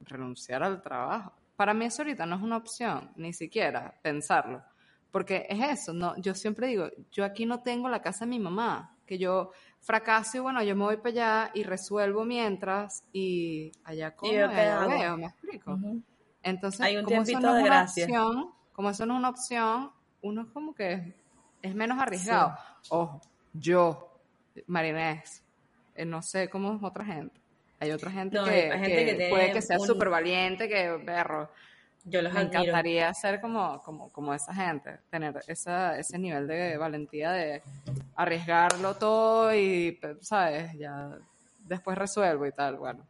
Renunciar 0.00 0.64
al 0.64 0.82
trabajo. 0.82 1.32
Para 1.54 1.74
mí 1.74 1.84
eso 1.84 2.02
ahorita 2.02 2.26
no 2.26 2.36
es 2.36 2.42
una 2.42 2.56
opción, 2.56 3.12
ni 3.16 3.32
siquiera 3.32 3.98
pensarlo 4.02 4.64
porque 5.10 5.46
es 5.48 5.80
eso, 5.80 5.92
¿no? 5.92 6.16
Yo 6.18 6.34
siempre 6.34 6.68
digo, 6.68 6.88
yo 7.10 7.24
aquí 7.24 7.46
no 7.46 7.62
tengo 7.62 7.88
la 7.88 8.02
casa 8.02 8.24
de 8.24 8.30
mi 8.30 8.38
mamá, 8.38 8.96
que 9.06 9.18
yo 9.18 9.50
fracaso 9.80 10.36
y 10.36 10.40
bueno, 10.40 10.62
yo 10.62 10.76
me 10.76 10.84
voy 10.84 10.96
para 10.98 11.08
allá 11.10 11.50
y 11.54 11.64
resuelvo 11.64 12.24
mientras 12.24 13.04
y 13.12 13.72
allá 13.82 14.14
como 14.14 14.32
veo, 14.32 15.16
me 15.16 15.26
explico. 15.26 15.78
Entonces, 16.42 16.80
Hay 16.80 16.96
un 16.96 17.04
como 17.04 17.22
eso 17.22 17.40
no 17.40 17.56
es 17.56 17.64
una 17.64 17.82
opción, 17.82 18.50
como 18.72 18.90
eso 18.90 19.06
no 19.06 19.14
es 19.14 19.18
una 19.18 19.28
opción, 19.28 19.90
uno 20.22 20.42
es 20.42 20.48
como 20.48 20.74
que 20.74 21.14
es 21.62 21.74
menos 21.74 21.98
arriesgado. 21.98 22.56
Ojo, 22.88 23.20
yo, 23.52 24.18
Marinés, 24.66 25.42
eh, 25.94 26.04
no 26.04 26.22
sé 26.22 26.48
cómo 26.48 26.74
es 26.76 26.82
otra 26.82 27.04
gente. 27.04 27.38
Hay 27.78 27.90
otra 27.92 28.10
gente, 28.10 28.38
que, 28.44 29.28
puede 29.30 29.52
que 29.52 29.62
sea 29.62 29.78
súper 29.78 30.10
valiente, 30.10 30.68
que 30.68 31.02
perro 31.04 31.50
yo 32.04 32.22
los 32.22 32.32
Me 32.32 32.42
encantaría 32.42 33.12
ser 33.12 33.40
como, 33.40 33.82
como, 33.82 34.08
como 34.10 34.32
esa 34.32 34.54
gente, 34.54 34.98
tener 35.10 35.38
esa, 35.46 35.98
ese 35.98 36.18
nivel 36.18 36.46
de 36.46 36.76
valentía 36.78 37.32
de 37.32 37.62
arriesgarlo 38.16 38.94
todo 38.96 39.54
y, 39.54 39.98
¿sabes? 40.20 40.72
Ya 40.78 41.10
después 41.66 41.98
resuelvo 41.98 42.46
y 42.46 42.52
tal. 42.52 42.76
Bueno, 42.76 43.06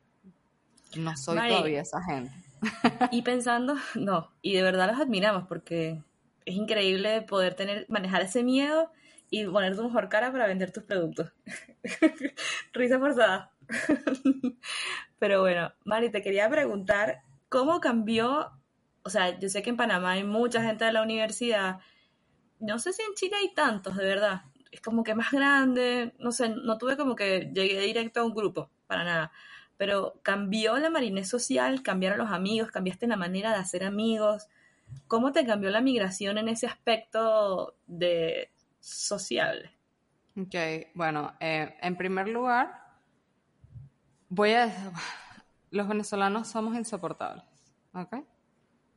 no 0.97 1.17
soy 1.17 1.37
todavía 1.37 1.83
esa 1.83 2.03
gente. 2.03 2.33
Y 3.11 3.23
pensando, 3.23 3.77
no, 3.95 4.31
y 4.43 4.55
de 4.55 4.63
verdad 4.63 4.91
los 4.91 5.01
admiramos 5.01 5.47
porque 5.47 6.03
es 6.45 6.55
increíble 6.55 7.23
poder 7.23 7.55
tener, 7.55 7.87
manejar 7.89 8.23
ese 8.23 8.43
miedo 8.43 8.91
y 9.31 9.45
poner 9.47 9.77
tu 9.77 9.85
mejor 9.85 10.09
cara 10.09 10.33
para 10.33 10.47
vender 10.47 10.73
tus 10.73 10.83
productos. 10.83 11.33
Risa 12.73 12.99
forzada. 12.99 13.53
Pero 15.19 15.41
bueno, 15.41 15.73
Mari, 15.85 16.11
te 16.11 16.23
quería 16.23 16.51
preguntar, 16.51 17.23
¿cómo 17.49 17.81
cambió 17.81 18.51
o 19.03 19.11
sea, 19.11 19.39
yo 19.39 19.49
sé 19.49 19.63
que 19.63 19.71
en 19.71 19.77
Panamá 19.77 20.13
hay 20.13 20.25
mucha 20.25 20.63
gente 20.63 20.85
de 20.85 20.93
la 20.93 21.03
universidad, 21.03 21.79
no 22.59 22.79
sé 22.79 22.93
si 22.93 23.03
en 23.03 23.15
Chile 23.15 23.37
hay 23.41 23.55
tantos, 23.55 23.97
de 23.97 24.05
verdad, 24.05 24.43
es 24.71 24.81
como 24.81 25.03
que 25.03 25.15
más 25.15 25.31
grande, 25.31 26.15
no 26.19 26.33
sé, 26.33 26.51
no 26.51 26.79
tuve 26.79 26.97
como 26.97 27.17
que 27.17 27.51
llegué 27.55 27.81
directo 27.81 28.21
a 28.21 28.25
un 28.25 28.35
grupo, 28.35 28.71
para 28.87 29.05
nada, 29.05 29.33
pero 29.81 30.21
cambió 30.21 30.77
la 30.77 30.91
marinés 30.91 31.27
social, 31.27 31.83
cambiaron 31.83 32.19
los 32.19 32.31
amigos, 32.31 32.71
cambiaste 32.71 33.07
la 33.07 33.17
manera 33.17 33.49
de 33.53 33.57
hacer 33.57 33.83
amigos, 33.83 34.47
¿cómo 35.09 35.33
te 35.33 35.47
cambió 35.47 35.71
la 35.71 35.81
migración 35.81 36.37
en 36.37 36.51
ese 36.51 36.67
aspecto 36.67 37.77
de 37.87 38.51
sociable? 38.79 39.71
Ok, 40.39 40.55
bueno, 40.93 41.33
eh, 41.41 41.79
en 41.81 41.97
primer 41.97 42.29
lugar, 42.29 42.75
voy 44.29 44.53
a... 44.53 44.67
Los 45.71 45.89
venezolanos 45.89 46.49
somos 46.49 46.77
insoportables, 46.77 47.45
¿ok? 47.95 48.17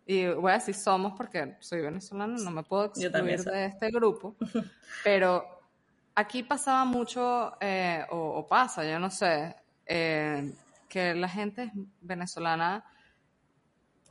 y 0.06 0.28
voy 0.28 0.52
a 0.52 0.56
decir 0.56 0.76
somos 0.76 1.14
porque 1.16 1.56
soy 1.62 1.80
venezolana, 1.80 2.36
no 2.40 2.52
me 2.52 2.64
puedo 2.64 2.88
excluir 2.88 3.42
de 3.42 3.66
este 3.68 3.90
grupo, 3.90 4.36
pero 5.06 5.46
aquí 6.14 6.44
pasaba 6.44 6.84
mucho, 6.84 7.54
eh, 7.62 8.06
o, 8.10 8.46
pasa, 8.46 8.84
yo 8.84 9.00
no 9.00 9.10
sé, 9.10 9.56
eh, 9.86 10.54
que 10.94 11.16
la 11.16 11.28
gente 11.28 11.72
venezolana, 12.02 12.86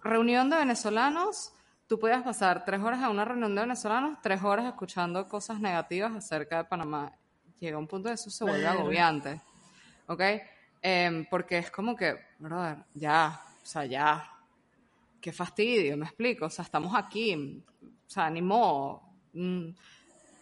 reunión 0.02 0.50
de 0.50 0.56
venezolanos, 0.56 1.52
tú 1.86 1.96
podías 1.96 2.24
pasar 2.24 2.64
tres 2.64 2.80
horas 2.80 3.00
a 3.04 3.08
una 3.08 3.24
reunión 3.24 3.54
de 3.54 3.60
venezolanos, 3.60 4.18
tres 4.20 4.42
horas 4.42 4.66
escuchando 4.66 5.28
cosas 5.28 5.60
negativas 5.60 6.12
acerca 6.12 6.56
de 6.56 6.64
Panamá. 6.64 7.12
Llega 7.60 7.78
un 7.78 7.86
punto 7.86 8.08
de 8.08 8.16
eso 8.16 8.30
se 8.30 8.42
vuelve 8.42 8.66
agobiante, 8.66 9.40
¿ok? 10.08 10.22
Em, 10.82 11.24
porque 11.30 11.58
es 11.58 11.70
como 11.70 11.94
que, 11.94 12.16
brother, 12.40 12.78
ya, 12.94 13.40
o 13.62 13.64
sea, 13.64 13.84
ya, 13.84 14.28
qué 15.20 15.32
fastidio, 15.32 15.96
me 15.96 16.06
explico, 16.06 16.46
o 16.46 16.50
sea, 16.50 16.64
estamos 16.64 16.92
aquí, 16.96 17.62
o 17.80 18.10
sea, 18.10 18.28
ni 18.28 18.42
modo, 18.42 19.02
mm, 19.34 19.68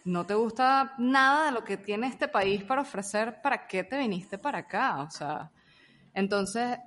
no 0.05 0.25
te 0.25 0.33
gusta 0.33 0.95
nada 0.97 1.45
de 1.45 1.51
lo 1.51 1.63
que 1.63 1.77
tiene 1.77 2.07
este 2.07 2.27
país 2.27 2.63
para 2.63 2.81
ofrecer, 2.81 3.43
¿para 3.43 3.67
qué 3.67 3.83
te 3.83 3.99
viniste 3.99 4.39
para 4.39 4.57
acá? 4.57 5.03
O 5.03 5.11
sea, 5.11 5.51
entonces 6.13 6.77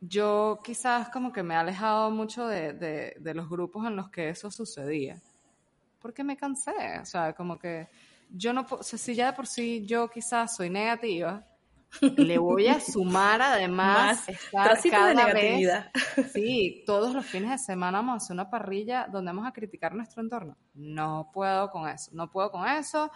yo 0.00 0.60
quizás 0.62 1.08
como 1.08 1.32
que 1.32 1.42
me 1.42 1.54
he 1.54 1.56
alejado 1.56 2.10
mucho 2.10 2.46
de, 2.46 2.72
de 3.18 3.34
los 3.34 3.48
grupos 3.48 3.86
en 3.86 3.96
los 3.96 4.10
que 4.10 4.28
eso 4.28 4.50
sucedía, 4.50 5.20
porque 6.00 6.22
me 6.22 6.36
cansé, 6.36 6.98
o 7.00 7.06
sea, 7.06 7.32
como 7.32 7.58
que 7.58 7.88
yo 8.30 8.52
no, 8.52 8.66
o 8.68 8.82
sea, 8.82 8.98
si 8.98 9.14
ya 9.14 9.26
de 9.26 9.32
por 9.32 9.46
sí 9.46 9.84
yo 9.86 10.08
quizás 10.08 10.56
soy 10.56 10.70
negativa, 10.70 11.46
le 12.00 12.38
voy 12.38 12.66
a 12.66 12.80
sumar 12.80 13.40
además 13.40 14.28
estar 14.28 14.78
cada 14.90 15.32
vez. 15.32 15.68
Sí, 16.32 16.82
todos 16.86 17.14
los 17.14 17.24
fines 17.24 17.50
de 17.50 17.58
semana 17.58 17.98
vamos 17.98 18.14
a 18.14 18.16
hacer 18.16 18.34
una 18.34 18.50
parrilla 18.50 19.06
donde 19.10 19.30
vamos 19.30 19.46
a 19.46 19.52
criticar 19.52 19.94
nuestro 19.94 20.22
entorno. 20.22 20.56
No 20.74 21.30
puedo 21.32 21.70
con 21.70 21.88
eso, 21.88 22.10
no 22.14 22.30
puedo 22.30 22.50
con 22.50 22.66
eso. 22.66 23.10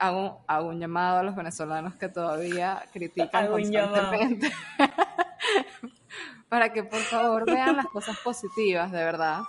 Hago, 0.00 0.42
hago 0.46 0.68
un 0.68 0.80
llamado 0.80 1.18
a 1.18 1.22
los 1.22 1.36
venezolanos 1.36 1.94
que 1.94 2.08
todavía 2.08 2.82
critican 2.92 3.48
constantemente. 3.48 4.50
para 6.48 6.72
que 6.72 6.82
por 6.82 7.00
favor 7.00 7.46
vean 7.46 7.76
las 7.76 7.86
cosas 7.86 8.18
positivas, 8.18 8.90
de 8.90 9.04
verdad. 9.04 9.42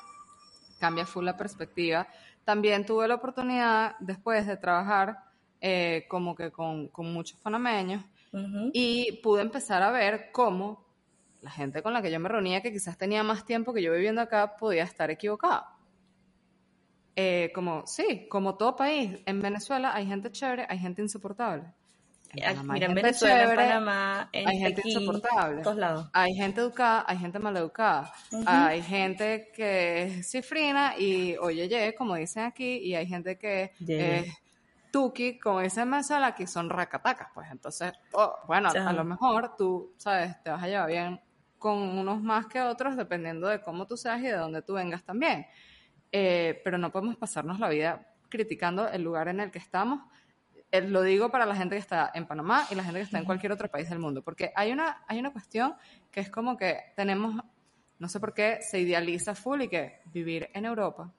Cambia 0.79 1.05
full 1.05 1.25
la 1.25 1.35
perspectiva. 1.35 2.07
También 2.45 2.85
tuve 2.85 3.07
la 3.07 3.15
oportunidad, 3.15 3.95
después 3.99 4.45
de 4.45 4.57
trabajar 4.57 5.23
eh, 5.59 6.05
como 6.07 6.35
que 6.35 6.51
con, 6.51 6.87
con 6.89 7.11
muchos 7.11 7.39
panameños, 7.39 8.03
y 8.71 9.19
pude 9.23 9.41
empezar 9.41 9.83
a 9.83 9.91
ver 9.91 10.31
cómo 10.31 10.85
la 11.41 11.51
gente 11.51 11.83
con 11.83 11.93
la 11.93 12.01
que 12.01 12.11
yo 12.11 12.19
me 12.19 12.29
reunía, 12.29 12.61
que 12.61 12.71
quizás 12.71 12.97
tenía 12.97 13.23
más 13.23 13.45
tiempo 13.45 13.73
que 13.73 13.81
yo 13.81 13.91
viviendo 13.91 14.21
acá, 14.21 14.55
podía 14.57 14.83
estar 14.83 15.11
equivocada. 15.11 15.67
Eh, 17.15 17.51
como, 17.53 17.85
sí, 17.85 18.27
como 18.29 18.55
todo 18.55 18.75
país, 18.75 19.19
en 19.25 19.41
Venezuela 19.41 19.93
hay 19.93 20.05
gente 20.05 20.31
chévere, 20.31 20.65
hay 20.69 20.79
gente 20.79 21.01
insoportable. 21.01 21.63
En 22.33 22.67
Mira, 22.67 22.85
en 22.87 22.95
Venezuela, 22.95 23.43
en 23.43 23.55
Panamá, 23.55 24.29
en 24.31 24.47
hay 24.47 24.57
gente 24.59 24.81
insoportable. 24.85 25.61
Todos 25.63 25.77
lados. 25.77 26.09
Hay 26.13 26.33
gente 26.33 26.61
educada, 26.61 27.03
hay 27.05 27.17
gente 27.17 27.39
maleducada. 27.39 28.13
Hay 28.45 28.81
gente 28.81 29.51
que 29.53 30.03
es 30.03 30.31
cifrina 30.31 30.95
y 30.97 31.35
oye, 31.37 31.93
como 31.97 32.15
dicen 32.15 32.43
aquí, 32.43 32.77
y 32.77 32.95
hay 32.95 33.05
gente 33.05 33.37
que 33.37 33.73
es 33.85 34.33
Tuki, 34.91 35.39
como 35.39 35.61
ese 35.61 35.83
Venezuela, 35.83 36.27
aquí 36.27 36.47
son 36.47 36.69
racatacas, 36.69 37.29
pues 37.33 37.49
entonces, 37.51 37.93
oh, 38.13 38.35
bueno, 38.47 38.69
a 38.69 38.93
lo 38.93 39.03
mejor 39.03 39.55
tú, 39.57 39.93
sabes, 39.97 40.41
te 40.43 40.49
vas 40.49 40.63
a 40.63 40.67
llevar 40.67 40.87
bien 40.87 41.21
con 41.57 41.77
unos 41.77 42.21
más 42.21 42.47
que 42.47 42.61
otros, 42.61 42.97
dependiendo 42.97 43.47
de 43.47 43.61
cómo 43.61 43.87
tú 43.87 43.95
seas 43.95 44.19
y 44.19 44.23
de 44.23 44.33
dónde 44.35 44.61
tú 44.61 44.73
vengas 44.73 45.03
también. 45.03 45.45
Eh, 46.11 46.61
pero 46.63 46.77
no 46.77 46.91
podemos 46.91 47.15
pasarnos 47.15 47.59
la 47.59 47.69
vida 47.69 48.07
criticando 48.29 48.87
el 48.89 49.01
lugar 49.01 49.27
en 49.27 49.39
el 49.39 49.51
que 49.51 49.59
estamos. 49.59 50.01
eh, 50.71 50.81
lo 50.81 51.01
digo 51.01 51.29
para 51.29 51.45
la 51.45 51.55
gente 51.55 51.75
que 51.75 51.79
está 51.81 52.11
en 52.13 52.25
Panamá 52.25 52.65
y 52.71 52.75
la 52.75 52.83
gente 52.83 52.99
que 52.99 53.03
está 53.03 53.19
en 53.19 53.25
cualquier 53.25 53.51
otro 53.51 53.69
país 53.69 53.89
del 53.89 53.99
mundo, 53.99 54.21
porque 54.21 54.51
hay 54.55 54.71
una, 54.71 55.03
hay 55.07 55.19
una 55.19 55.31
cuestión 55.31 55.75
que 56.09 56.21
es 56.21 56.29
como 56.29 56.55
que 56.57 56.93
tenemos, 56.95 57.35
no 57.99 58.07
sé 58.07 58.19
por 58.19 58.33
qué, 58.33 58.59
se 58.61 58.79
idealiza 58.79 59.35
full 59.35 59.61
y 59.63 59.67
que 59.67 59.99
vivir 60.13 60.49
en 60.53 60.65
Europa, 60.65 61.11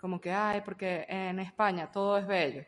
como 0.00 0.20
que, 0.20 0.32
ay, 0.32 0.62
porque 0.64 1.06
en 1.08 1.38
España 1.38 1.90
todo 1.92 2.18
es 2.18 2.26
bello. 2.26 2.64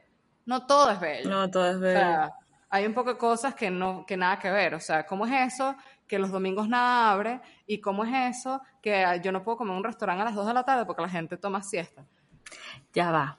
No 0.47 0.67
todo 0.67 0.93
es 0.93 1.01
bello. 1.01 1.31
No 1.31 1.51
todo 1.51 1.71
es 1.71 1.81
bello. 1.81 2.31
Hay 2.75 2.87
un 2.87 2.93
poco 2.93 3.11
de 3.11 3.19
cosas 3.19 3.55
que, 3.55 3.71
no, 3.71 4.05
que 4.05 4.17
nada 4.17 4.37
que 4.41 4.51
ver. 4.51 4.75
O 4.75 4.81
sea, 4.81 5.07
¿cómo 5.07 5.27
es 5.27 5.53
eso 5.55 5.77
que 6.09 6.19
los 6.19 6.33
domingos 6.33 6.69
nada 6.69 7.13
abre? 7.13 7.41
¿Y 7.69 7.81
cómo 7.81 8.05
es 8.05 8.37
eso 8.37 8.61
que 8.83 9.21
yo 9.23 9.31
no 9.31 9.45
puedo 9.45 9.59
comer 9.59 9.75
en 9.75 9.79
un 9.79 9.85
restaurante 9.85 10.23
a 10.23 10.25
las 10.25 10.35
2 10.35 10.45
de 10.49 10.55
la 10.55 10.65
tarde 10.65 10.85
porque 10.85 11.03
la 11.03 11.09
gente 11.09 11.37
toma 11.37 11.63
siesta? 11.63 12.05
Ya 12.93 13.13
va. 13.13 13.39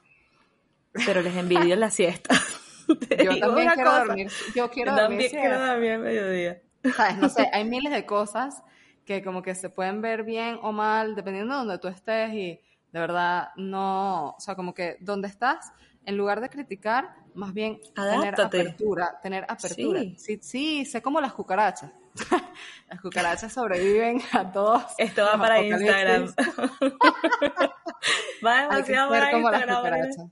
Pero 1.04 1.20
les 1.20 1.36
envidio 1.36 1.76
la 1.76 1.90
siesta. 1.90 2.34
yo 2.88 3.38
también 3.38 3.68
quiero 3.74 3.92
dormir. 3.92 4.30
Yo 4.54 4.70
quiero 4.70 4.92
dormir. 4.92 5.30
También 5.30 5.30
quiero 5.30 5.66
dormir 5.66 5.92
a 5.92 5.98
mediodía. 5.98 6.62
¿Sabes? 6.96 7.18
No 7.18 7.28
sé, 7.28 7.46
hay 7.52 7.66
miles 7.66 7.92
de 7.92 8.06
cosas 8.06 8.62
que 9.04 9.22
como 9.22 9.42
que 9.42 9.54
se 9.54 9.68
pueden 9.68 10.00
ver 10.00 10.24
bien 10.24 10.58
o 10.62 10.72
mal 10.72 11.14
dependiendo 11.14 11.52
de 11.52 11.58
donde 11.58 11.78
tú 11.78 11.88
estés 11.88 12.32
y 12.32 12.58
de 12.90 13.00
verdad 13.00 13.50
no, 13.56 14.30
o 14.30 14.40
sea, 14.40 14.54
como 14.54 14.72
que 14.72 14.96
donde 15.00 15.28
estás, 15.28 15.74
en 16.06 16.16
lugar 16.16 16.40
de 16.40 16.48
criticar, 16.48 17.14
más 17.34 17.52
bien 17.52 17.78
tener 17.94 18.40
apertura, 18.40 19.20
tener 19.20 19.44
apertura. 19.48 20.00
Sí. 20.16 20.38
sí, 20.40 20.86
sé 20.86 21.02
como 21.02 21.20
las 21.20 21.34
cucarachas. 21.34 21.90
las 22.88 23.00
cucarachas 23.00 23.52
sobreviven 23.52 24.22
a 24.32 24.50
todos. 24.50 24.82
Esto 24.98 25.24
va 25.24 25.36
para 25.36 25.62
Instagram. 25.62 26.32
va 28.46 28.62
demasiado 28.62 29.10
para 29.10 29.32
como 29.32 29.48
Instagram. 29.48 29.68
Las 29.68 29.78
cucarachas. 29.78 30.26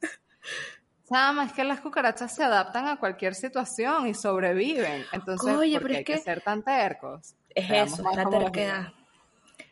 es 1.47 1.53
que 1.53 1.65
las 1.65 1.81
cucarachas 1.81 2.35
se 2.35 2.45
adaptan 2.45 2.87
a 2.87 2.97
cualquier 2.97 3.35
situación 3.35 4.07
y 4.07 4.15
sobreviven. 4.15 5.05
Entonces, 5.13 5.57
Oye, 5.57 5.81
pero 5.81 5.97
hay 5.97 6.05
que, 6.05 6.19
ser 6.19 6.41
tan 6.41 6.63
tercos? 6.63 7.35
Es 7.53 7.69
eso, 7.69 8.05
la 8.15 8.31
terquedad. 8.31 8.93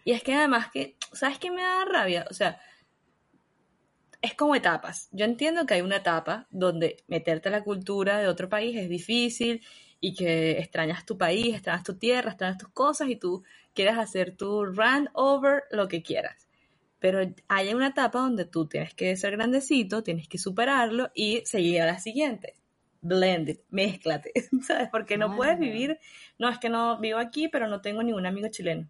Y 0.05 0.11
es 0.12 0.25
que 0.25 0.35
además 0.35 0.69
que, 0.73 0.97
¿sabes 1.12 1.38
qué 1.38 1.53
me 1.53 1.62
da 1.62 1.85
rabia? 1.85 2.27
O 2.29 2.35
sea, 2.35 2.61
es 4.23 4.35
como 4.35 4.55
etapas. 4.55 5.09
Yo 5.11 5.25
entiendo 5.25 5.67
que 5.67 5.75
hay 5.75 5.83
una 5.83 5.97
etapa 5.97 6.47
donde 6.51 7.05
meterte 7.09 7.49
a 7.49 7.53
la 7.53 7.65
cultura 7.65 8.19
de 8.19 8.29
otro 8.29 8.49
país 8.49 8.77
es 8.77 8.89
difícil 8.89 9.63
y 10.01 10.15
que 10.15 10.53
extrañas 10.53 11.05
tu 11.05 11.19
país, 11.19 11.55
extrañas 11.55 11.83
tu 11.83 11.97
tierra, 11.97 12.31
extrañas 12.31 12.59
tus 12.59 12.69
cosas 12.71 13.09
y 13.09 13.17
tú 13.17 13.43
quieres 13.75 13.99
hacer 13.99 14.37
tu 14.37 14.65
run 14.65 15.11
over 15.13 15.65
lo 15.73 15.89
que 15.89 16.03
quieras. 16.03 16.49
Pero 17.01 17.21
hay 17.49 17.75
una 17.75 17.89
etapa 17.89 18.21
donde 18.21 18.45
tú 18.45 18.67
tienes 18.67 18.95
que 18.95 19.17
ser 19.17 19.37
grandecito, 19.37 20.05
tienes 20.05 20.29
que 20.29 20.39
superarlo 20.39 21.11
y 21.15 21.43
seguir 21.45 21.83
a 21.83 21.87
la 21.87 21.99
siguiente. 21.99 22.55
Blended, 23.01 23.59
mézclate, 23.71 24.33
¿sabes? 24.63 24.89
Porque 24.91 25.19
no 25.19 25.35
puedes 25.35 25.59
vivir, 25.59 25.99
no 26.39 26.49
es 26.49 26.59
que 26.61 26.69
no 26.69 27.01
vivo 27.01 27.19
aquí, 27.19 27.49
pero 27.49 27.67
no 27.67 27.81
tengo 27.81 28.05
ningún 28.05 28.27
amigo 28.27 28.47
chileno. 28.49 28.89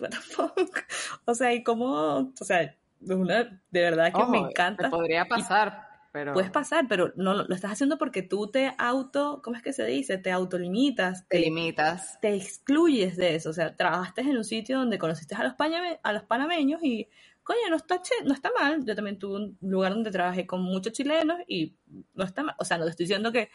What 0.00 0.08
the 0.08 0.16
fuck? 0.16 0.86
O 1.26 1.34
sea, 1.34 1.52
y 1.52 1.62
cómo, 1.62 2.32
o 2.40 2.44
sea, 2.44 2.74
una, 3.00 3.62
de 3.70 3.80
verdad 3.80 4.12
que 4.12 4.24
me 4.26 4.38
encanta. 4.38 4.90
podría 4.90 5.24
pasar, 5.26 5.90
pero... 6.12 6.32
Puedes 6.32 6.50
pasar, 6.50 6.86
pero 6.88 7.12
no 7.16 7.34
lo 7.34 7.54
estás 7.54 7.72
haciendo 7.72 7.96
porque 7.96 8.22
tú 8.22 8.48
te 8.48 8.74
auto, 8.78 9.40
¿cómo 9.44 9.56
es 9.56 9.62
que 9.62 9.72
se 9.72 9.84
dice? 9.84 10.18
Te 10.18 10.32
autolimitas. 10.32 11.26
Te, 11.28 11.38
limitas. 11.38 12.18
Te 12.20 12.34
excluyes 12.34 13.16
de 13.16 13.36
eso. 13.36 13.50
O 13.50 13.52
sea, 13.52 13.76
trabajaste 13.76 14.22
en 14.22 14.36
un 14.36 14.44
sitio 14.44 14.78
donde 14.78 14.98
conociste 14.98 15.34
a 15.36 15.44
los, 15.44 15.54
a 16.02 16.12
los 16.12 16.22
panameños 16.24 16.82
y, 16.82 17.08
coño, 17.44 17.60
no 17.70 17.76
está, 17.76 18.00
no 18.24 18.34
está 18.34 18.50
mal. 18.58 18.84
Yo 18.84 18.96
también 18.96 19.18
tuve 19.18 19.36
un 19.36 19.58
lugar 19.60 19.92
donde 19.92 20.10
trabajé 20.10 20.46
con 20.46 20.62
muchos 20.62 20.92
chilenos 20.92 21.38
y 21.46 21.76
no 22.14 22.24
está 22.24 22.42
mal. 22.42 22.56
O 22.58 22.64
sea, 22.64 22.76
no 22.76 22.84
te 22.84 22.90
estoy 22.90 23.04
diciendo 23.04 23.30
que 23.30 23.50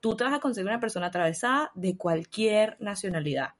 tú 0.00 0.16
te 0.16 0.24
vas 0.24 0.32
a 0.32 0.40
conseguir 0.40 0.70
una 0.70 0.80
persona 0.80 1.06
atravesada 1.08 1.70
de 1.74 1.98
cualquier 1.98 2.78
nacionalidad. 2.80 3.50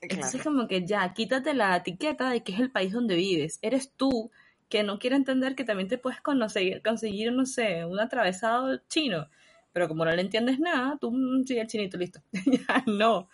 Entonces, 0.00 0.42
como 0.42 0.66
que 0.66 0.86
ya, 0.86 1.12
quítate 1.12 1.52
la 1.52 1.76
etiqueta 1.76 2.30
de 2.30 2.42
que 2.42 2.52
es 2.52 2.60
el 2.60 2.70
país 2.70 2.92
donde 2.92 3.16
vives. 3.16 3.58
Eres 3.60 3.92
tú 3.92 4.30
que 4.70 4.84
no 4.84 4.98
quiere 4.98 5.16
entender 5.16 5.54
que 5.54 5.64
también 5.64 5.88
te 5.88 5.98
puedes 5.98 6.20
conseguir, 6.22 6.80
conseguir 6.82 7.32
no 7.32 7.44
sé, 7.44 7.84
un 7.84 7.98
atravesado 8.00 8.78
chino. 8.88 9.28
Pero 9.72 9.88
como 9.88 10.04
no 10.04 10.12
le 10.12 10.22
entiendes 10.22 10.58
nada, 10.58 10.96
tú 10.98 11.10
mm, 11.12 11.44
sigue 11.44 11.60
el 11.60 11.66
chinito, 11.66 11.98
listo. 11.98 12.20
ya 12.32 12.82
no. 12.86 13.28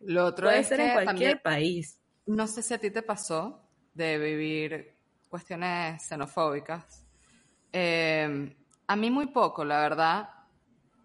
Lo 0.00 0.26
otro 0.26 0.48
Puede 0.48 0.64
ser 0.64 0.80
en 0.80 0.92
cualquier 0.92 1.40
país. 1.40 2.00
No 2.26 2.46
sé 2.46 2.62
si 2.62 2.74
a 2.74 2.78
ti 2.78 2.90
te 2.90 3.02
pasó 3.02 3.62
de 3.94 4.18
vivir 4.18 4.96
cuestiones 5.28 6.02
xenofóbicas. 6.02 7.04
Eh, 7.72 8.54
a 8.86 8.96
mí 8.96 9.10
muy 9.10 9.26
poco, 9.26 9.64
la 9.64 9.80
verdad. 9.80 10.28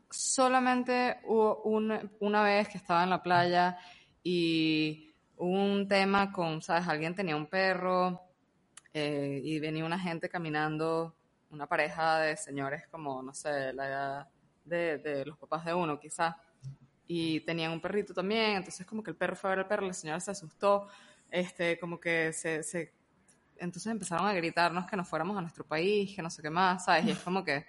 Solamente 0.09 1.19
hubo 1.25 1.61
una 1.63 2.43
vez 2.43 2.69
que 2.69 2.77
estaba 2.77 3.03
en 3.03 3.11
la 3.11 3.21
playa 3.21 3.77
y 4.23 5.11
hubo 5.37 5.51
un 5.51 5.87
tema 5.87 6.31
con, 6.31 6.61
¿sabes? 6.61 6.87
Alguien 6.87 7.13
tenía 7.13 7.35
un 7.35 7.47
perro 7.47 8.26
eh, 8.97 9.41
y 9.43 9.59
venía 9.59 9.85
una 9.85 9.99
gente 9.99 10.27
caminando, 10.27 11.15
una 11.51 11.67
pareja 11.67 12.19
de 12.19 12.35
señores 12.35 12.87
como, 12.89 13.21
no 13.21 13.31
sé, 13.31 13.71
la 13.73 13.87
edad 13.87 14.27
de, 14.65 15.23
los 15.23 15.37
papás 15.37 15.65
de 15.65 15.73
uno 15.75 15.99
quizás, 15.99 16.35
y 17.05 17.41
tenían 17.41 17.71
un 17.71 17.79
perrito 17.79 18.11
también, 18.11 18.57
entonces 18.57 18.87
como 18.87 19.03
que 19.03 19.11
el 19.11 19.15
perro 19.15 19.35
fue 19.35 19.49
a 19.49 19.51
ver 19.51 19.59
al 19.59 19.67
perro, 19.67 19.85
la 19.85 19.93
señora 19.93 20.19
se 20.19 20.31
asustó, 20.31 20.87
este, 21.29 21.77
como 21.77 21.99
que 21.99 22.33
se, 22.33 22.63
se, 22.63 22.91
entonces 23.57 23.91
empezaron 23.91 24.25
a 24.25 24.33
gritarnos 24.33 24.87
que 24.87 24.97
nos 24.97 25.07
fuéramos 25.07 25.37
a 25.37 25.41
nuestro 25.41 25.63
país, 25.63 26.15
que 26.15 26.23
no 26.23 26.31
sé 26.31 26.41
qué 26.41 26.49
más, 26.49 26.85
¿sabes? 26.85 27.05
Y 27.05 27.11
es 27.11 27.19
como 27.19 27.43
que 27.43 27.65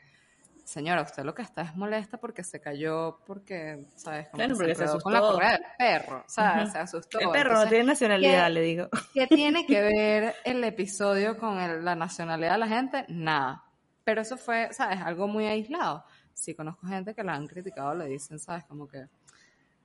señora, 0.69 1.01
usted 1.01 1.25
lo 1.25 1.35
que 1.35 1.41
está 1.41 1.63
es 1.63 1.75
molesta 1.75 2.19
porque 2.19 2.45
se 2.45 2.61
cayó, 2.61 3.21
porque, 3.27 3.87
¿sabes? 3.97 4.29
Como 4.29 4.47
porque 4.49 4.75
se, 4.75 4.85
asustó. 4.85 5.03
con 5.03 5.13
la 5.15 5.21
correa 5.21 5.53
del 5.53 5.65
perro, 5.79 6.25
¿sabes? 6.27 6.73
Se 6.73 6.79
asustó. 6.79 7.19
El 7.19 7.31
perro 7.31 7.55
no 7.55 7.69
tiene 7.69 7.85
nacionalidad, 7.85 8.51
le 8.51 8.61
digo. 8.61 8.89
¿Qué 9.15 9.27
tiene 9.27 9.65
que 9.65 9.81
ver 9.81 10.35
el 10.45 10.63
episodio 10.63 11.39
con 11.39 11.85
la 11.85 11.95
nacionalidad 11.95 12.53
de 12.53 12.59
la 12.59 12.69
gente? 12.69 13.07
Nada. 13.09 13.65
Pero 14.05 14.21
eso 14.21 14.37
fue, 14.37 14.69
¿sabes? 14.73 15.01
Algo 15.01 15.27
muy 15.27 15.47
aislado. 15.47 16.05
Sí, 16.35 16.55
conozco 16.55 16.87
gente 16.87 17.15
que 17.15 17.25
la 17.25 17.35
han 17.35 17.47
criticado, 17.47 17.95
le 17.95 18.05
dicen, 18.07 18.39
¿sabes? 18.39 18.65
Como 18.65 18.87
que, 18.87 19.07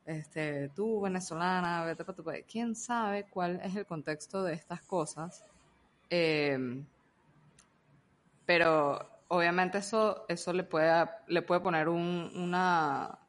este, 0.05 0.67
tú, 0.75 0.99
venezolana, 0.99 1.85
vete 1.85 2.03
para 2.03 2.15
tu 2.15 2.25
país. 2.25 2.43
¿Quién 2.45 2.75
sabe 2.75 3.25
cuál 3.29 3.61
es 3.63 3.73
el 3.73 3.85
contexto 3.85 4.43
de 4.43 4.53
estas 4.53 4.81
cosas? 4.81 5.45
Eh, 6.09 6.83
pero 8.45 9.12
obviamente 9.27 9.79
eso, 9.79 10.25
eso 10.27 10.53
le 10.53 10.63
puede, 10.63 11.05
le 11.27 11.41
puede 11.41 11.61
poner 11.61 11.89
un, 11.89 12.31
una, 12.35 13.19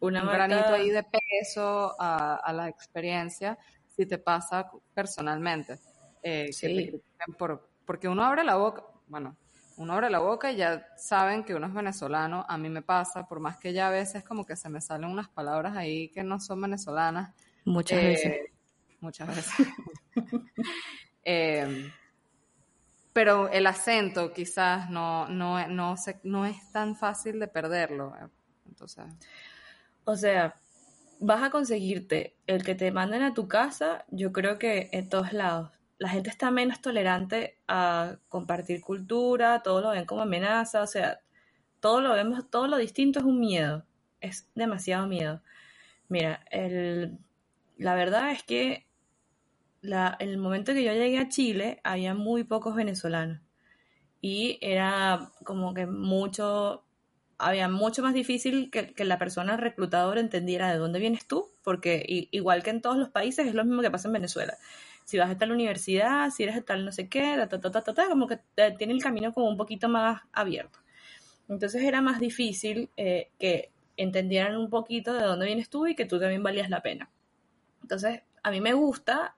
una 0.00 0.24
granito 0.24 0.74
ahí 0.74 0.90
de 0.90 1.02
peso 1.04 1.94
a, 1.98 2.52
la 2.52 2.68
experiencia 2.68 3.58
si 3.86 4.06
te 4.06 4.18
pasa 4.18 4.70
personalmente. 4.94 5.78
Eh, 6.22 6.50
por, 7.38 7.68
porque 7.84 8.08
uno 8.08 8.24
abre 8.24 8.44
la 8.44 8.56
boca, 8.56 8.84
bueno, 9.06 9.36
uno 9.78 9.92
abre 9.92 10.10
la 10.10 10.18
boca 10.18 10.50
y 10.50 10.56
ya 10.56 10.86
saben 10.96 11.44
que 11.44 11.54
uno 11.54 11.66
es 11.66 11.72
venezolano. 11.72 12.44
A 12.48 12.58
mí 12.58 12.68
me 12.68 12.82
pasa, 12.82 13.26
por 13.26 13.40
más 13.40 13.58
que 13.58 13.72
ya 13.72 13.88
a 13.88 13.90
veces 13.90 14.24
como 14.24 14.44
que 14.44 14.56
se 14.56 14.68
me 14.68 14.80
salen 14.80 15.10
unas 15.10 15.28
palabras 15.28 15.76
ahí 15.76 16.08
que 16.08 16.24
no 16.24 16.40
son 16.40 16.60
venezolanas. 16.60 17.34
Muchas 17.64 18.02
veces. 18.02 18.26
Eh, 18.26 18.52
muchas 19.00 19.28
veces. 19.28 19.68
eh, 21.24 21.90
pero 23.18 23.48
el 23.48 23.66
acento 23.66 24.32
quizás 24.32 24.90
no, 24.90 25.26
no, 25.26 25.66
no, 25.66 25.96
no 26.22 26.46
es 26.46 26.70
tan 26.70 26.94
fácil 26.94 27.40
de 27.40 27.48
perderlo. 27.48 28.14
Entonces. 28.64 29.06
O 30.04 30.14
sea, 30.14 30.60
vas 31.18 31.42
a 31.42 31.50
conseguirte 31.50 32.36
el 32.46 32.62
que 32.62 32.76
te 32.76 32.92
manden 32.92 33.22
a 33.22 33.34
tu 33.34 33.48
casa, 33.48 34.04
yo 34.12 34.32
creo 34.32 34.60
que 34.60 34.88
en 34.92 35.08
todos 35.08 35.32
lados. 35.32 35.72
La 35.98 36.10
gente 36.10 36.30
está 36.30 36.52
menos 36.52 36.80
tolerante 36.80 37.58
a 37.66 38.18
compartir 38.28 38.82
cultura, 38.82 39.64
todo 39.64 39.80
lo 39.80 39.90
ven 39.90 40.04
como 40.04 40.22
amenaza, 40.22 40.80
o 40.80 40.86
sea, 40.86 41.18
todo 41.80 42.00
lo 42.00 42.12
vemos, 42.12 42.48
todo 42.48 42.68
lo 42.68 42.76
distinto 42.76 43.18
es 43.18 43.24
un 43.24 43.40
miedo, 43.40 43.84
es 44.20 44.48
demasiado 44.54 45.08
miedo. 45.08 45.42
Mira, 46.06 46.44
el, 46.52 47.18
la 47.78 47.96
verdad 47.96 48.30
es 48.30 48.44
que 48.44 48.86
el 50.18 50.38
momento 50.38 50.72
que 50.72 50.84
yo 50.84 50.92
llegué 50.92 51.18
a 51.18 51.28
Chile 51.28 51.80
había 51.84 52.14
muy 52.14 52.44
pocos 52.44 52.74
venezolanos 52.74 53.40
y 54.20 54.58
era 54.60 55.30
como 55.44 55.74
que 55.74 55.86
mucho, 55.86 56.84
había 57.38 57.68
mucho 57.68 58.02
más 58.02 58.14
difícil 58.14 58.70
que, 58.70 58.92
la 59.04 59.18
persona 59.18 59.56
reclutadora 59.56 60.20
entendiera 60.20 60.70
de 60.70 60.78
dónde 60.78 60.98
vienes 60.98 61.26
tú, 61.26 61.50
porque 61.62 62.04
igual 62.06 62.62
que 62.62 62.70
en 62.70 62.82
todos 62.82 62.96
los 62.96 63.10
países 63.10 63.46
es 63.46 63.54
lo 63.54 63.64
mismo 63.64 63.82
que 63.82 63.90
pasa 63.90 64.08
en 64.08 64.14
Venezuela. 64.14 64.56
Si 65.04 65.18
vas 65.18 65.34
a 65.40 65.46
la 65.46 65.54
universidad, 65.54 66.30
si 66.30 66.42
eres 66.42 66.56
de 66.56 66.62
tal 66.62 66.84
no 66.84 66.92
sé 66.92 67.08
qué, 67.08 67.36
ta, 67.48 67.60
ta, 67.60 67.70
ta, 67.70 68.08
como 68.08 68.26
que 68.26 68.40
tiene 68.76 68.92
el 68.92 69.02
camino 69.02 69.32
como 69.32 69.48
un 69.48 69.56
poquito 69.56 69.88
más 69.88 70.22
abierto. 70.32 70.80
Entonces 71.48 71.82
era 71.82 72.02
más 72.02 72.20
difícil 72.20 72.90
eh, 72.96 73.30
que 73.38 73.72
entendieran 73.96 74.56
un 74.56 74.68
poquito 74.68 75.14
de 75.14 75.24
dónde 75.24 75.46
vienes 75.46 75.70
tú 75.70 75.86
y 75.86 75.94
que 75.94 76.04
tú 76.04 76.20
también 76.20 76.42
valías 76.42 76.68
la 76.68 76.82
pena. 76.82 77.10
Entonces, 77.82 78.22
a 78.42 78.50
mí 78.50 78.60
me 78.60 78.74
gusta 78.74 79.34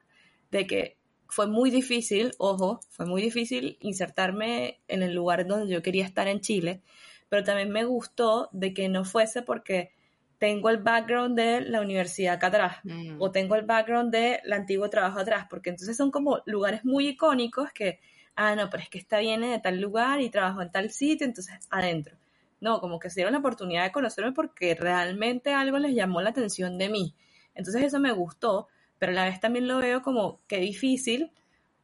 de 0.51 0.67
que 0.67 0.97
fue 1.29 1.47
muy 1.47 1.71
difícil, 1.71 2.33
ojo, 2.39 2.81
fue 2.91 3.07
muy 3.07 3.23
difícil 3.23 3.77
insertarme 3.81 4.81
en 4.89 5.03
el 5.03 5.15
lugar 5.15 5.47
donde 5.47 5.73
yo 5.73 5.83
quería 5.83 6.05
estar 6.05 6.27
en 6.29 6.41
Chile, 6.41 6.83
pero 7.29 7.45
también 7.45 7.71
me 7.71 7.85
gustó 7.85 8.49
de 8.53 8.75
que 8.75 8.89
no 8.89 9.05
fuese 9.05 9.43
porque 9.43 9.93
tengo 10.39 10.71
el 10.71 10.79
background 10.79 11.37
de 11.37 11.61
la 11.61 11.81
universidad 11.81 12.35
acá 12.35 12.47
atrás 12.49 12.79
mm. 12.83 13.17
o 13.21 13.31
tengo 13.31 13.55
el 13.57 13.63
background 13.67 14.11
del 14.11 14.53
antiguo 14.53 14.89
trabajo 14.91 15.21
atrás, 15.21 15.47
porque 15.49 15.71
entonces 15.71 15.97
son 15.97 16.11
como 16.11 16.41
lugares 16.47 16.85
muy 16.85 17.09
icónicos 17.09 17.71
que, 17.73 18.01
ah, 18.35 18.57
no, 18.57 18.69
pero 18.71 18.83
es 18.83 18.89
que 18.89 18.99
esta 18.99 19.19
viene 19.19 19.51
de 19.51 19.59
tal 19.61 19.81
lugar 19.81 20.21
y 20.21 20.31
trabajo 20.31 20.63
en 20.63 20.73
tal 20.73 20.91
sitio, 20.91 21.27
entonces 21.27 21.55
adentro. 21.71 22.17
No, 22.61 22.81
como 22.81 22.99
que 22.99 23.09
se 23.09 23.21
dieron 23.21 23.33
la 23.33 23.39
oportunidad 23.39 23.85
de 23.85 23.93
conocerme 23.93 24.33
porque 24.33 24.75
realmente 24.75 25.53
algo 25.53 25.79
les 25.79 25.95
llamó 25.95 26.21
la 26.21 26.31
atención 26.31 26.79
de 26.79 26.89
mí. 26.89 27.15
Entonces 27.55 27.85
eso 27.85 28.01
me 28.01 28.13
gustó, 28.13 28.69
pero 29.01 29.11
a 29.11 29.17
la 29.17 29.25
vez 29.25 29.41
también 29.41 29.67
lo 29.67 29.79
veo 29.79 30.03
como 30.03 30.39
que 30.47 30.59
difícil 30.59 31.33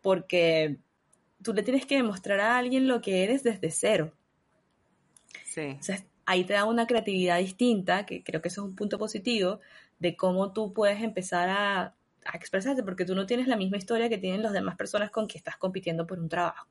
porque 0.02 0.79
tú 1.42 1.52
le 1.52 1.64
tienes 1.64 1.87
que 1.87 1.96
demostrar 1.96 2.38
a 2.38 2.57
alguien 2.57 2.87
lo 2.87 3.00
que 3.00 3.24
eres 3.24 3.42
desde 3.42 3.72
cero. 3.72 4.12
Sí 5.44 5.76
ahí 6.26 6.44
te 6.44 6.52
da 6.52 6.64
una 6.64 6.87
creatividad 6.87 7.38
distinta, 7.38 8.05
que 8.05 8.22
creo 8.22 8.42
que 8.42 8.48
eso 8.48 8.62
es 8.62 8.68
un 8.68 8.76
punto 8.76 8.98
positivo, 8.98 9.61
de 10.00 10.16
cómo 10.16 10.52
tú 10.52 10.74
puedes 10.74 11.00
empezar 11.00 11.48
a, 11.48 11.94
expresarte, 12.35 12.83
porque 12.83 13.05
tú 13.05 13.14
no 13.14 13.24
tienes 13.24 13.46
la 13.46 13.57
misma 13.57 13.76
historia 13.76 14.09
que 14.09 14.18
tienen 14.18 14.42
las 14.42 14.52
demás 14.52 14.74
personas 14.74 15.12
con 15.12 15.29
que 15.29 15.38
estás 15.38 15.57
compitiendo 15.57 16.09
por 16.09 16.18
un 16.18 16.29
trabajo. 16.29 16.66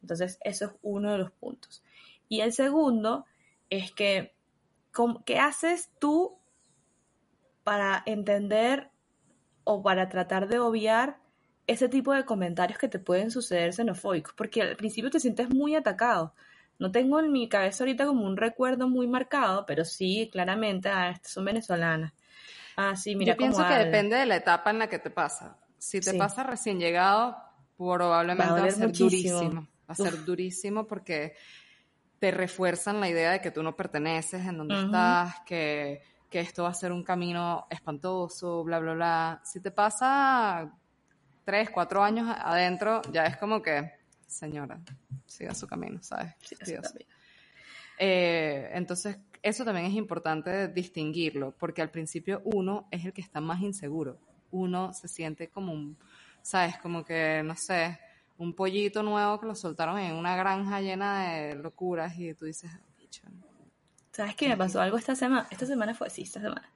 Entonces, 0.00 0.38
eso 0.42 0.64
es 0.64 0.72
uno 0.80 1.12
de 1.12 1.18
los 1.18 1.30
puntos. 1.32 1.82
Y 2.30 2.40
el 2.40 2.54
segundo 2.54 3.26
es 3.68 3.92
que, 3.92 4.32
¿qué 5.26 5.38
haces 5.38 5.90
tú 5.98 6.38
para 7.62 8.02
entender 8.06 8.90
o 9.64 9.82
para 9.82 10.08
tratar 10.08 10.48
de 10.48 10.58
obviar 10.58 11.18
ese 11.66 11.88
tipo 11.88 12.12
de 12.12 12.24
comentarios 12.24 12.78
que 12.78 12.88
te 12.88 12.98
pueden 12.98 13.30
suceder 13.30 13.72
xenofóbicos? 13.72 14.34
Porque 14.34 14.62
al 14.62 14.76
principio 14.76 15.10
te 15.10 15.20
sientes 15.20 15.50
muy 15.50 15.74
atacado 15.74 16.34
no 16.80 16.90
tengo 16.90 17.20
en 17.20 17.30
mi 17.30 17.46
cabeza 17.46 17.84
ahorita 17.84 18.06
como 18.06 18.24
un 18.24 18.38
recuerdo 18.38 18.88
muy 18.88 19.06
marcado, 19.06 19.66
pero 19.66 19.84
sí, 19.84 20.30
claramente, 20.32 20.88
ah, 20.88 21.10
estas 21.10 21.32
son 21.32 21.44
venezolanas. 21.44 22.14
Ah, 22.74 22.96
sí, 22.96 23.14
mira 23.14 23.34
Yo 23.34 23.36
pienso 23.36 23.68
que 23.68 23.74
depende 23.74 24.16
de 24.16 24.24
la 24.24 24.36
etapa 24.36 24.70
en 24.70 24.78
la 24.78 24.88
que 24.88 24.98
te 24.98 25.10
pasa. 25.10 25.58
Si 25.76 26.00
te 26.00 26.14
pasa 26.14 26.42
recién 26.42 26.80
llegado, 26.80 27.36
probablemente 27.76 28.52
va 28.52 28.64
a, 28.64 28.70
ser 28.70 28.92
durísimo. 28.92 29.68
Va 29.88 29.92
a 29.92 29.94
ser 29.94 30.24
durísimo 30.24 30.86
porque 30.86 31.34
te 32.18 32.30
refuerzan 32.30 32.98
la 32.98 33.10
idea 33.10 33.32
de 33.32 33.42
que 33.42 33.50
tú 33.50 33.62
no 33.62 33.76
perteneces 33.76 34.46
en 34.46 34.56
donde 34.56 34.80
estás, 34.80 35.34
que, 35.44 36.02
que 36.30 36.40
esto 36.40 36.62
va 36.62 36.70
a 36.70 36.74
ser 36.74 36.92
un 36.92 37.02
camino 37.02 37.66
espantoso, 37.68 38.64
bla, 38.64 38.78
bla, 38.78 38.94
bla. 38.94 39.42
Si 39.44 39.60
te 39.60 39.70
pasa 39.70 40.72
tres, 41.44 41.70
cuatro 41.70 42.02
años 42.02 42.34
adentro, 42.38 43.02
ya 43.12 43.26
es 43.26 43.36
como 43.36 43.60
que 43.60 44.00
señora, 44.30 44.80
siga 45.26 45.54
su 45.54 45.66
camino, 45.66 46.02
¿sabes? 46.02 46.34
Eh, 47.98 48.70
entonces, 48.72 49.18
eso 49.42 49.64
también 49.64 49.86
es 49.86 49.94
importante 49.94 50.68
distinguirlo, 50.68 51.52
porque 51.58 51.82
al 51.82 51.90
principio 51.90 52.40
uno 52.44 52.86
es 52.90 53.04
el 53.04 53.12
que 53.12 53.20
está 53.20 53.40
más 53.40 53.60
inseguro. 53.60 54.18
Uno 54.52 54.92
se 54.92 55.08
siente 55.08 55.48
como 55.48 55.72
un, 55.72 55.98
¿sabes? 56.42 56.78
Como 56.78 57.04
que, 57.04 57.42
no 57.44 57.56
sé, 57.56 57.98
un 58.38 58.54
pollito 58.54 59.02
nuevo 59.02 59.38
que 59.38 59.46
lo 59.46 59.54
soltaron 59.54 59.98
en 59.98 60.14
una 60.14 60.36
granja 60.36 60.80
llena 60.80 61.24
de 61.24 61.54
locuras 61.56 62.18
y 62.18 62.32
tú 62.34 62.46
dices, 62.46 62.70
bicho. 62.96 63.22
¿Sabes 64.20 64.36
qué 64.36 64.50
me 64.50 64.56
pasó 64.58 64.82
algo 64.82 64.98
esta 64.98 65.14
semana? 65.14 65.46
Esta 65.50 65.64
semana 65.64 65.94
fue 65.94 66.08
así, 66.08 66.20
esta 66.20 66.42
semana. 66.42 66.70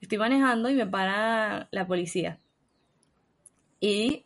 Estoy 0.00 0.16
manejando 0.16 0.70
y 0.70 0.74
me 0.74 0.86
para 0.86 1.66
la 1.72 1.88
policía. 1.88 2.38
Y 3.80 4.24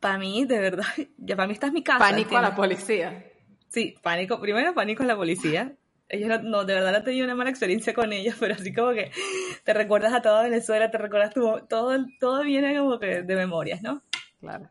para 0.00 0.18
mí, 0.18 0.44
de 0.46 0.58
verdad, 0.58 0.84
ya 1.18 1.36
para 1.36 1.46
mí 1.46 1.52
esta 1.52 1.68
es 1.68 1.72
mi 1.72 1.84
casa. 1.84 2.00
Pánico 2.00 2.36
a 2.36 2.42
la 2.42 2.56
policía. 2.56 3.24
Sí, 3.68 3.94
pánico, 4.02 4.40
primero 4.40 4.74
pánico 4.74 5.04
a 5.04 5.06
la 5.06 5.14
policía. 5.14 5.76
Ellos 6.08 6.42
no, 6.42 6.64
de 6.64 6.74
verdad 6.74 6.90
no 6.90 6.98
he 6.98 7.02
tenido 7.02 7.24
una 7.24 7.36
mala 7.36 7.50
experiencia 7.50 7.94
con 7.94 8.12
ellos, 8.12 8.34
pero 8.40 8.54
así 8.54 8.72
como 8.72 8.90
que 8.90 9.12
te 9.62 9.72
recuerdas 9.72 10.12
a 10.12 10.22
toda 10.22 10.42
Venezuela, 10.42 10.90
te 10.90 10.98
recuerdas 10.98 11.32
todo, 11.32 12.04
todo 12.18 12.42
viene 12.42 12.76
como 12.76 12.98
que 12.98 13.22
de 13.22 13.36
memorias, 13.36 13.80
¿no? 13.80 14.02
Claro. 14.40 14.68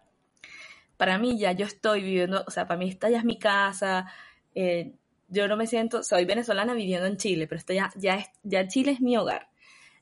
Para 0.98 1.18
mí 1.18 1.40
ya 1.40 1.54
yo 1.54 1.66
estoy 1.66 2.04
viviendo, 2.04 2.44
o 2.46 2.52
sea, 2.52 2.68
para 2.68 2.78
mí 2.78 2.90
esta 2.90 3.10
ya 3.10 3.20
es 3.20 3.24
mi 3.24 3.40
casa, 3.40 4.12
eh, 4.54 4.92
yo 5.30 5.48
no 5.48 5.58
me 5.58 5.68
siento, 5.68 6.04
soy 6.04 6.26
venezolana 6.26 6.74
viviendo 6.74 7.08
en 7.08 7.18
Chile, 7.18 7.48
pero 7.48 7.60
esto 7.60 7.74
ya, 7.74 7.92
ya, 7.96 8.16
es, 8.16 8.28
ya 8.44 8.68
Chile 8.68 8.92
es 8.92 9.02
mi 9.02 9.18
hogar. 9.18 9.50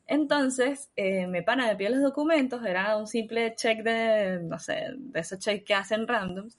Entonces, 0.07 0.89
eh, 0.95 1.27
me 1.27 1.43
pana, 1.43 1.67
me 1.67 1.75
pide 1.75 1.89
los 1.89 2.01
documentos, 2.01 2.65
era 2.65 2.95
un 2.97 3.07
simple 3.07 3.55
check 3.55 3.83
de, 3.83 4.39
no 4.41 4.57
sé, 4.57 4.93
de 4.97 5.19
esos 5.19 5.39
checks 5.39 5.65
que 5.65 5.73
hacen 5.73 6.07
randoms. 6.07 6.57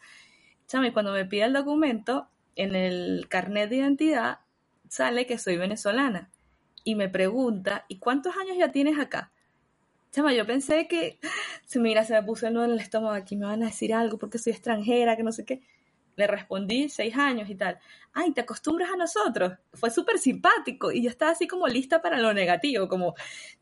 Chame, 0.66 0.92
cuando 0.92 1.12
me 1.12 1.24
pide 1.24 1.44
el 1.44 1.54
documento, 1.54 2.28
en 2.56 2.74
el 2.74 3.26
carnet 3.28 3.70
de 3.70 3.76
identidad 3.76 4.40
sale 4.88 5.26
que 5.26 5.38
soy 5.38 5.56
venezolana. 5.56 6.30
Y 6.84 6.94
me 6.94 7.08
pregunta, 7.08 7.84
¿y 7.88 7.98
cuántos 7.98 8.36
años 8.36 8.56
ya 8.58 8.70
tienes 8.72 8.98
acá? 8.98 9.32
Chama, 10.10 10.34
yo 10.34 10.46
pensé 10.46 10.88
que, 10.88 11.18
mira, 11.76 12.04
se 12.04 12.14
me 12.14 12.22
puso 12.22 12.46
el 12.48 12.54
nudo 12.54 12.64
en 12.64 12.72
el 12.72 12.80
estómago, 12.80 13.14
aquí 13.14 13.36
me 13.36 13.46
van 13.46 13.62
a 13.62 13.66
decir 13.66 13.94
algo 13.94 14.18
porque 14.18 14.38
soy 14.38 14.52
extranjera, 14.52 15.16
que 15.16 15.22
no 15.22 15.32
sé 15.32 15.44
qué. 15.44 15.62
Le 16.18 16.26
respondí 16.26 16.88
seis 16.88 17.16
años 17.16 17.48
y 17.48 17.54
tal. 17.54 17.78
Ay, 18.12 18.32
¿te 18.32 18.40
acostumbras 18.40 18.90
a 18.90 18.96
nosotros? 18.96 19.52
Fue 19.72 19.88
súper 19.88 20.18
simpático 20.18 20.90
y 20.90 21.00
yo 21.00 21.10
estaba 21.10 21.30
así 21.30 21.46
como 21.46 21.68
lista 21.68 22.02
para 22.02 22.18
lo 22.18 22.34
negativo, 22.34 22.88
como 22.88 23.14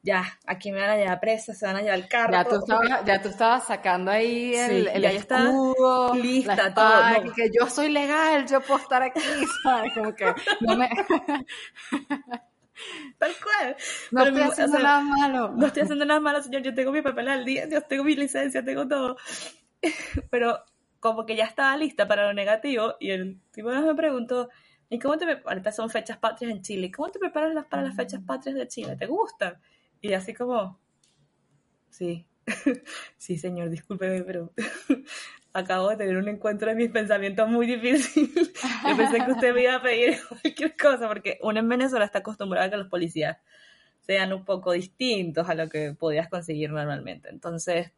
ya, 0.02 0.24
aquí 0.46 0.72
me 0.72 0.80
van 0.80 0.88
a 0.88 0.96
llevar 0.96 1.20
presa, 1.20 1.52
se 1.52 1.66
van 1.66 1.76
a 1.76 1.82
llevar 1.82 1.98
el 1.98 2.08
carro. 2.08 2.32
Ya, 2.32 2.44
tú, 2.44 2.56
estabas, 2.56 3.04
ya 3.04 3.20
tú 3.20 3.28
estabas 3.28 3.66
sacando 3.66 4.10
ahí 4.10 4.54
el, 4.54 4.88
el 4.88 5.04
escudo, 5.04 6.14
lista, 6.14 6.72
todo. 6.72 7.34
Que 7.34 7.50
yo 7.52 7.68
soy 7.68 7.90
legal, 7.90 8.46
yo 8.46 8.62
puedo 8.62 8.80
estar 8.80 9.02
aquí, 9.02 9.20
¿sabes? 9.62 9.92
Como 9.92 10.14
que 10.14 10.24
no 10.60 10.76
me... 10.76 10.88
Tal 13.18 13.32
cual. 13.42 13.76
No 14.12 14.24
estoy 14.24 14.42
haciendo 14.42 14.78
nada 14.78 15.00
malo. 15.02 15.52
No 15.54 15.66
estoy 15.66 15.82
haciendo 15.82 16.06
nada 16.06 16.20
malo, 16.20 16.42
señor. 16.42 16.62
Yo 16.62 16.74
tengo 16.74 16.90
mi 16.90 17.02
papel 17.02 17.28
al 17.28 17.44
día, 17.44 17.68
yo 17.68 17.82
tengo 17.82 18.02
mi 18.02 18.16
licencia, 18.16 18.64
tengo 18.64 18.88
todo. 18.88 19.18
Pero 20.30 20.64
como 21.00 21.26
que 21.26 21.36
ya 21.36 21.44
estaba 21.44 21.76
lista 21.76 22.08
para 22.08 22.26
lo 22.26 22.32
negativo 22.32 22.94
y 23.00 23.10
el 23.10 23.40
tipo 23.52 23.68
me 23.68 23.94
preguntó, 23.94 24.48
¿y 24.88 24.98
cómo 24.98 25.16
te 25.18 25.26
ahorita 25.44 25.72
son 25.72 25.90
fechas 25.90 26.18
patrias 26.18 26.52
en 26.52 26.62
Chile, 26.62 26.90
¿cómo 26.90 27.10
te 27.10 27.18
preparas 27.18 27.54
las, 27.54 27.66
para 27.66 27.82
las 27.82 27.96
fechas 27.96 28.20
patrias 28.26 28.56
de 28.56 28.68
Chile? 28.68 28.96
¿Te 28.96 29.06
gustan? 29.06 29.58
Y 30.00 30.12
así 30.12 30.34
como, 30.34 30.78
sí, 31.90 32.26
sí 33.16 33.36
señor, 33.36 33.70
discúlpeme, 33.70 34.22
pero 34.22 34.52
acabo 35.52 35.88
de 35.88 35.96
tener 35.96 36.16
un 36.16 36.28
encuentro 36.28 36.68
de 36.68 36.76
mis 36.76 36.90
pensamientos 36.90 37.48
muy 37.48 37.66
difícil. 37.66 38.30
Yo 38.88 38.96
pensé 38.96 39.24
que 39.24 39.32
usted 39.32 39.54
me 39.54 39.62
iba 39.62 39.76
a 39.76 39.82
pedir 39.82 40.18
cualquier 40.42 40.76
cosa, 40.76 41.08
porque 41.08 41.38
uno 41.42 41.58
en 41.60 41.68
Venezuela 41.68 42.04
está 42.04 42.18
acostumbrado 42.18 42.66
a 42.66 42.70
que 42.70 42.76
los 42.76 42.88
policías 42.88 43.38
sean 44.02 44.32
un 44.32 44.44
poco 44.44 44.72
distintos 44.72 45.48
a 45.48 45.54
lo 45.54 45.68
que 45.68 45.94
podías 45.98 46.28
conseguir 46.28 46.70
normalmente. 46.70 47.28
Entonces, 47.28 47.92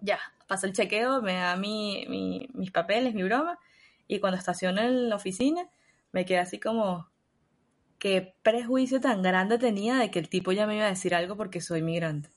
ya, 0.00 0.18
pasa 0.46 0.66
el 0.66 0.72
chequeo, 0.72 1.22
me 1.22 1.34
da 1.34 1.56
mi, 1.56 2.06
mis 2.54 2.70
papeles, 2.70 3.14
mi 3.14 3.22
broma, 3.22 3.58
y 4.06 4.20
cuando 4.20 4.38
estaciono 4.38 4.80
en 4.80 5.08
la 5.08 5.16
oficina, 5.16 5.68
me 6.12 6.24
queda 6.24 6.42
así 6.42 6.58
como, 6.58 7.08
qué 7.98 8.34
prejuicio 8.42 9.00
tan 9.00 9.22
grande 9.22 9.58
tenía 9.58 9.96
de 9.96 10.10
que 10.10 10.18
el 10.18 10.28
tipo 10.28 10.52
ya 10.52 10.66
me 10.66 10.76
iba 10.76 10.86
a 10.86 10.90
decir 10.90 11.14
algo 11.14 11.36
porque 11.36 11.60
soy 11.60 11.82
migrante. 11.82 12.30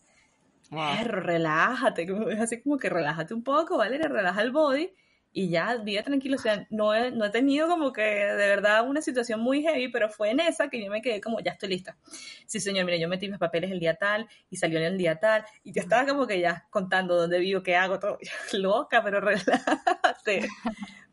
relájate, 1.03 2.07
así 2.39 2.61
como 2.61 2.77
que 2.77 2.89
relájate 2.89 3.33
un 3.33 3.43
poco, 3.43 3.77
¿vale? 3.77 3.97
Relaja 3.97 4.41
el 4.41 4.51
body 4.51 4.91
y 5.33 5.49
ya, 5.49 5.77
vive 5.77 6.03
tranquilo. 6.03 6.35
O 6.35 6.39
sea, 6.39 6.67
no 6.69 6.93
he, 6.93 7.11
no 7.11 7.25
he 7.25 7.29
tenido 7.29 7.67
como 7.67 7.93
que 7.93 8.01
de 8.01 8.47
verdad 8.47 8.87
una 8.87 9.01
situación 9.01 9.39
muy 9.39 9.61
heavy, 9.63 9.87
pero 9.87 10.09
fue 10.09 10.31
en 10.31 10.41
esa 10.41 10.69
que 10.69 10.83
yo 10.83 10.91
me 10.91 11.01
quedé 11.01 11.21
como, 11.21 11.39
ya 11.39 11.51
estoy 11.51 11.69
lista. 11.69 11.97
Sí, 12.45 12.59
señor, 12.59 12.85
mire, 12.85 12.99
yo 12.99 13.07
metí 13.07 13.29
mis 13.29 13.39
papeles 13.39 13.71
el 13.71 13.79
día 13.79 13.95
tal 13.95 14.27
y 14.49 14.57
salió 14.57 14.79
en 14.79 14.85
el 14.85 14.97
día 14.97 15.19
tal 15.19 15.45
y 15.63 15.71
yo 15.71 15.81
estaba 15.81 16.05
como 16.05 16.27
que 16.27 16.39
ya 16.39 16.67
contando 16.69 17.15
dónde 17.15 17.39
vivo, 17.39 17.63
qué 17.63 17.75
hago, 17.75 17.99
todo. 17.99 18.17
Loca, 18.53 19.03
pero 19.03 19.21
relájate. 19.21 20.47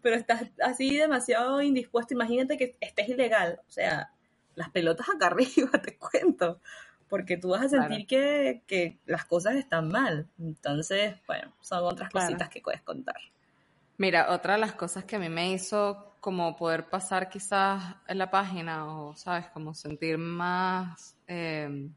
pero 0.03 0.17
estás 0.17 0.45
así 0.63 0.97
demasiado 0.97 1.63
indispuesto. 1.63 2.15
Imagínate 2.15 2.57
que 2.57 2.77
estés 2.81 3.09
ilegal. 3.09 3.61
O 3.69 3.71
sea, 3.71 4.13
las 4.57 4.71
pelotas 4.71 5.09
acá 5.09 5.27
arriba, 5.29 5.71
te 5.83 5.97
cuento. 5.97 6.61
Porque 7.09 7.39
tú 7.39 7.51
vas 7.51 7.63
a 7.63 7.69
sentir 7.71 8.07
que, 8.07 8.63
que, 8.67 8.99
las 9.07 9.25
cosas 9.25 9.55
están 9.55 9.89
mal. 9.89 10.29
Entonces, 10.39 11.15
bueno, 11.27 11.55
son 11.61 11.85
otras 11.85 12.11
cositas 12.11 12.51
que 12.51 12.61
puedes 12.61 12.83
contar. 12.83 13.17
Mira, 14.01 14.31
otra 14.31 14.55
de 14.55 14.61
las 14.61 14.75
cosas 14.75 15.05
que 15.05 15.17
a 15.17 15.19
mí 15.19 15.29
me 15.29 15.51
hizo 15.51 16.15
como 16.21 16.55
poder 16.57 16.89
pasar 16.89 17.29
quizás 17.29 17.97
en 18.07 18.19
la 18.19 18.31
página 18.31 18.87
o, 18.87 19.17
sabes, 19.17 19.49
como 19.49 19.75
sentir 19.75 20.19
más 20.19 21.17
em, 21.27 21.93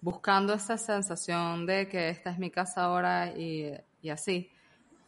buscando 0.00 0.54
esa 0.54 0.78
sensación 0.78 1.66
de 1.66 1.88
que 1.88 2.08
esta 2.08 2.30
es 2.30 2.38
mi 2.38 2.52
casa 2.52 2.84
ahora 2.84 3.36
y, 3.36 3.72
y 4.00 4.10
así, 4.10 4.48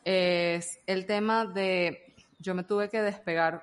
es 0.05 0.81
el 0.87 1.07
tema 1.07 1.47
de 1.47 2.17
yo 2.41 2.57
me 2.57 2.65
tuve 2.65 2.89
que 2.89 3.01
despegar 3.03 3.63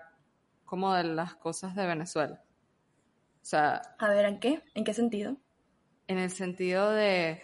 como 0.63 0.93
de 0.93 1.03
las 1.03 1.35
cosas 1.35 1.75
de 1.75 1.85
Venezuela. 1.85 2.41
O 3.41 3.45
sea... 3.45 3.81
A 3.99 4.07
ver, 4.07 4.23
¿en 4.23 4.39
qué? 4.39 4.63
¿En 4.73 4.85
qué 4.85 4.93
sentido? 4.93 5.35
En 6.07 6.17
el 6.17 6.31
sentido 6.31 6.91
de 6.91 7.41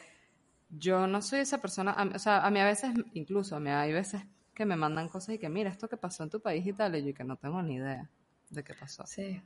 yo 0.69 1.07
no 1.07 1.21
soy 1.21 1.39
esa 1.39 1.59
persona, 1.59 1.93
o 2.15 2.19
sea, 2.19 2.45
a 2.45 2.49
mí 2.49 2.61
a 2.61 2.65
veces, 2.65 2.93
incluso 3.13 3.57
a 3.57 3.59
mí 3.59 3.69
hay 3.69 3.91
veces 3.91 4.23
que 4.53 4.65
me 4.65 4.75
mandan 4.75 5.09
cosas 5.09 5.35
y 5.35 5.39
que 5.39 5.49
mira 5.49 5.69
esto 5.69 5.87
que 5.89 5.97
pasó 5.97 6.23
en 6.23 6.29
tu 6.29 6.41
país 6.41 6.65
y 6.65 6.73
tal, 6.73 6.95
y 6.95 7.03
yo 7.03 7.13
que 7.13 7.23
no 7.23 7.37
tengo 7.37 7.61
ni 7.61 7.75
idea. 7.75 8.09
de 8.49 8.63
qué 8.63 8.73
pasó. 8.73 9.03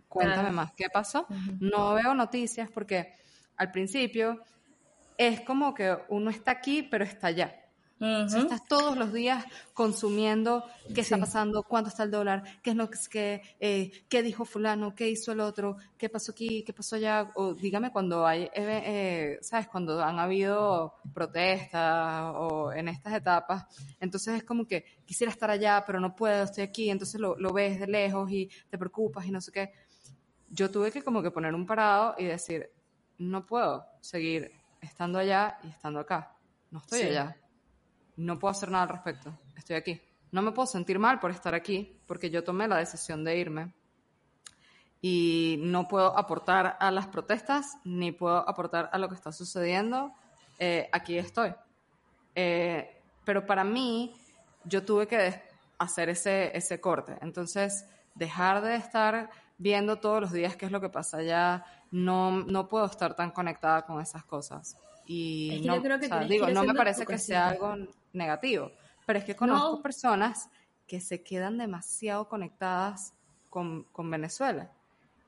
Cuéntame 0.09 0.51
más, 0.51 0.73
¿qué 0.73 0.89
pasó? 0.89 1.27
No 1.59 1.93
veo 1.93 2.13
noticias 2.13 2.69
porque 2.69 3.13
al 3.55 3.71
principio 3.71 4.41
es 5.17 5.41
como 5.41 5.73
que 5.73 5.97
uno 6.09 6.29
está 6.29 6.51
aquí, 6.51 6.83
pero 6.83 7.05
está 7.05 7.27
allá 7.27 7.66
estás 7.99 8.65
todos 8.65 8.95
los 8.95 9.11
días 9.11 9.43
consumiendo 9.73 10.63
qué 10.93 11.01
está 11.01 11.17
pasando, 11.17 11.63
cuánto 11.63 11.89
está 11.89 12.03
el 12.03 12.11
dólar, 12.11 12.43
qué 12.61 12.71
es 12.71 12.75
lo 12.75 12.89
que, 12.89 13.41
eh, 13.59 13.91
qué 14.07 14.21
dijo 14.21 14.45
fulano, 14.45 14.93
qué 14.93 15.09
hizo 15.09 15.31
el 15.31 15.39
otro, 15.39 15.77
qué 15.97 16.09
pasó 16.09 16.31
aquí, 16.31 16.63
qué 16.63 16.73
pasó 16.73 16.95
allá, 16.95 17.31
o 17.35 17.53
dígame 17.53 17.91
cuando 17.91 18.25
hay, 18.25 18.43
eh, 18.43 18.51
eh, 18.55 19.39
¿sabes? 19.41 19.67
Cuando 19.67 20.01
han 20.03 20.19
habido 20.19 20.95
protestas 21.13 22.33
o 22.35 22.71
en 22.71 22.87
estas 22.89 23.13
etapas, 23.13 23.65
entonces 23.99 24.35
es 24.35 24.43
como 24.43 24.67
que 24.67 24.85
quisiera 25.05 25.31
estar 25.31 25.49
allá, 25.49 25.83
pero 25.85 25.99
no 25.99 26.15
puedo, 26.15 26.43
estoy 26.43 26.63
aquí, 26.63 26.89
entonces 26.89 27.19
lo, 27.19 27.35
lo 27.37 27.51
ves 27.51 27.79
de 27.79 27.87
lejos 27.87 28.31
y 28.31 28.49
te 28.69 28.77
preocupas 28.77 29.25
y 29.25 29.31
no 29.31 29.41
sé 29.41 29.51
qué. 29.51 29.71
Yo 30.49 30.69
tuve 30.71 30.91
que 30.91 31.01
como 31.01 31.21
que 31.21 31.31
poner 31.31 31.53
un 31.53 31.65
parado 31.65 32.15
y 32.17 32.25
decir, 32.25 32.69
no 33.17 33.45
puedo 33.45 33.85
seguir 34.01 34.51
estando 34.81 35.19
allá 35.19 35.57
y 35.63 35.69
estando 35.69 35.99
acá. 35.99 36.35
No 36.69 36.79
estoy 36.79 37.01
allá 37.01 37.35
no 38.17 38.37
puedo 38.37 38.51
hacer 38.51 38.69
nada 38.69 38.83
al 38.83 38.89
respecto, 38.89 39.37
estoy 39.55 39.75
aquí. 39.75 40.01
No 40.31 40.41
me 40.41 40.51
puedo 40.51 40.65
sentir 40.65 40.99
mal 40.99 41.19
por 41.19 41.31
estar 41.31 41.55
aquí, 41.55 41.99
porque 42.05 42.29
yo 42.29 42.43
tomé 42.43 42.67
la 42.67 42.77
decisión 42.77 43.23
de 43.23 43.37
irme. 43.37 43.73
Y 45.01 45.57
no 45.61 45.87
puedo 45.87 46.17
aportar 46.17 46.75
a 46.79 46.91
las 46.91 47.07
protestas, 47.07 47.77
ni 47.85 48.11
puedo 48.11 48.37
aportar 48.49 48.89
a 48.91 48.97
lo 48.97 49.07
que 49.07 49.15
está 49.15 49.31
sucediendo. 49.31 50.11
Eh, 50.59 50.89
aquí 50.91 51.17
estoy. 51.17 51.53
Eh, 52.35 53.01
pero 53.23 53.45
para 53.45 53.63
mí, 53.63 54.15
yo 54.65 54.83
tuve 54.83 55.07
que 55.07 55.41
hacer 55.77 56.09
ese, 56.09 56.55
ese 56.57 56.81
corte. 56.81 57.17
Entonces, 57.21 57.85
dejar 58.15 58.61
de 58.61 58.75
estar 58.75 59.29
viendo 59.57 59.99
todos 59.99 60.21
los 60.21 60.31
días 60.31 60.55
qué 60.55 60.65
es 60.65 60.71
lo 60.71 60.81
que 60.81 60.89
pasa 60.89 61.17
allá, 61.17 61.65
no, 61.91 62.31
no 62.31 62.67
puedo 62.67 62.85
estar 62.85 63.15
tan 63.15 63.31
conectada 63.31 63.85
con 63.85 64.01
esas 64.01 64.23
cosas. 64.25 64.77
Y 65.07 65.61
no, 65.65 65.79
digo, 66.27 66.49
no 66.49 66.63
me 66.65 66.73
parece 66.73 67.05
que 67.05 67.17
sea 67.17 67.47
algo 67.47 67.75
negativo, 68.11 68.71
pero 69.05 69.19
es 69.19 69.25
que 69.25 69.37
conozco 69.37 69.81
personas 69.81 70.49
que 70.85 70.99
se 70.99 71.23
quedan 71.23 71.57
demasiado 71.57 72.27
conectadas 72.27 73.13
con, 73.49 73.83
con, 73.93 74.11
Venezuela. 74.11 74.69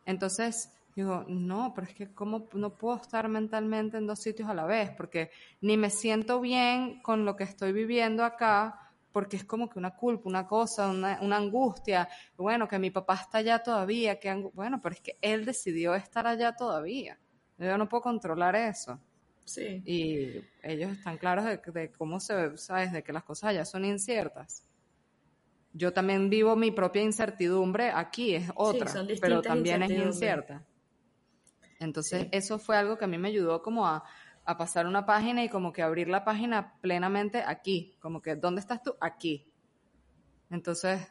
Entonces, 0.05 0.73
digo, 0.97 1.23
no, 1.30 1.71
pero 1.73 1.88
es 1.88 1.93
que 1.93 2.13
cómo 2.13 2.47
no 2.53 2.71
puedo 2.71 2.97
estar 2.97 3.30
mentalmente 3.30 3.97
en 3.97 4.05
dos 4.05 4.19
sitios 4.19 4.49
a 4.49 4.53
la 4.53 4.65
vez, 4.65 4.91
porque 4.91 5.32
ni 5.61 5.77
me 5.77 5.89
siento 5.89 6.41
bien 6.41 7.01
con 7.01 7.23
lo 7.23 7.38
que 7.38 7.45
estoy 7.45 7.71
viviendo 7.71 8.25
acá, 8.25 8.91
porque 9.13 9.38
es 9.38 9.45
como 9.45 9.69
que 9.69 9.80
una 9.80 9.95
culpa, 9.95 10.27
una 10.27 10.45
cosa, 10.45 10.89
una, 10.89 11.19
una 11.21 11.38
angustia, 11.38 12.09
bueno, 12.36 12.67
que 12.67 12.77
mi 12.80 12.91
papá 12.91 13.15
está 13.15 13.38
allá 13.38 13.63
todavía, 13.63 14.19
que 14.19 14.34
bueno, 14.53 14.82
pero 14.82 14.95
es 14.95 15.01
que 15.01 15.17
él 15.21 15.45
decidió 15.45 15.95
estar 15.95 16.27
allá 16.27 16.53
todavía. 16.53 17.17
Yo 17.57 17.77
no 17.77 17.88
puedo 17.89 18.01
controlar 18.01 18.55
eso. 18.55 18.99
Y 19.58 20.41
ellos 20.64 20.91
están 20.91 21.18
claros 21.18 21.45
de, 21.45 21.91
cómo 21.97 22.20
se 22.20 22.36
ve, 22.36 22.58
¿sabes? 22.58 22.91
De 22.91 23.04
que 23.04 23.14
las 23.14 23.24
cosas 23.24 23.52
allá 23.52 23.66
son 23.66 23.86
inciertas. 23.86 24.64
Yo 25.74 25.93
también 25.93 26.30
vivo 26.30 26.56
mi 26.56 26.72
propia 26.72 27.02
incertidumbre, 27.02 27.91
aquí 27.91 28.36
es 28.36 28.50
otra, 28.56 28.91
pero 29.22 29.41
también 29.41 29.84
es 29.84 29.91
incierta. 29.91 30.66
Entonces, 31.80 32.28
eso 32.32 32.60
fue 32.60 32.76
algo 32.76 32.97
que 32.97 33.06
a 33.06 33.08
mí 33.08 33.18
me 33.18 33.30
ayudó 33.30 33.62
como 33.62 33.88
a, 33.88 34.04
a 34.45 34.58
pasar 34.58 34.88
una 34.88 35.06
página 35.06 35.43
y 35.43 35.50
como 35.50 35.72
que 35.72 35.82
abrir 35.82 36.08
la 36.08 36.26
página 36.26 36.74
plenamente 36.82 37.43
aquí, 37.45 37.95
como 38.00 38.22
que, 38.22 38.36
¿dónde 38.36 38.62
estás 38.62 38.82
tú? 38.82 38.95
Aquí. 39.00 39.50
Entonces, 40.50 41.08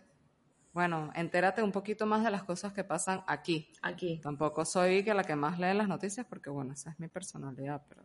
bueno, 0.72 1.10
entérate 1.14 1.62
un 1.62 1.72
poquito 1.72 2.06
más 2.06 2.22
de 2.24 2.30
las 2.30 2.44
cosas 2.44 2.72
que 2.72 2.84
pasan 2.84 3.22
aquí. 3.26 3.70
Aquí. 3.82 4.20
Tampoco 4.22 4.64
soy 4.64 5.02
que 5.02 5.14
la 5.14 5.24
que 5.24 5.36
más 5.36 5.58
lee 5.58 5.74
las 5.74 5.88
noticias 5.88 6.26
porque, 6.26 6.50
bueno, 6.50 6.72
esa 6.72 6.90
es 6.90 7.00
mi 7.00 7.08
personalidad, 7.08 7.82
pero... 7.88 8.02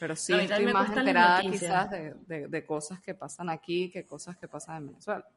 Pero 0.00 0.16
sí 0.16 0.32
estoy 0.32 0.64
más 0.72 0.88
enterada 0.96 1.42
quizás 1.42 1.90
de, 1.90 2.48
de, 2.48 2.64
cosas 2.64 3.00
que 3.00 3.14
pasan 3.14 3.50
aquí 3.50 3.90
que 3.90 4.06
cosas 4.06 4.34
que 4.38 4.48
pasan 4.48 4.78
en 4.78 4.86
Venezuela. 4.88 5.28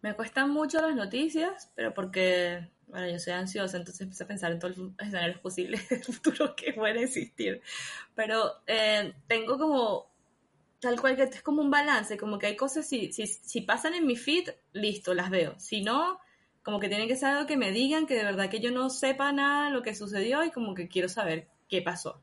Me 0.00 0.14
cuestan 0.14 0.50
mucho 0.50 0.80
las 0.80 0.96
noticias, 0.96 1.70
pero 1.74 1.92
porque, 1.92 2.70
bueno, 2.86 3.08
yo 3.08 3.18
soy 3.18 3.34
ansiosa, 3.34 3.76
entonces 3.76 4.00
empecé 4.00 4.24
a 4.24 4.26
pensar 4.26 4.52
en 4.52 4.58
todos 4.58 4.78
los 4.78 4.92
escenarios 4.98 5.38
posibles 5.40 5.86
del 5.90 6.02
futuro 6.02 6.56
que 6.56 6.72
pueden 6.72 6.96
existir. 6.96 7.60
Pero 8.14 8.62
eh, 8.66 9.12
tengo 9.26 9.58
como, 9.58 10.06
tal 10.80 10.98
cual 10.98 11.14
que 11.16 11.24
es 11.24 11.42
como 11.42 11.60
un 11.60 11.70
balance, 11.70 12.16
como 12.16 12.38
que 12.38 12.46
hay 12.46 12.56
cosas, 12.56 12.88
si, 12.88 13.12
si, 13.12 13.26
si 13.26 13.60
pasan 13.60 13.92
en 13.92 14.06
mi 14.06 14.16
feed, 14.16 14.48
listo, 14.72 15.12
las 15.12 15.28
veo. 15.28 15.58
Si 15.58 15.82
no, 15.82 16.20
como 16.62 16.80
que 16.80 16.88
tiene 16.88 17.06
que 17.06 17.16
ser 17.16 17.30
algo 17.30 17.46
que 17.46 17.58
me 17.58 17.70
digan 17.70 18.06
que 18.06 18.14
de 18.14 18.24
verdad 18.24 18.48
que 18.48 18.60
yo 18.60 18.70
no 18.70 18.88
sepa 18.88 19.30
nada 19.30 19.66
de 19.66 19.72
lo 19.72 19.82
que 19.82 19.94
sucedió 19.94 20.42
y 20.42 20.50
como 20.50 20.74
que 20.74 20.88
quiero 20.88 21.10
saber 21.10 21.48
qué 21.68 21.82
pasó. 21.82 22.22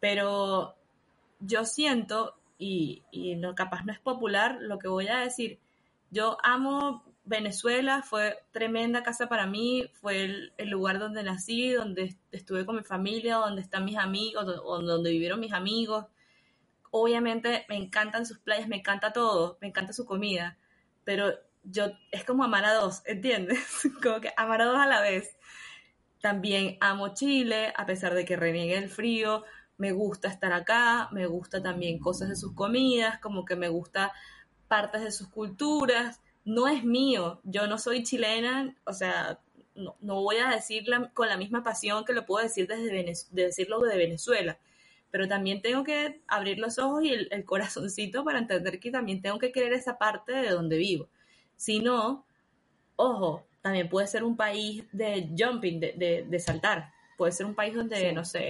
Pero 0.00 0.76
yo 1.40 1.64
siento, 1.64 2.36
y, 2.58 3.02
y 3.10 3.36
no, 3.36 3.54
capaz 3.54 3.84
no 3.84 3.92
es 3.92 4.00
popular 4.00 4.58
lo 4.60 4.78
que 4.78 4.88
voy 4.88 5.08
a 5.08 5.18
decir, 5.18 5.58
yo 6.10 6.38
amo 6.42 7.04
Venezuela, 7.28 8.02
fue 8.02 8.38
tremenda 8.52 9.02
casa 9.02 9.28
para 9.28 9.46
mí, 9.46 9.90
fue 10.00 10.50
el, 10.56 10.70
lugar 10.70 10.98
donde 10.98 11.22
nací, 11.22 11.70
donde 11.70 12.16
estuve 12.32 12.64
con 12.64 12.76
mi 12.76 12.82
familia, 12.82 13.36
donde 13.36 13.60
están 13.60 13.84
mis 13.84 13.98
amigos, 13.98 14.46
donde, 14.46 15.10
vivieron 15.10 15.38
mis 15.38 15.52
amigos. 15.52 16.06
Obviamente 16.90 17.66
me 17.68 17.76
encantan 17.76 18.24
sus 18.24 18.38
playas, 18.38 18.66
me 18.66 18.76
encanta 18.76 19.12
todo, 19.12 19.58
me 19.60 19.68
encanta 19.68 19.92
su 19.92 20.06
comida, 20.06 20.56
pero 21.04 21.34
yo 21.64 21.92
es 22.10 22.24
como 22.24 22.44
amar 22.44 22.64
a 22.64 22.72
dos, 22.72 23.02
¿entiendes? 23.04 23.58
como 24.02 24.20
que 24.20 24.32
amar 24.36 24.62
a 24.62 24.66
dos 24.66 24.78
a 24.78 24.86
la 24.86 25.02
vez. 25.02 25.36
También 26.22 26.78
amo 26.80 27.14
Chile, 27.14 27.74
a 27.76 27.84
pesar 27.84 28.14
de 28.14 28.24
que 28.24 28.36
reniegue 28.36 28.78
el 28.78 28.88
frío, 28.88 29.44
me 29.78 29.92
gusta 29.92 30.28
estar 30.28 30.52
acá, 30.52 31.08
me 31.12 31.26
gusta 31.26 31.62
también 31.62 31.98
cosas 31.98 32.28
de 32.28 32.36
sus 32.36 32.52
comidas, 32.52 33.18
como 33.20 33.44
que 33.44 33.56
me 33.56 33.68
gusta 33.68 34.12
partes 34.66 35.02
de 35.02 35.12
sus 35.12 35.28
culturas. 35.28 36.20
No 36.44 36.66
es 36.68 36.84
mío, 36.84 37.40
yo 37.44 37.66
no 37.66 37.78
soy 37.78 38.02
chilena, 38.02 38.76
o 38.84 38.92
sea, 38.92 39.38
no, 39.74 39.96
voy 40.00 40.36
a 40.38 40.48
decirla 40.50 41.10
con 41.14 41.28
la 41.28 41.36
misma 41.36 41.62
pasión 41.62 42.04
que 42.04 42.12
lo 42.12 42.26
puedo 42.26 42.44
decir 42.44 42.66
desde 42.66 42.90
de 42.90 43.96
Venezuela, 43.96 44.58
pero 45.10 45.28
también 45.28 45.62
tengo 45.62 45.84
que 45.84 46.20
abrir 46.26 46.58
los 46.58 46.78
ojos 46.78 47.04
y 47.04 47.10
el, 47.12 47.44
corazoncito 47.44 48.24
para 48.24 48.40
entender 48.40 48.80
que 48.80 48.90
también 48.90 49.22
tengo 49.22 49.38
que 49.38 49.52
querer 49.52 49.72
esa 49.72 49.96
parte 49.98 50.32
de 50.32 50.50
donde 50.50 50.76
vivo. 50.76 51.08
Si 51.56 51.78
no, 51.80 52.26
ojo, 52.96 53.46
también 53.62 53.88
puede 53.88 54.08
ser 54.08 54.24
un 54.24 54.36
país 54.36 54.84
de 54.92 55.30
jumping, 55.38 55.78
de, 55.80 56.26
de 56.28 56.38
saltar, 56.40 56.92
puede 57.18 57.32
ser 57.32 57.44
un 57.46 57.54
país 57.56 57.74
donde, 57.74 58.12
no 58.12 58.24
sé, 58.24 58.48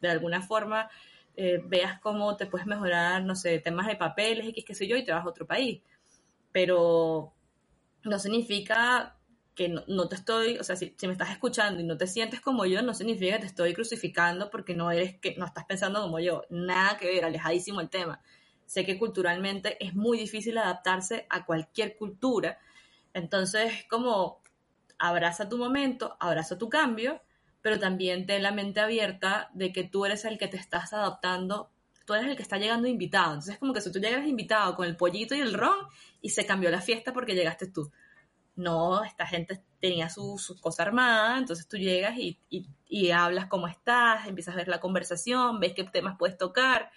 de 0.00 0.08
alguna 0.08 0.42
forma 0.42 0.88
eh, 1.34 1.62
veas 1.64 1.98
cómo 1.98 2.36
te 2.36 2.46
puedes 2.46 2.66
mejorar, 2.66 3.24
no 3.24 3.34
sé, 3.34 3.58
temas 3.58 3.86
de 3.86 3.96
papeles, 3.96 4.46
X, 4.48 4.64
qué 4.66 4.74
sé 4.74 4.86
yo, 4.86 4.96
y 4.96 5.04
te 5.04 5.12
vas 5.12 5.24
a 5.24 5.28
otro 5.28 5.46
país. 5.46 5.80
Pero 6.52 7.32
no 8.04 8.18
significa 8.18 9.16
que 9.54 9.68
no, 9.68 10.08
te 10.08 10.16
estoy, 10.16 10.58
o 10.58 10.64
sea, 10.64 10.76
si, 10.76 10.94
me 11.02 11.12
estás 11.12 11.30
escuchando 11.30 11.80
y 11.80 11.84
no 11.84 11.96
te 11.96 12.06
sientes 12.06 12.42
como 12.42 12.66
yo, 12.66 12.82
no 12.82 12.92
significa 12.92 13.36
que 13.36 13.40
te 13.40 13.46
estoy 13.46 13.72
crucificando 13.72 14.50
porque 14.50 14.74
no 14.74 14.90
eres 14.90 15.18
que 15.18 15.34
no 15.36 15.46
estás 15.46 15.64
pensando 15.64 16.02
como 16.02 16.20
yo. 16.20 16.42
Nada 16.50 16.98
que 16.98 17.06
ver, 17.06 17.24
alejadísimo 17.24 17.80
el 17.80 17.88
tema. 17.88 18.20
Sé 18.66 18.84
que 18.84 18.98
culturalmente 18.98 19.82
es 19.82 19.94
muy 19.94 20.18
difícil 20.18 20.58
adaptarse 20.58 21.26
a 21.30 21.46
cualquier 21.46 21.96
cultura. 21.96 22.58
Entonces, 23.14 23.84
como 23.88 24.42
abraza 24.98 25.48
tu 25.48 25.56
momento, 25.56 26.14
abraza 26.20 26.58
tu 26.58 26.68
cambio 26.68 27.22
pero 27.62 27.78
también 27.78 28.26
ten 28.26 28.42
la 28.42 28.52
mente 28.52 28.80
abierta 28.80 29.48
de 29.54 29.72
que 29.72 29.84
tú 29.84 30.04
eres 30.04 30.24
el 30.24 30.36
que 30.36 30.48
te 30.48 30.56
estás 30.56 30.92
adaptando, 30.92 31.70
tú 32.04 32.14
eres 32.14 32.28
el 32.28 32.36
que 32.36 32.42
está 32.42 32.58
llegando 32.58 32.88
invitado. 32.88 33.30
Entonces 33.30 33.54
es 33.54 33.60
como 33.60 33.72
que 33.72 33.80
si 33.80 33.92
tú 33.92 34.00
llegas 34.00 34.26
invitado 34.26 34.74
con 34.74 34.86
el 34.86 34.96
pollito 34.96 35.34
y 35.34 35.40
el 35.40 35.54
ron 35.54 35.76
y 36.20 36.30
se 36.30 36.44
cambió 36.44 36.70
la 36.70 36.80
fiesta 36.80 37.12
porque 37.12 37.34
llegaste 37.34 37.68
tú. 37.68 37.90
No, 38.54 39.02
esta 39.04 39.26
gente 39.26 39.62
tenía 39.80 40.10
su, 40.10 40.36
su 40.38 40.60
cosa 40.60 40.82
armada, 40.82 41.38
entonces 41.38 41.66
tú 41.68 41.78
llegas 41.78 42.18
y, 42.18 42.38
y, 42.50 43.10
hablas 43.10 43.46
cómo 43.46 43.66
estás, 43.66 44.26
empiezas 44.28 44.54
a 44.54 44.58
ver 44.58 44.68
la 44.68 44.78
conversación, 44.78 45.58
ves 45.58 45.72
qué 45.72 45.84
temas 45.84 46.16
puedes 46.18 46.36
tocar. 46.36 46.90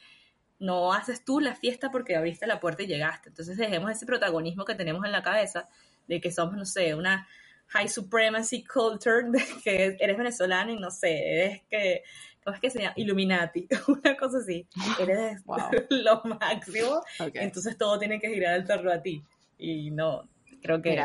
No 0.60 0.94
haces 0.94 1.24
tú 1.24 1.40
la 1.40 1.56
fiesta 1.56 1.92
porque 1.92 2.16
abriste 2.16 2.48
la 2.48 2.60
puerta 2.60 2.84
y 2.84 2.88
llegaste. 2.88 3.30
Entonces 3.30 3.58
dejemos 3.58 3.92
ese 3.92 4.06
protagonismo 4.06 4.66
que 4.66 4.76
tenemos 4.76 5.06
en 5.06 5.12
la 5.14 5.24
cabeza 5.24 5.70
de 6.08 6.20
que 6.20 6.32
somos, 6.32 6.56
no 6.58 6.66
sé, 6.66 6.94
una 6.96 7.28
high 7.68 7.88
supremacy 7.88 8.64
culture, 8.64 9.30
de 9.30 9.44
que 9.64 9.98
eres 10.00 10.18
venezolano 10.18 10.72
y 10.72 10.80
no 10.80 10.92
sé, 10.92 11.34
eres 11.34 11.64
que, 11.70 12.04
¿cómo 12.44 12.56
es 12.56 12.62
que 12.62 12.70
se 12.70 12.80
llama? 12.80 12.94
Illuminati, 12.96 13.68
una 13.88 14.16
cosa 14.18 14.40
así. 14.40 14.68
Eres 15.00 15.44
lo 15.90 16.22
máximo, 16.24 17.02
entonces 17.34 17.78
todo 17.78 18.00
tiene 18.00 18.20
que 18.20 18.30
girar 18.30 18.54
al 18.54 18.66
torno 18.66 18.92
a 18.92 19.02
ti. 19.02 19.24
Y 19.58 19.92
no, 19.92 20.28
creo 20.62 20.82
que... 20.82 21.02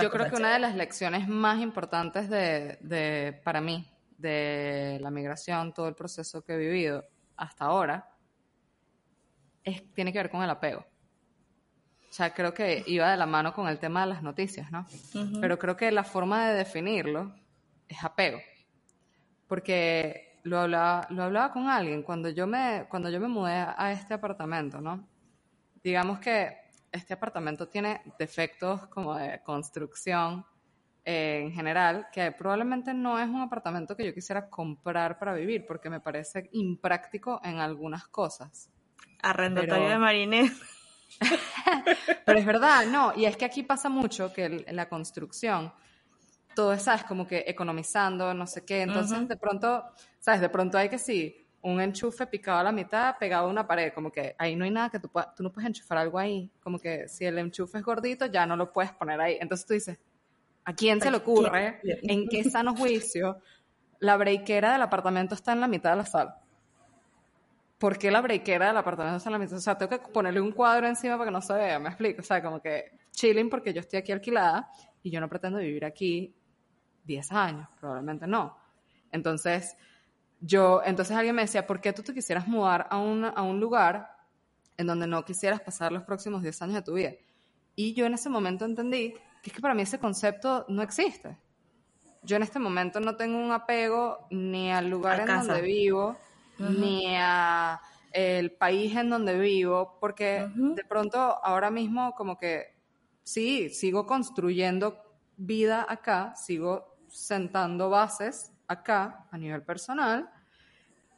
yo 0.00 0.10
creo 0.10 0.30
que 0.30 0.36
una 0.36 0.52
de 0.52 0.58
las 0.58 0.74
lecciones 0.74 1.28
más 1.28 1.60
importantes 1.60 2.28
de, 2.28 2.78
de, 2.80 3.40
para 3.44 3.60
mí, 3.60 3.86
de 4.18 4.98
la 5.00 5.10
migración, 5.10 5.72
todo 5.72 5.88
el 5.88 5.94
proceso 5.94 6.42
que 6.42 6.54
he 6.54 6.58
vivido 6.58 7.06
hasta 7.36 7.64
ahora, 7.64 8.10
es, 9.64 9.82
tiene 9.94 10.12
que 10.12 10.18
ver 10.18 10.30
con 10.30 10.42
el 10.42 10.50
apego. 10.50 10.84
O 12.10 12.12
sea, 12.12 12.34
creo 12.34 12.52
que 12.52 12.82
iba 12.86 13.08
de 13.08 13.16
la 13.16 13.26
mano 13.26 13.54
con 13.54 13.68
el 13.68 13.78
tema 13.78 14.00
de 14.00 14.08
las 14.08 14.22
noticias, 14.22 14.72
¿no? 14.72 14.84
Pero 15.40 15.60
creo 15.60 15.76
que 15.76 15.92
la 15.92 16.02
forma 16.02 16.48
de 16.48 16.54
definirlo 16.54 17.32
es 17.88 18.02
apego. 18.02 18.40
Porque 19.46 20.40
lo 20.42 20.58
hablaba, 20.58 21.06
lo 21.10 21.22
hablaba 21.22 21.52
con 21.52 21.68
alguien 21.68 22.02
cuando 22.02 22.28
yo, 22.28 22.48
me, 22.48 22.86
cuando 22.88 23.10
yo 23.10 23.20
me 23.20 23.28
mudé 23.28 23.52
a 23.54 23.92
este 23.92 24.14
apartamento, 24.14 24.80
¿no? 24.80 25.06
Digamos 25.84 26.18
que 26.18 26.56
este 26.90 27.14
apartamento 27.14 27.68
tiene 27.68 28.02
defectos 28.18 28.88
como 28.88 29.14
de 29.14 29.40
construcción 29.44 30.44
eh, 31.04 31.42
en 31.44 31.52
general, 31.52 32.08
que 32.12 32.32
probablemente 32.32 32.92
no 32.92 33.20
es 33.20 33.28
un 33.28 33.40
apartamento 33.40 33.96
que 33.96 34.04
yo 34.04 34.12
quisiera 34.12 34.50
comprar 34.50 35.16
para 35.16 35.32
vivir, 35.34 35.64
porque 35.64 35.88
me 35.88 36.00
parece 36.00 36.50
impráctico 36.52 37.40
en 37.44 37.60
algunas 37.60 38.08
cosas. 38.08 38.68
Arrendatario 39.22 39.88
de 39.88 39.98
Marinés. 39.98 40.60
Pero 42.24 42.38
es 42.38 42.46
verdad, 42.46 42.86
no, 42.86 43.12
y 43.16 43.24
es 43.24 43.36
que 43.36 43.44
aquí 43.44 43.62
pasa 43.62 43.88
mucho 43.88 44.32
que 44.32 44.44
en 44.44 44.76
la 44.76 44.88
construcción, 44.88 45.72
todo 46.54 46.72
es, 46.72 46.82
¿sabes? 46.82 47.04
Como 47.04 47.26
que 47.26 47.44
economizando, 47.46 48.34
no 48.34 48.46
sé 48.46 48.64
qué, 48.64 48.82
entonces 48.82 49.28
de 49.28 49.36
pronto, 49.36 49.84
¿sabes? 50.18 50.40
De 50.40 50.48
pronto 50.48 50.78
hay 50.78 50.88
que 50.88 50.98
sí, 50.98 51.46
un 51.62 51.80
enchufe 51.80 52.26
picado 52.26 52.58
a 52.58 52.62
la 52.64 52.72
mitad, 52.72 53.16
pegado 53.18 53.46
a 53.46 53.50
una 53.50 53.66
pared, 53.66 53.92
como 53.92 54.10
que 54.10 54.34
ahí 54.38 54.56
no 54.56 54.64
hay 54.64 54.70
nada 54.70 54.90
que 54.90 54.98
tú, 54.98 55.10
tú 55.36 55.42
no 55.42 55.52
puedes 55.52 55.68
enchufar 55.68 55.98
algo 55.98 56.18
ahí, 56.18 56.50
como 56.62 56.78
que 56.78 57.08
si 57.08 57.24
el 57.24 57.38
enchufe 57.38 57.78
es 57.78 57.84
gordito 57.84 58.26
ya 58.26 58.46
no 58.46 58.56
lo 58.56 58.72
puedes 58.72 58.92
poner 58.92 59.20
ahí, 59.20 59.36
entonces 59.40 59.66
tú 59.66 59.74
dices, 59.74 59.98
¿a 60.64 60.74
quién 60.74 61.00
se 61.00 61.10
le 61.10 61.18
ocurre? 61.18 61.80
¿En 61.84 62.28
qué 62.28 62.44
sano 62.44 62.74
juicio? 62.74 63.38
La 63.98 64.16
breakera 64.16 64.72
del 64.72 64.82
apartamento 64.82 65.34
está 65.34 65.52
en 65.52 65.60
la 65.60 65.68
mitad 65.68 65.90
de 65.90 65.96
la 65.96 66.06
sala. 66.06 66.39
¿Por 67.80 67.96
qué 67.96 68.10
la 68.10 68.20
breakera 68.20 68.68
del 68.68 68.76
apartamento 68.76 69.16
está 69.16 69.30
en 69.30 69.40
la? 69.40 69.56
O 69.56 69.58
sea, 69.58 69.76
tengo 69.76 69.90
que 69.90 70.12
ponerle 70.12 70.40
un 70.40 70.52
cuadro 70.52 70.86
encima 70.86 71.16
para 71.16 71.30
que 71.30 71.32
no 71.32 71.40
se 71.40 71.54
vea, 71.54 71.78
me 71.78 71.88
explico. 71.88 72.20
O 72.20 72.24
sea, 72.24 72.42
como 72.42 72.60
que 72.60 72.98
chilling 73.10 73.48
porque 73.48 73.72
yo 73.72 73.80
estoy 73.80 73.98
aquí 73.98 74.12
alquilada 74.12 74.70
y 75.02 75.10
yo 75.10 75.18
no 75.18 75.28
pretendo 75.28 75.58
vivir 75.58 75.86
aquí 75.86 76.36
10 77.04 77.32
años, 77.32 77.68
probablemente 77.80 78.26
no. 78.26 78.54
Entonces, 79.10 79.76
yo, 80.40 80.82
entonces 80.84 81.16
alguien 81.16 81.34
me 81.34 81.42
decía, 81.42 81.66
¿por 81.66 81.80
qué 81.80 81.94
tú 81.94 82.02
te 82.02 82.12
quisieras 82.12 82.46
mudar 82.46 82.86
a 82.90 82.98
un, 82.98 83.24
a 83.24 83.42
un 83.42 83.58
lugar 83.58 84.14
en 84.76 84.86
donde 84.86 85.06
no 85.06 85.24
quisieras 85.24 85.62
pasar 85.62 85.90
los 85.90 86.02
próximos 86.02 86.42
10 86.42 86.62
años 86.62 86.74
de 86.76 86.82
tu 86.82 86.92
vida? 86.92 87.12
Y 87.74 87.94
yo 87.94 88.04
en 88.04 88.12
ese 88.12 88.28
momento 88.28 88.66
entendí 88.66 89.14
que 89.42 89.48
es 89.48 89.52
que 89.54 89.62
para 89.62 89.74
mí 89.74 89.82
ese 89.82 89.98
concepto 89.98 90.66
no 90.68 90.82
existe. 90.82 91.38
Yo 92.22 92.36
en 92.36 92.42
este 92.42 92.58
momento 92.58 93.00
no 93.00 93.16
tengo 93.16 93.38
un 93.38 93.52
apego 93.52 94.26
ni 94.30 94.70
al 94.70 94.90
lugar 94.90 95.20
en 95.20 95.26
donde 95.26 95.62
vivo, 95.62 96.18
ni 96.60 97.16
a 97.16 97.80
el 98.12 98.52
país 98.52 98.94
en 98.96 99.10
donde 99.10 99.38
vivo, 99.38 99.96
porque 100.00 100.48
de 100.54 100.84
pronto 100.84 101.18
ahora 101.18 101.70
mismo 101.70 102.12
como 102.14 102.38
que 102.38 102.74
sí, 103.22 103.70
sigo 103.70 104.06
construyendo 104.06 105.02
vida 105.36 105.86
acá, 105.88 106.34
sigo 106.36 106.96
sentando 107.08 107.88
bases 107.90 108.52
acá 108.66 109.26
a 109.30 109.38
nivel 109.38 109.62
personal, 109.62 110.30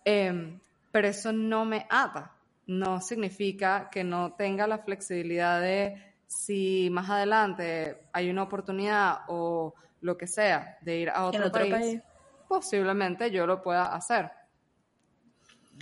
em, 0.05 0.59
pero 0.91 1.09
eso 1.09 1.33
no 1.33 1.65
me 1.65 1.87
ata, 1.89 2.33
no 2.67 3.01
significa 3.01 3.89
que 3.91 4.05
no 4.05 4.33
tenga 4.35 4.67
la 4.67 4.79
flexibilidad 4.79 5.61
de 5.61 6.15
si 6.27 6.89
más 6.91 7.11
adelante 7.11 8.05
hay 8.13 8.31
una 8.31 8.43
oportunidad 8.43 9.21
o 9.29 9.75
lo 10.01 10.17
que 10.17 10.27
sea 10.27 10.79
de 10.81 10.99
ir 10.99 11.11
a 11.11 11.25
otro, 11.25 11.51
país, 11.51 12.01
posiblemente 12.49 13.31
yo 13.31 13.47
lo 13.47 13.63
pueda 13.63 13.95
hacer 13.95 14.31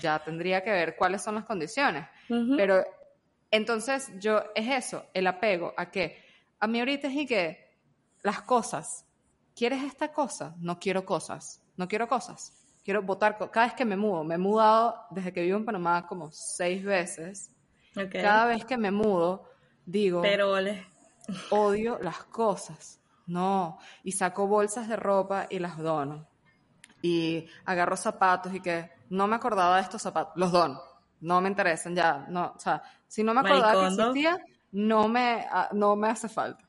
ya 0.00 0.18
tendría 0.18 0.62
que 0.62 0.70
ver 0.70 0.96
cuáles 0.96 1.22
son 1.22 1.36
las 1.36 1.44
condiciones. 1.44 2.06
Pero 2.56 2.84
entonces 3.50 4.10
yo, 4.18 4.42
es 4.54 4.68
eso, 4.68 5.06
el 5.12 5.26
apego 5.26 5.74
a 5.76 5.90
que, 5.90 6.22
a 6.58 6.66
mí 6.66 6.78
ahorita 6.78 7.08
es 7.08 7.14
y 7.14 7.26
que 7.26 7.70
las 8.22 8.42
cosas, 8.42 9.04
¿quieres 9.54 9.82
esta 9.82 10.12
cosa? 10.12 10.54
No 10.58 10.78
quiero 10.78 11.04
cosas, 11.04 11.62
no 11.76 11.88
quiero 11.88 12.08
cosas. 12.08 12.52
Quiero 12.84 13.02
votar, 13.02 13.36
cada 13.50 13.66
vez 13.66 13.74
que 13.74 13.84
me 13.84 13.96
mudo, 13.96 14.24
me 14.24 14.36
he 14.36 14.38
mudado 14.38 15.04
desde 15.10 15.32
que 15.32 15.42
vivo 15.42 15.58
en 15.58 15.64
Panamá 15.64 16.06
como 16.06 16.30
seis 16.32 16.82
veces. 16.82 17.50
Cada 18.10 18.46
vez 18.46 18.64
que 18.64 18.78
me 18.78 18.90
mudo, 18.90 19.50
digo, 19.84 20.22
Pero, 20.22 20.56
odio 21.50 21.98
las 22.00 22.24
cosas. 22.24 23.00
No, 23.26 23.78
y 24.02 24.12
saco 24.12 24.46
bolsas 24.46 24.88
de 24.88 24.96
ropa 24.96 25.46
y 25.50 25.58
las 25.58 25.78
dono. 25.78 26.26
Y 27.02 27.46
agarro 27.64 27.96
zapatos 27.96 28.54
y 28.54 28.60
que 28.60 28.90
no 29.10 29.26
me 29.26 29.36
acordaba 29.36 29.76
de 29.76 29.82
estos 29.82 30.02
zapatos, 30.02 30.32
los 30.36 30.50
dono, 30.50 30.80
no 31.20 31.40
me 31.40 31.48
interesan 31.48 31.94
ya, 31.94 32.26
no, 32.28 32.54
o 32.56 32.58
sea, 32.58 32.82
si 33.06 33.22
no 33.22 33.34
me 33.34 33.40
acordaba 33.40 33.80
que 33.80 33.86
existía, 33.88 34.38
no 34.72 35.08
me, 35.08 35.46
ah, 35.50 35.68
no 35.72 35.96
me 35.96 36.08
hace 36.08 36.28
falta. 36.28 36.66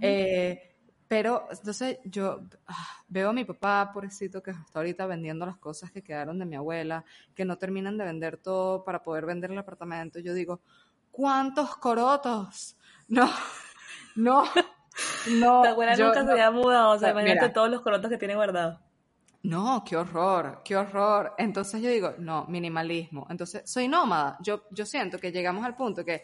Eh, 0.00 0.70
pero 1.10 1.48
entonces 1.50 1.98
yo 2.04 2.40
ah, 2.68 3.02
veo 3.08 3.30
a 3.30 3.32
mi 3.32 3.44
papá, 3.44 3.90
pobrecito, 3.92 4.42
que 4.42 4.52
está 4.52 4.78
ahorita 4.78 5.06
vendiendo 5.06 5.44
las 5.46 5.56
cosas 5.56 5.90
que 5.90 6.02
quedaron 6.02 6.38
de 6.38 6.46
mi 6.46 6.54
abuela, 6.54 7.04
que 7.34 7.44
no 7.44 7.58
terminan 7.58 7.98
de 7.98 8.04
vender 8.04 8.36
todo 8.36 8.84
para 8.84 9.02
poder 9.02 9.26
vender 9.26 9.50
el 9.50 9.58
apartamento. 9.58 10.20
Yo 10.20 10.34
digo, 10.34 10.60
¿cuántos 11.10 11.76
corotos? 11.76 12.76
No, 13.12 13.28
no, 14.14 14.44
no. 15.40 15.62
Tu 15.62 15.68
abuela 15.68 15.96
nunca 15.96 16.24
se 16.24 16.30
había 16.30 16.52
mudado, 16.52 16.90
o 16.92 16.98
sea, 17.00 17.10
imagínate 17.10 17.48
todos 17.48 17.68
los 17.68 17.80
corotos 17.80 18.08
que 18.08 18.18
tiene 18.18 18.36
guardados. 18.36 18.78
No, 19.42 19.82
qué 19.86 19.96
horror, 19.96 20.60
qué 20.64 20.76
horror. 20.76 21.34
Entonces 21.38 21.80
yo 21.80 21.88
digo, 21.88 22.14
no, 22.18 22.44
minimalismo. 22.46 23.26
Entonces, 23.30 23.62
soy 23.64 23.88
nómada. 23.88 24.36
Yo, 24.40 24.64
yo 24.70 24.84
siento 24.84 25.18
que 25.18 25.32
llegamos 25.32 25.64
al 25.64 25.76
punto 25.76 26.04
que 26.04 26.22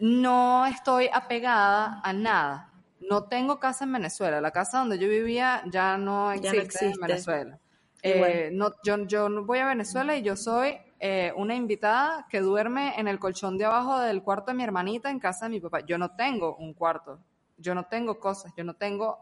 no 0.00 0.64
estoy 0.64 1.10
apegada 1.12 2.00
a 2.02 2.12
nada. 2.12 2.72
No 3.00 3.24
tengo 3.24 3.60
casa 3.60 3.84
en 3.84 3.92
Venezuela. 3.92 4.40
La 4.40 4.50
casa 4.50 4.78
donde 4.78 4.98
yo 4.98 5.08
vivía 5.08 5.62
ya 5.66 5.98
no 5.98 6.32
existe, 6.32 6.86
en 6.86 7.00
Venezuela. 7.00 7.58
Eh, 8.02 8.50
no, 8.52 8.72
yo, 8.82 8.96
yo 9.06 9.44
voy 9.44 9.58
a 9.58 9.66
Venezuela 9.66 10.16
y 10.16 10.22
yo 10.22 10.34
soy 10.34 10.78
eh, 11.00 11.32
una 11.36 11.54
invitada 11.54 12.26
que 12.30 12.40
duerme 12.40 12.98
en 12.98 13.08
el 13.08 13.18
colchón 13.18 13.58
de 13.58 13.66
abajo 13.66 14.00
del 14.00 14.22
cuarto 14.22 14.52
de 14.52 14.56
mi 14.56 14.64
hermanita 14.64 15.10
en 15.10 15.18
casa 15.18 15.46
de 15.46 15.50
mi 15.50 15.60
papá. 15.60 15.80
Yo 15.80 15.98
no 15.98 16.12
tengo 16.12 16.56
un 16.56 16.72
cuarto. 16.72 17.18
Yo 17.58 17.74
no 17.74 17.84
tengo 17.84 18.18
cosas. 18.18 18.54
Yo 18.56 18.64
no 18.64 18.72
tengo 18.72 19.18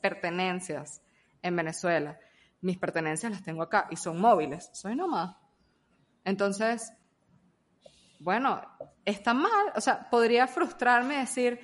pertenencias 0.00 1.02
en 1.42 1.56
Venezuela 1.56 2.18
mis 2.62 2.78
pertenencias 2.78 3.32
las 3.32 3.42
tengo 3.42 3.62
acá 3.62 3.86
y 3.90 3.96
son 3.96 4.20
móviles, 4.20 4.70
soy 4.72 4.94
nomás. 4.94 5.36
Entonces, 6.24 6.92
bueno, 8.18 8.60
está 9.04 9.34
mal, 9.34 9.72
o 9.74 9.80
sea, 9.80 10.08
podría 10.10 10.46
frustrarme 10.46 11.18
decir, 11.18 11.58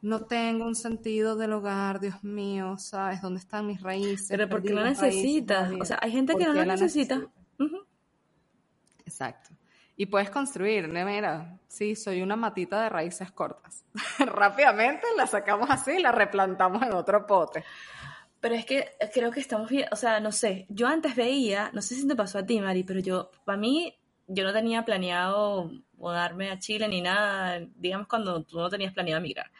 no 0.00 0.24
tengo 0.24 0.64
un 0.64 0.74
sentido 0.74 1.36
del 1.36 1.52
hogar, 1.52 2.00
Dios 2.00 2.22
mío, 2.22 2.78
¿sabes? 2.78 3.20
¿Dónde 3.20 3.40
están 3.40 3.66
mis 3.66 3.82
raíces? 3.82 4.28
Pero 4.28 4.48
porque 4.48 4.72
no 4.72 4.82
necesitas, 4.82 5.72
o 5.72 5.84
sea, 5.84 5.98
hay 6.00 6.12
gente 6.12 6.34
que 6.36 6.44
no 6.44 6.54
lo 6.54 6.64
necesita. 6.64 7.20
Exacto. 9.04 9.50
Y 9.96 10.06
puedes 10.06 10.30
construir, 10.30 10.86
mira, 10.86 11.58
sí, 11.66 11.96
soy 11.96 12.22
una 12.22 12.36
matita 12.36 12.80
de 12.82 12.88
raíces 12.88 13.32
cortas. 13.32 13.84
Rápidamente 14.18 15.04
la 15.16 15.26
sacamos 15.26 15.68
así 15.70 15.92
y 15.92 16.02
la 16.02 16.12
replantamos 16.12 16.82
en 16.82 16.92
otro 16.92 17.26
pote. 17.26 17.64
Pero 18.40 18.54
es 18.54 18.64
que 18.64 18.88
creo 19.12 19.30
que 19.32 19.40
estamos 19.40 19.68
bien, 19.68 19.88
o 19.90 19.96
sea, 19.96 20.20
no 20.20 20.30
sé, 20.30 20.66
yo 20.68 20.86
antes 20.86 21.16
veía, 21.16 21.70
no 21.72 21.82
sé 21.82 21.96
si 21.96 22.06
te 22.06 22.14
pasó 22.14 22.38
a 22.38 22.46
ti, 22.46 22.60
Mari, 22.60 22.84
pero 22.84 23.00
yo, 23.00 23.30
para 23.44 23.58
mí, 23.58 23.96
yo 24.28 24.44
no 24.44 24.52
tenía 24.52 24.84
planeado 24.84 25.72
mudarme 25.96 26.50
a 26.50 26.58
Chile 26.58 26.86
ni 26.88 27.00
nada, 27.00 27.60
digamos 27.76 28.06
cuando 28.06 28.42
tú 28.44 28.58
no 28.58 28.68
tenías 28.68 28.92
planeado 28.92 29.20
migrar. 29.20 29.50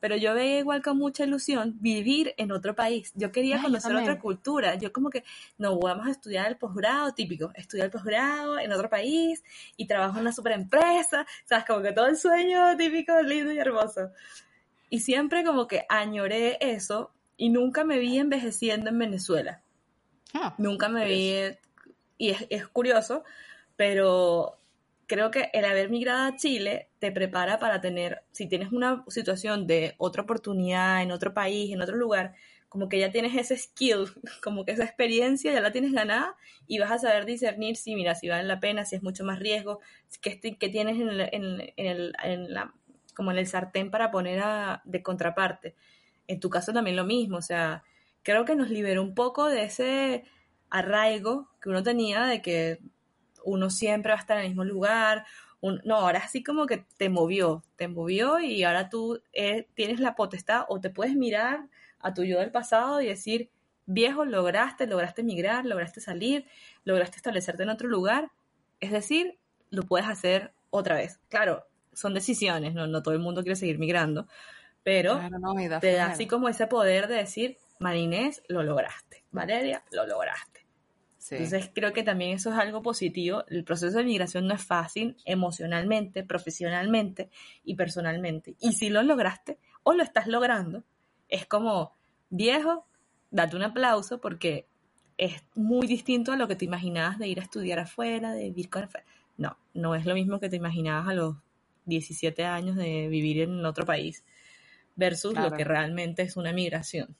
Pero 0.00 0.16
yo 0.16 0.34
veía 0.34 0.60
igual 0.60 0.80
con 0.80 0.96
mucha 0.96 1.24
ilusión 1.24 1.76
vivir 1.80 2.32
en 2.36 2.52
otro 2.52 2.74
país. 2.74 3.10
Yo 3.16 3.32
quería 3.32 3.60
conocer 3.60 3.96
otra 3.96 4.20
cultura. 4.20 4.76
Yo 4.76 4.92
como 4.92 5.10
que, 5.10 5.24
no, 5.56 5.76
vamos 5.76 6.06
a 6.06 6.10
estudiar 6.12 6.46
el 6.46 6.56
posgrado 6.56 7.12
típico, 7.14 7.50
estudiar 7.54 7.86
el 7.86 7.90
posgrado 7.90 8.60
en 8.60 8.70
otro 8.70 8.88
país 8.88 9.42
y 9.76 9.86
trabajo 9.86 10.16
en 10.16 10.22
una 10.22 10.32
super 10.32 10.52
empresa, 10.52 11.26
sabes, 11.44 11.64
como 11.64 11.82
que 11.82 11.92
todo 11.92 12.06
el 12.06 12.16
sueño 12.16 12.76
típico, 12.76 13.20
lindo 13.22 13.50
y 13.50 13.58
hermoso. 13.58 14.10
Y 14.88 15.00
siempre 15.00 15.44
como 15.44 15.66
que 15.66 15.84
añoré 15.88 16.58
eso 16.60 17.10
y 17.38 17.48
nunca 17.48 17.84
me 17.84 17.98
vi 17.98 18.18
envejeciendo 18.18 18.90
en 18.90 18.98
Venezuela. 18.98 19.62
Ah, 20.34 20.54
nunca 20.58 20.90
me 20.90 21.06
vi, 21.06 21.32
y 22.18 22.30
es, 22.50 22.66
curioso, 22.66 23.24
pero 23.76 24.58
creo 25.06 25.30
que 25.30 25.48
el 25.54 25.64
haber 25.64 25.88
migrado 25.88 26.26
a 26.26 26.36
Chile 26.36 26.90
te 26.98 27.12
prepara 27.12 27.58
para 27.58 27.80
tener, 27.80 28.24
si 28.32 28.46
tienes 28.46 28.72
una 28.72 29.04
situación 29.06 29.66
de 29.66 29.94
otra 29.96 30.24
oportunidad 30.24 31.00
en 31.00 31.12
otro 31.12 31.32
país, 31.32 31.72
en 31.72 31.80
otro 31.80 31.96
lugar, 31.96 32.34
como 32.68 32.90
que 32.90 32.98
ya 32.98 33.10
tienes 33.10 33.34
ese 33.36 33.56
skill, 33.56 34.08
como 34.42 34.64
que 34.64 34.72
esa 34.72 34.84
experiencia 34.84 35.54
ya 35.54 35.60
la 35.60 35.72
tienes 35.72 35.92
ganada 35.92 36.36
y 36.66 36.80
vas 36.80 36.90
a 36.90 36.98
saber 36.98 37.24
discernir 37.24 37.76
si, 37.76 37.94
mira, 37.94 38.16
si 38.16 38.28
vale 38.28 38.44
la 38.44 38.60
pena, 38.60 38.84
si 38.84 38.96
es 38.96 39.02
mucho 39.02 39.24
más 39.24 39.38
riesgo, 39.38 39.80
que, 40.20 40.40
que 40.40 40.68
tienes 40.68 41.00
en, 41.00 41.08
el, 41.08 41.20
en, 41.20 41.72
el, 41.76 42.12
en 42.22 42.52
la, 42.52 42.74
como 43.14 43.30
en 43.30 43.38
el 43.38 43.46
sartén 43.46 43.92
para 43.92 44.10
poner 44.10 44.40
a, 44.40 44.82
de 44.84 45.02
contraparte 45.04 45.76
en 46.28 46.40
tu 46.40 46.50
caso 46.50 46.72
también 46.72 46.96
lo 46.96 47.04
mismo, 47.04 47.38
o 47.38 47.42
sea, 47.42 47.82
creo 48.22 48.44
que 48.44 48.54
nos 48.54 48.70
liberó 48.70 49.02
un 49.02 49.14
poco 49.14 49.48
de 49.48 49.64
ese 49.64 50.24
arraigo 50.70 51.48
que 51.60 51.70
uno 51.70 51.82
tenía 51.82 52.24
de 52.24 52.42
que 52.42 52.78
uno 53.44 53.70
siempre 53.70 54.12
va 54.12 54.18
a 54.18 54.20
estar 54.20 54.36
en 54.36 54.44
el 54.44 54.50
mismo 54.50 54.64
lugar 54.64 55.24
no, 55.60 55.96
ahora 55.96 56.20
así 56.20 56.42
como 56.42 56.66
que 56.66 56.84
te 56.96 57.08
movió, 57.08 57.64
te 57.76 57.88
movió 57.88 58.38
y 58.40 58.62
ahora 58.62 58.88
tú 58.88 59.20
eh, 59.32 59.66
tienes 59.74 60.00
la 60.00 60.14
potestad 60.14 60.64
o 60.68 60.80
te 60.80 60.90
puedes 60.90 61.14
mirar 61.16 61.68
a 62.00 62.14
tu 62.14 62.22
yo 62.22 62.38
del 62.38 62.52
pasado 62.52 63.00
y 63.00 63.06
decir, 63.06 63.50
viejo, 63.86 64.24
lograste, 64.24 64.86
lograste 64.86 65.24
migrar, 65.24 65.66
lograste 65.66 66.00
salir, 66.00 66.46
lograste 66.84 67.16
establecerte 67.16 67.64
en 67.64 67.70
otro 67.70 67.88
lugar. 67.88 68.30
Es 68.78 68.92
decir, 68.92 69.38
lo 69.70 69.82
puedes 69.82 70.06
hacer 70.06 70.52
otra 70.70 70.94
vez. 70.94 71.18
Claro, 71.28 71.66
son 71.92 72.14
decisiones, 72.14 72.74
no, 72.74 72.86
no 72.86 73.02
todo 73.02 73.14
el 73.14 73.20
mundo 73.20 73.42
quiere 73.42 73.56
seguir 73.56 73.80
migrando, 73.80 74.28
pero 74.82 75.20
te 75.80 75.92
da 75.92 76.06
así 76.06 76.26
como 76.26 76.48
ese 76.48 76.66
poder 76.66 77.08
de 77.08 77.16
decir, 77.16 77.58
Marinés, 77.78 78.42
lo 78.48 78.62
lograste, 78.62 79.24
Valeria, 79.30 79.84
lo 79.92 80.06
lograste. 80.06 80.58
Entonces 81.30 81.70
creo 81.74 81.92
que 81.92 82.02
también 82.02 82.32
eso 82.32 82.50
es 82.50 82.58
algo 82.58 82.82
positivo. 82.82 83.44
El 83.48 83.64
proceso 83.64 83.98
de 83.98 84.04
migración 84.04 84.46
no 84.46 84.54
es 84.54 84.64
fácil 84.64 85.16
emocionalmente, 85.24 86.24
profesionalmente 86.24 87.28
y 87.64 87.74
personalmente. 87.74 88.56
Y 88.60 88.72
si 88.72 88.88
lo 88.88 89.02
lograste 89.02 89.58
o 89.82 89.92
lo 89.92 90.02
estás 90.02 90.26
logrando, 90.26 90.84
es 91.28 91.46
como, 91.46 91.96
viejo, 92.30 92.86
date 93.30 93.56
un 93.56 93.62
aplauso 93.62 94.20
porque 94.20 94.68
es 95.18 95.44
muy 95.54 95.86
distinto 95.86 96.32
a 96.32 96.36
lo 96.36 96.48
que 96.48 96.56
te 96.56 96.64
imaginabas 96.64 97.18
de 97.18 97.28
ir 97.28 97.40
a 97.40 97.42
estudiar 97.42 97.80
afuera, 97.80 98.32
de 98.32 98.44
vivir 98.44 98.70
con... 98.70 98.88
No, 99.36 99.58
no 99.74 99.94
es 99.94 100.06
lo 100.06 100.14
mismo 100.14 100.40
que 100.40 100.48
te 100.48 100.56
imaginabas 100.56 101.08
a 101.08 101.14
los 101.14 101.36
17 101.84 102.44
años 102.44 102.76
de 102.76 103.08
vivir 103.08 103.40
en 103.42 103.64
otro 103.64 103.84
país 103.84 104.24
versus 104.98 105.32
lo 105.34 105.52
que 105.52 105.62
realmente 105.64 106.22
es 106.22 106.36
una 106.36 106.52
migración. 106.52 107.16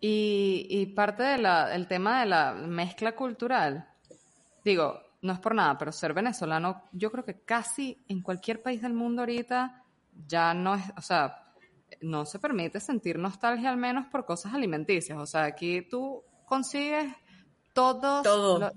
Y, 0.00 0.86
parte 0.94 1.22
del 1.22 1.88
tema 1.88 2.20
de 2.20 2.26
la 2.26 2.52
mezcla 2.54 3.16
cultural, 3.16 3.88
digo, 4.64 5.00
no 5.22 5.32
es 5.32 5.40
por 5.40 5.54
nada, 5.54 5.76
pero 5.76 5.90
ser 5.90 6.12
venezolano, 6.12 6.84
yo 6.92 7.10
creo 7.10 7.24
que 7.24 7.40
casi 7.40 8.04
en 8.08 8.22
cualquier 8.22 8.62
país 8.62 8.82
del 8.82 8.92
mundo 8.92 9.22
ahorita 9.22 9.82
ya 10.28 10.54
no 10.54 10.74
es, 10.74 10.84
o 10.96 11.00
sea, 11.00 11.44
no 12.02 12.24
se 12.24 12.38
permite 12.38 12.78
sentir 12.80 13.18
nostalgia 13.18 13.70
al 13.70 13.78
menos 13.78 14.06
por 14.06 14.24
cosas 14.24 14.54
alimenticias. 14.54 15.18
O 15.18 15.26
sea, 15.26 15.44
aquí 15.44 15.82
tú 15.82 16.22
consigues 16.44 17.12
todos, 17.72 18.22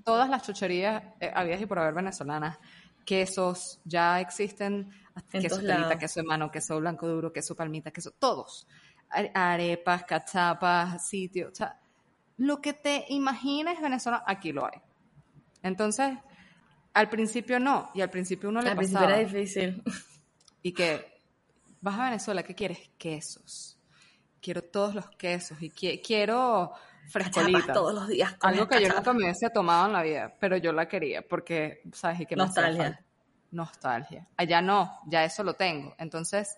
todas 0.03 0.29
las 0.29 0.43
chucherías 0.43 1.03
eh, 1.19 1.31
habidas 1.35 1.61
y 1.61 1.65
por 1.65 1.77
haber 1.77 1.93
venezolanas. 1.93 2.57
Quesos, 3.05 3.79
ya 3.85 4.19
existen 4.19 4.89
queso 5.23 5.59
telita, 5.59 5.97
queso 5.97 6.21
de 6.21 6.27
mano, 6.27 6.51
queso 6.51 6.79
blanco 6.79 7.07
duro, 7.07 7.31
queso 7.31 7.55
palmita, 7.55 7.91
queso, 7.91 8.11
todos 8.11 8.67
arepas, 9.09 10.03
cachapas, 10.03 11.07
sitios, 11.07 11.51
o 11.51 11.55
sea, 11.55 11.79
lo 12.37 12.61
que 12.61 12.73
te 12.73 13.05
imagines 13.09 13.81
Venezuela, 13.81 14.23
aquí 14.25 14.51
lo 14.51 14.65
hay. 14.65 14.79
Entonces, 15.63 16.17
al 16.93 17.09
principio 17.09 17.59
no, 17.59 17.89
y 17.93 18.01
al 18.01 18.09
principio 18.09 18.49
uno 18.49 18.61
le 18.61 18.69
al 18.69 18.77
principio 18.77 19.05
era 19.05 19.17
difícil. 19.17 19.81
Y 20.61 20.73
que, 20.73 21.21
vas 21.81 21.97
a 21.97 22.05
Venezuela, 22.05 22.43
¿qué 22.43 22.53
quieres? 22.53 22.89
Quesos. 22.97 23.79
Quiero 24.41 24.61
todos 24.63 24.93
los 24.93 25.09
quesos 25.11 25.57
y 25.61 25.69
quiero 25.69 26.73
frescolita. 27.09 27.73
todos 27.73 27.93
los 27.93 28.07
días. 28.07 28.35
Algo 28.41 28.67
que 28.67 28.81
yo 28.81 28.93
nunca 28.93 29.13
me 29.13 29.23
hubiese 29.23 29.49
tomado 29.49 29.87
en 29.87 29.93
la 29.93 30.03
vida, 30.03 30.35
pero 30.39 30.57
yo 30.57 30.73
la 30.73 30.87
quería 30.87 31.21
porque, 31.21 31.81
¿sabes? 31.93 32.21
Y 32.21 32.25
que 32.25 32.35
Nostalgia. 32.35 33.03
Nostalgia. 33.51 34.27
Allá 34.37 34.61
no, 34.61 34.99
ya 35.07 35.23
eso 35.23 35.43
lo 35.43 35.53
tengo. 35.53 35.95
Entonces, 35.97 36.57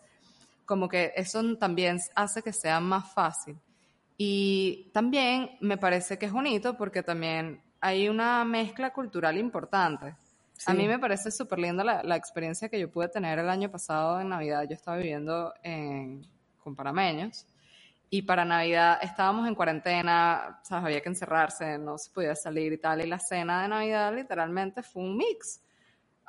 como 0.65 0.87
que 0.87 1.13
eso 1.15 1.57
también 1.57 1.99
hace 2.15 2.41
que 2.41 2.53
sea 2.53 2.79
más 2.79 3.13
fácil. 3.13 3.57
Y 4.17 4.89
también 4.93 5.57
me 5.61 5.77
parece 5.77 6.17
que 6.17 6.25
es 6.25 6.31
bonito 6.31 6.75
porque 6.75 7.03
también 7.03 7.61
hay 7.79 8.09
una 8.09 8.43
mezcla 8.43 8.91
cultural 8.91 9.37
importante. 9.37 10.15
A 10.65 10.73
mí 10.73 10.87
me 10.87 10.99
parece 10.99 11.31
súper 11.31 11.59
linda 11.59 11.83
la, 11.83 12.15
experiencia 12.17 12.67
que 12.67 12.79
yo 12.79 12.91
pude 12.91 13.07
tener 13.07 13.39
el 13.39 13.49
año 13.49 13.71
pasado 13.71 14.19
en 14.19 14.29
Navidad. 14.29 14.63
Yo 14.67 14.75
estaba 14.75 14.97
viviendo 14.97 15.53
en, 15.63 16.27
con 16.61 16.75
panameños 16.75 17.45
y 18.09 18.23
para 18.23 18.43
Navidad 18.43 18.99
estábamos 19.01 19.47
en 19.47 19.55
cuarentena, 19.55 20.59
¿sabes? 20.63 20.85
había 20.85 21.01
que 21.01 21.09
encerrarse, 21.09 21.77
no 21.77 21.97
se 21.97 22.11
podía 22.11 22.35
salir 22.35 22.73
y 22.73 22.77
tal. 22.77 23.01
Y 23.01 23.07
la 23.07 23.19
cena 23.19 23.61
de 23.61 23.67
Navidad 23.69 24.13
literalmente 24.13 24.83
fue 24.83 25.03
un 25.03 25.15
mix. 25.15 25.61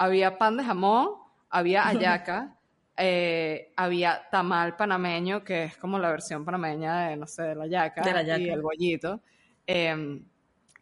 Había 0.01 0.39
pan 0.39 0.57
de 0.57 0.65
jamón, 0.65 1.11
había 1.51 1.87
ayaca, 1.87 2.57
eh, 2.97 3.71
había 3.77 4.23
tamal 4.31 4.75
panameño, 4.75 5.45
que 5.45 5.65
es 5.65 5.77
como 5.77 5.99
la 5.99 6.11
versión 6.11 6.43
panameña 6.43 7.09
de, 7.09 7.17
no 7.19 7.27
sé, 7.27 7.43
de 7.43 7.55
la 7.55 7.67
yaca, 7.67 8.39
y 8.39 8.49
el 8.49 8.63
bollito. 8.63 9.21
Em, 9.67 10.25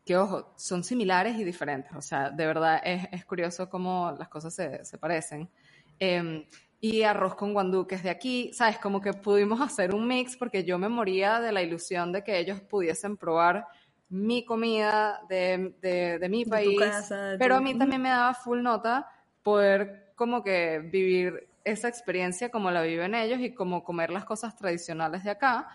que 0.04 0.16
ojo, 0.16 0.54
son 0.56 0.84
similares 0.84 1.36
y 1.36 1.42
diferentes. 1.42 1.90
O 1.96 2.00
sea, 2.00 2.30
de 2.30 2.46
verdad 2.46 2.80
es, 2.84 3.08
es 3.10 3.24
curioso 3.24 3.68
cómo 3.68 4.14
las 4.16 4.28
cosas 4.28 4.54
se, 4.54 4.84
se 4.84 4.98
parecen. 4.98 5.50
Em, 5.98 6.44
y 6.80 7.02
arroz 7.02 7.34
con 7.34 7.52
guandú, 7.52 7.88
que 7.88 7.96
es 7.96 8.04
de 8.04 8.10
aquí, 8.10 8.52
¿sabes? 8.52 8.78
Como 8.78 9.00
que 9.00 9.14
pudimos 9.14 9.60
hacer 9.60 9.96
un 9.96 10.06
mix 10.06 10.36
porque 10.36 10.62
yo 10.62 10.78
me 10.78 10.88
moría 10.88 11.40
de 11.40 11.50
la 11.50 11.60
ilusión 11.60 12.12
de 12.12 12.22
que 12.22 12.38
ellos 12.38 12.60
pudiesen 12.60 13.16
probar 13.16 13.66
mi 14.10 14.44
comida 14.44 15.20
de, 15.28 15.74
de, 15.80 16.18
de 16.18 16.28
mi 16.28 16.44
país. 16.44 16.80
pero 17.38 17.56
a 17.56 17.60
mí 17.60 17.76
también 17.76 18.02
me 18.02 18.08
daba 18.08 18.34
full 18.34 18.62
nota 18.62 19.06
poder 19.42 20.12
como 20.14 20.42
que 20.42 20.78
vivir 20.80 21.48
esa 21.64 21.88
experiencia 21.88 22.50
como 22.50 22.70
la 22.70 22.82
viven 22.82 23.14
ellos 23.14 23.40
y 23.40 23.54
como 23.54 23.84
comer 23.84 24.10
las 24.10 24.24
cosas 24.24 24.56
tradicionales 24.56 25.24
de 25.24 25.30
acá 25.30 25.68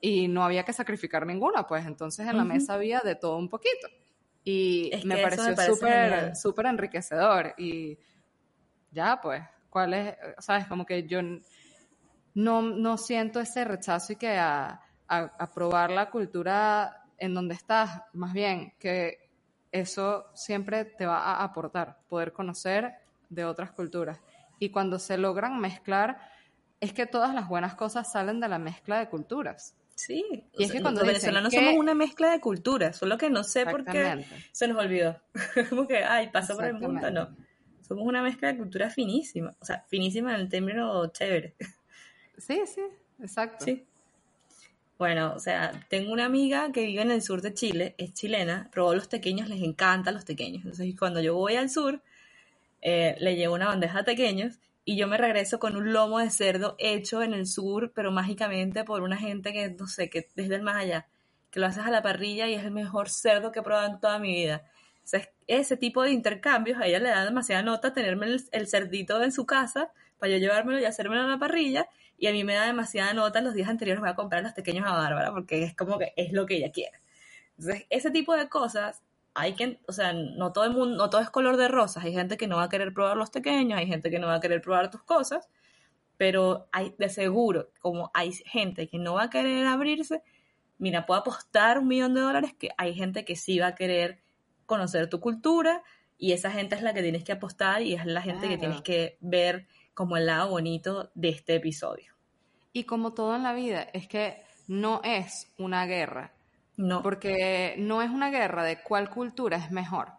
y 0.00 0.28
no 0.28 0.44
había 0.44 0.64
que 0.64 0.72
sacrificar 0.72 1.26
ninguna, 1.26 1.66
pues 1.66 1.84
entonces 1.86 2.28
en 2.28 2.36
la 2.36 2.44
mesa 2.44 2.74
había 2.74 3.00
de 3.00 3.16
todo 3.16 3.36
un 3.36 3.48
poquito. 3.48 3.88
Y 4.44 4.92
me 5.04 5.18
pareció 5.18 5.56
súper 5.56 6.36
súper 6.36 6.66
enriquecedor 6.66 7.54
y 7.58 7.98
ya 8.92 9.20
pues, 9.20 9.42
¿cuál 9.68 9.94
es? 9.94 10.16
Sabes, 10.38 10.66
como 10.66 10.86
que 10.86 11.06
yo 11.06 11.20
no, 12.34 12.62
no 12.62 12.96
siento 12.96 13.40
ese 13.40 13.64
rechazo 13.64 14.12
y 14.12 14.16
que 14.16 14.36
a, 14.36 14.80
a 15.08 15.50
probar 15.50 15.90
la 15.90 16.10
cultura 16.10 17.07
en 17.18 17.34
donde 17.34 17.54
estás, 17.54 18.02
más 18.12 18.32
bien 18.32 18.74
que 18.78 19.28
eso 19.72 20.26
siempre 20.34 20.84
te 20.84 21.06
va 21.06 21.18
a 21.18 21.44
aportar, 21.44 21.98
poder 22.08 22.32
conocer 22.32 22.94
de 23.28 23.44
otras 23.44 23.72
culturas 23.72 24.18
y 24.58 24.70
cuando 24.70 24.98
se 24.98 25.18
logran 25.18 25.60
mezclar, 25.60 26.18
es 26.80 26.92
que 26.92 27.06
todas 27.06 27.34
las 27.34 27.48
buenas 27.48 27.74
cosas 27.74 28.10
salen 28.10 28.40
de 28.40 28.48
la 28.48 28.58
mezcla 28.58 28.98
de 28.98 29.08
culturas. 29.08 29.74
Sí, 29.94 30.24
y 30.56 30.64
es 30.64 30.70
que 30.70 30.80
cuando 30.80 31.00
los 31.00 31.08
venezolanos 31.08 31.52
somos 31.52 31.74
una 31.74 31.94
mezcla 31.94 32.30
de 32.30 32.40
culturas, 32.40 32.96
solo 32.96 33.18
que 33.18 33.30
no 33.30 33.42
sé 33.42 33.66
por 33.66 33.84
qué 33.84 34.24
se 34.52 34.68
nos 34.68 34.78
olvidó. 34.78 35.20
Como 35.70 35.88
que, 35.88 36.04
ay, 36.04 36.30
pasó 36.30 36.54
por 36.54 36.66
el 36.66 36.74
mundo, 36.74 37.10
no. 37.10 37.36
Somos 37.82 38.06
una 38.06 38.22
mezcla 38.22 38.52
de 38.52 38.58
cultura 38.58 38.90
finísima, 38.90 39.56
o 39.58 39.64
sea, 39.64 39.84
finísima 39.88 40.34
en 40.34 40.42
el 40.42 40.48
término 40.48 41.06
chévere. 41.08 41.56
Sí, 42.36 42.62
sí, 42.66 42.82
exacto. 43.20 43.64
Sí. 43.64 43.84
Bueno, 44.98 45.32
o 45.34 45.38
sea, 45.38 45.72
tengo 45.88 46.12
una 46.12 46.24
amiga 46.24 46.72
que 46.72 46.84
vive 46.84 47.02
en 47.02 47.12
el 47.12 47.22
sur 47.22 47.40
de 47.40 47.54
Chile, 47.54 47.94
es 47.98 48.14
chilena, 48.14 48.68
probó 48.72 48.94
los 48.94 49.06
pequeños, 49.06 49.48
les 49.48 49.62
encantan 49.62 50.14
los 50.14 50.24
pequeños. 50.24 50.64
Entonces, 50.64 50.94
cuando 50.98 51.20
yo 51.20 51.34
voy 51.36 51.54
al 51.54 51.70
sur, 51.70 52.02
eh, 52.82 53.16
le 53.20 53.36
llevo 53.36 53.54
una 53.54 53.68
bandeja 53.68 53.98
de 53.98 54.04
pequeños 54.04 54.58
y 54.84 54.96
yo 54.96 55.06
me 55.06 55.16
regreso 55.16 55.60
con 55.60 55.76
un 55.76 55.92
lomo 55.92 56.18
de 56.18 56.30
cerdo 56.30 56.74
hecho 56.78 57.22
en 57.22 57.32
el 57.34 57.46
sur, 57.46 57.92
pero 57.94 58.10
mágicamente 58.10 58.84
por 58.84 59.02
una 59.02 59.16
gente 59.16 59.52
que, 59.52 59.68
no 59.70 59.86
sé, 59.86 60.10
que 60.10 60.28
desde 60.34 60.56
el 60.56 60.62
más 60.62 60.76
allá, 60.76 61.06
que 61.50 61.60
lo 61.60 61.66
haces 61.66 61.84
a 61.84 61.90
la 61.90 62.02
parrilla 62.02 62.48
y 62.48 62.54
es 62.54 62.64
el 62.64 62.72
mejor 62.72 63.08
cerdo 63.08 63.52
que 63.52 63.60
he 63.60 63.62
probado 63.62 63.88
en 63.88 64.00
toda 64.00 64.18
mi 64.18 64.34
vida. 64.34 64.62
O 65.04 65.06
sea, 65.06 65.28
ese 65.46 65.76
tipo 65.76 66.02
de 66.02 66.10
intercambios 66.10 66.80
a 66.80 66.86
ella 66.86 66.98
le 66.98 67.10
da 67.10 67.24
demasiada 67.24 67.62
nota 67.62 67.92
tenerme 67.92 68.26
el, 68.50 68.68
cerdito 68.68 69.22
en 69.22 69.32
su 69.32 69.46
casa 69.46 69.90
para 70.18 70.32
yo 70.32 70.38
llevármelo 70.38 70.80
y 70.80 70.84
hacérmelo 70.84 71.22
a 71.22 71.26
la 71.26 71.38
parrilla 71.38 71.88
y 72.18 72.26
a 72.26 72.32
mí 72.32 72.44
me 72.44 72.54
da 72.54 72.66
demasiada 72.66 73.14
nota 73.14 73.40
los 73.40 73.54
días 73.54 73.68
anteriores 73.68 74.00
voy 74.00 74.10
a 74.10 74.14
comprar 74.14 74.42
los 74.42 74.52
pequeños 74.52 74.86
a 74.86 74.92
Bárbara 74.92 75.30
porque 75.32 75.62
es 75.62 75.74
como 75.74 75.98
que 75.98 76.12
es 76.16 76.32
lo 76.32 76.46
que 76.46 76.56
ella 76.56 76.70
quiere. 76.72 76.98
Entonces, 77.58 77.86
ese 77.90 78.10
tipo 78.10 78.36
de 78.36 78.48
cosas 78.48 79.02
hay 79.34 79.54
que, 79.54 79.78
o 79.86 79.92
sea, 79.92 80.12
no 80.12 80.52
todo 80.52 80.64
el 80.64 80.72
mundo, 80.72 80.96
no 80.96 81.10
todo 81.10 81.20
es 81.20 81.30
color 81.30 81.56
de 81.56 81.68
rosas. 81.68 82.04
Hay 82.04 82.12
gente 82.12 82.36
que 82.36 82.48
no 82.48 82.56
va 82.56 82.64
a 82.64 82.68
querer 82.68 82.92
probar 82.92 83.16
los 83.16 83.30
pequeños, 83.30 83.78
hay 83.78 83.86
gente 83.86 84.10
que 84.10 84.18
no 84.18 84.26
va 84.26 84.34
a 84.34 84.40
querer 84.40 84.60
probar 84.60 84.90
tus 84.90 85.02
cosas, 85.02 85.48
pero 86.16 86.68
hay 86.72 86.94
de 86.98 87.08
seguro, 87.08 87.70
como 87.80 88.10
hay 88.14 88.32
gente 88.32 88.88
que 88.88 88.98
no 88.98 89.14
va 89.14 89.24
a 89.24 89.30
querer 89.30 89.66
abrirse, 89.66 90.22
mira, 90.78 91.06
puedo 91.06 91.20
apostar 91.20 91.78
un 91.78 91.88
millón 91.88 92.14
de 92.14 92.20
dólares 92.20 92.54
que 92.58 92.70
hay 92.76 92.94
gente 92.94 93.24
que 93.24 93.36
sí 93.36 93.58
va 93.58 93.68
a 93.68 93.74
querer 93.74 94.18
conocer 94.66 95.08
tu 95.08 95.20
cultura 95.20 95.82
y 96.18 96.32
esa 96.32 96.50
gente 96.50 96.74
es 96.74 96.82
la 96.82 96.92
que 96.92 97.02
tienes 97.02 97.22
que 97.22 97.32
apostar 97.32 97.82
y 97.82 97.94
es 97.94 98.04
la 98.04 98.22
gente 98.22 98.48
que 98.48 98.58
tienes 98.58 98.82
que 98.82 99.18
ver 99.20 99.68
como 99.98 100.16
el 100.16 100.26
lado 100.26 100.50
bonito 100.50 101.10
de 101.16 101.30
este 101.30 101.56
episodio. 101.56 102.14
Y 102.72 102.84
como 102.84 103.14
todo 103.14 103.34
en 103.34 103.42
la 103.42 103.52
vida, 103.52 103.82
es 103.92 104.06
que 104.06 104.44
no 104.68 105.00
es 105.02 105.52
una 105.58 105.86
guerra, 105.86 106.30
no. 106.76 107.02
Porque 107.02 107.74
no 107.78 108.00
es 108.00 108.08
una 108.08 108.30
guerra 108.30 108.62
de 108.62 108.80
cuál 108.80 109.10
cultura 109.10 109.56
es 109.56 109.72
mejor. 109.72 110.12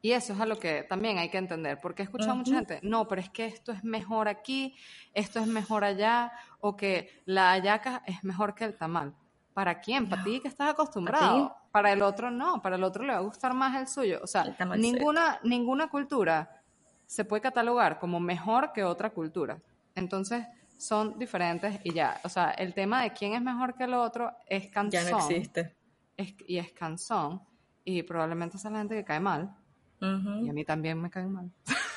Y 0.00 0.12
eso 0.12 0.32
es 0.32 0.38
a 0.38 0.46
lo 0.46 0.60
que 0.60 0.84
también 0.84 1.18
hay 1.18 1.28
que 1.28 1.38
entender, 1.38 1.80
porque 1.82 2.02
he 2.02 2.04
escuchado 2.04 2.30
a 2.30 2.34
mucha 2.36 2.54
gente, 2.54 2.78
no, 2.84 3.08
pero 3.08 3.20
es 3.20 3.28
que 3.28 3.46
esto 3.46 3.72
es 3.72 3.82
mejor 3.82 4.28
aquí, 4.28 4.76
esto 5.12 5.40
es 5.40 5.48
mejor 5.48 5.82
allá, 5.82 6.30
o 6.60 6.76
que 6.76 7.10
la 7.24 7.50
ayaca 7.50 8.04
es 8.06 8.22
mejor 8.22 8.54
que 8.54 8.62
el 8.62 8.76
tamal. 8.76 9.12
¿Para 9.54 9.80
quién? 9.80 10.08
¿Para 10.08 10.22
ti 10.22 10.38
que 10.38 10.46
estás 10.46 10.70
acostumbrado? 10.70 11.56
Para 11.72 11.92
el 11.92 12.02
otro 12.02 12.30
no, 12.30 12.62
para 12.62 12.76
el 12.76 12.84
otro 12.84 13.02
le 13.02 13.12
va 13.12 13.18
a 13.18 13.22
gustar 13.22 13.54
más 13.54 13.74
el 13.74 13.88
suyo. 13.88 14.20
O 14.22 14.28
sea, 14.28 14.44
ninguna, 14.76 15.40
ninguna 15.42 15.88
cultura 15.88 16.62
se 17.06 17.24
puede 17.24 17.42
catalogar 17.42 17.98
como 17.98 18.20
mejor 18.20 18.72
que 18.72 18.84
otra 18.84 19.10
cultura. 19.10 19.60
Entonces, 19.94 20.44
son 20.76 21.18
diferentes 21.18 21.80
y 21.84 21.92
ya. 21.92 22.20
O 22.24 22.28
sea, 22.28 22.50
el 22.50 22.74
tema 22.74 23.02
de 23.02 23.12
quién 23.12 23.34
es 23.34 23.42
mejor 23.42 23.74
que 23.74 23.84
el 23.84 23.94
otro 23.94 24.32
es 24.46 24.68
canzón. 24.68 25.04
Ya 25.04 25.10
no 25.10 25.18
existe. 25.18 25.74
y 26.46 26.58
es 26.58 26.72
canzón. 26.72 27.42
Y 27.84 28.02
probablemente 28.02 28.56
es 28.56 28.64
la 28.64 28.78
gente 28.78 28.96
que 28.96 29.04
cae 29.04 29.20
mal. 29.20 29.54
Y 30.00 30.48
a 30.48 30.52
mí 30.52 30.64
también 30.64 31.00
me 31.00 31.08
cae 31.08 31.26
mal. 31.26 31.50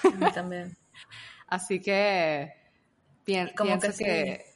A 0.03 0.16
mí 0.16 0.32
también. 0.34 0.78
Así 1.47 1.82
que 1.82 2.53
pienso 3.26 3.53
que, 3.97 4.49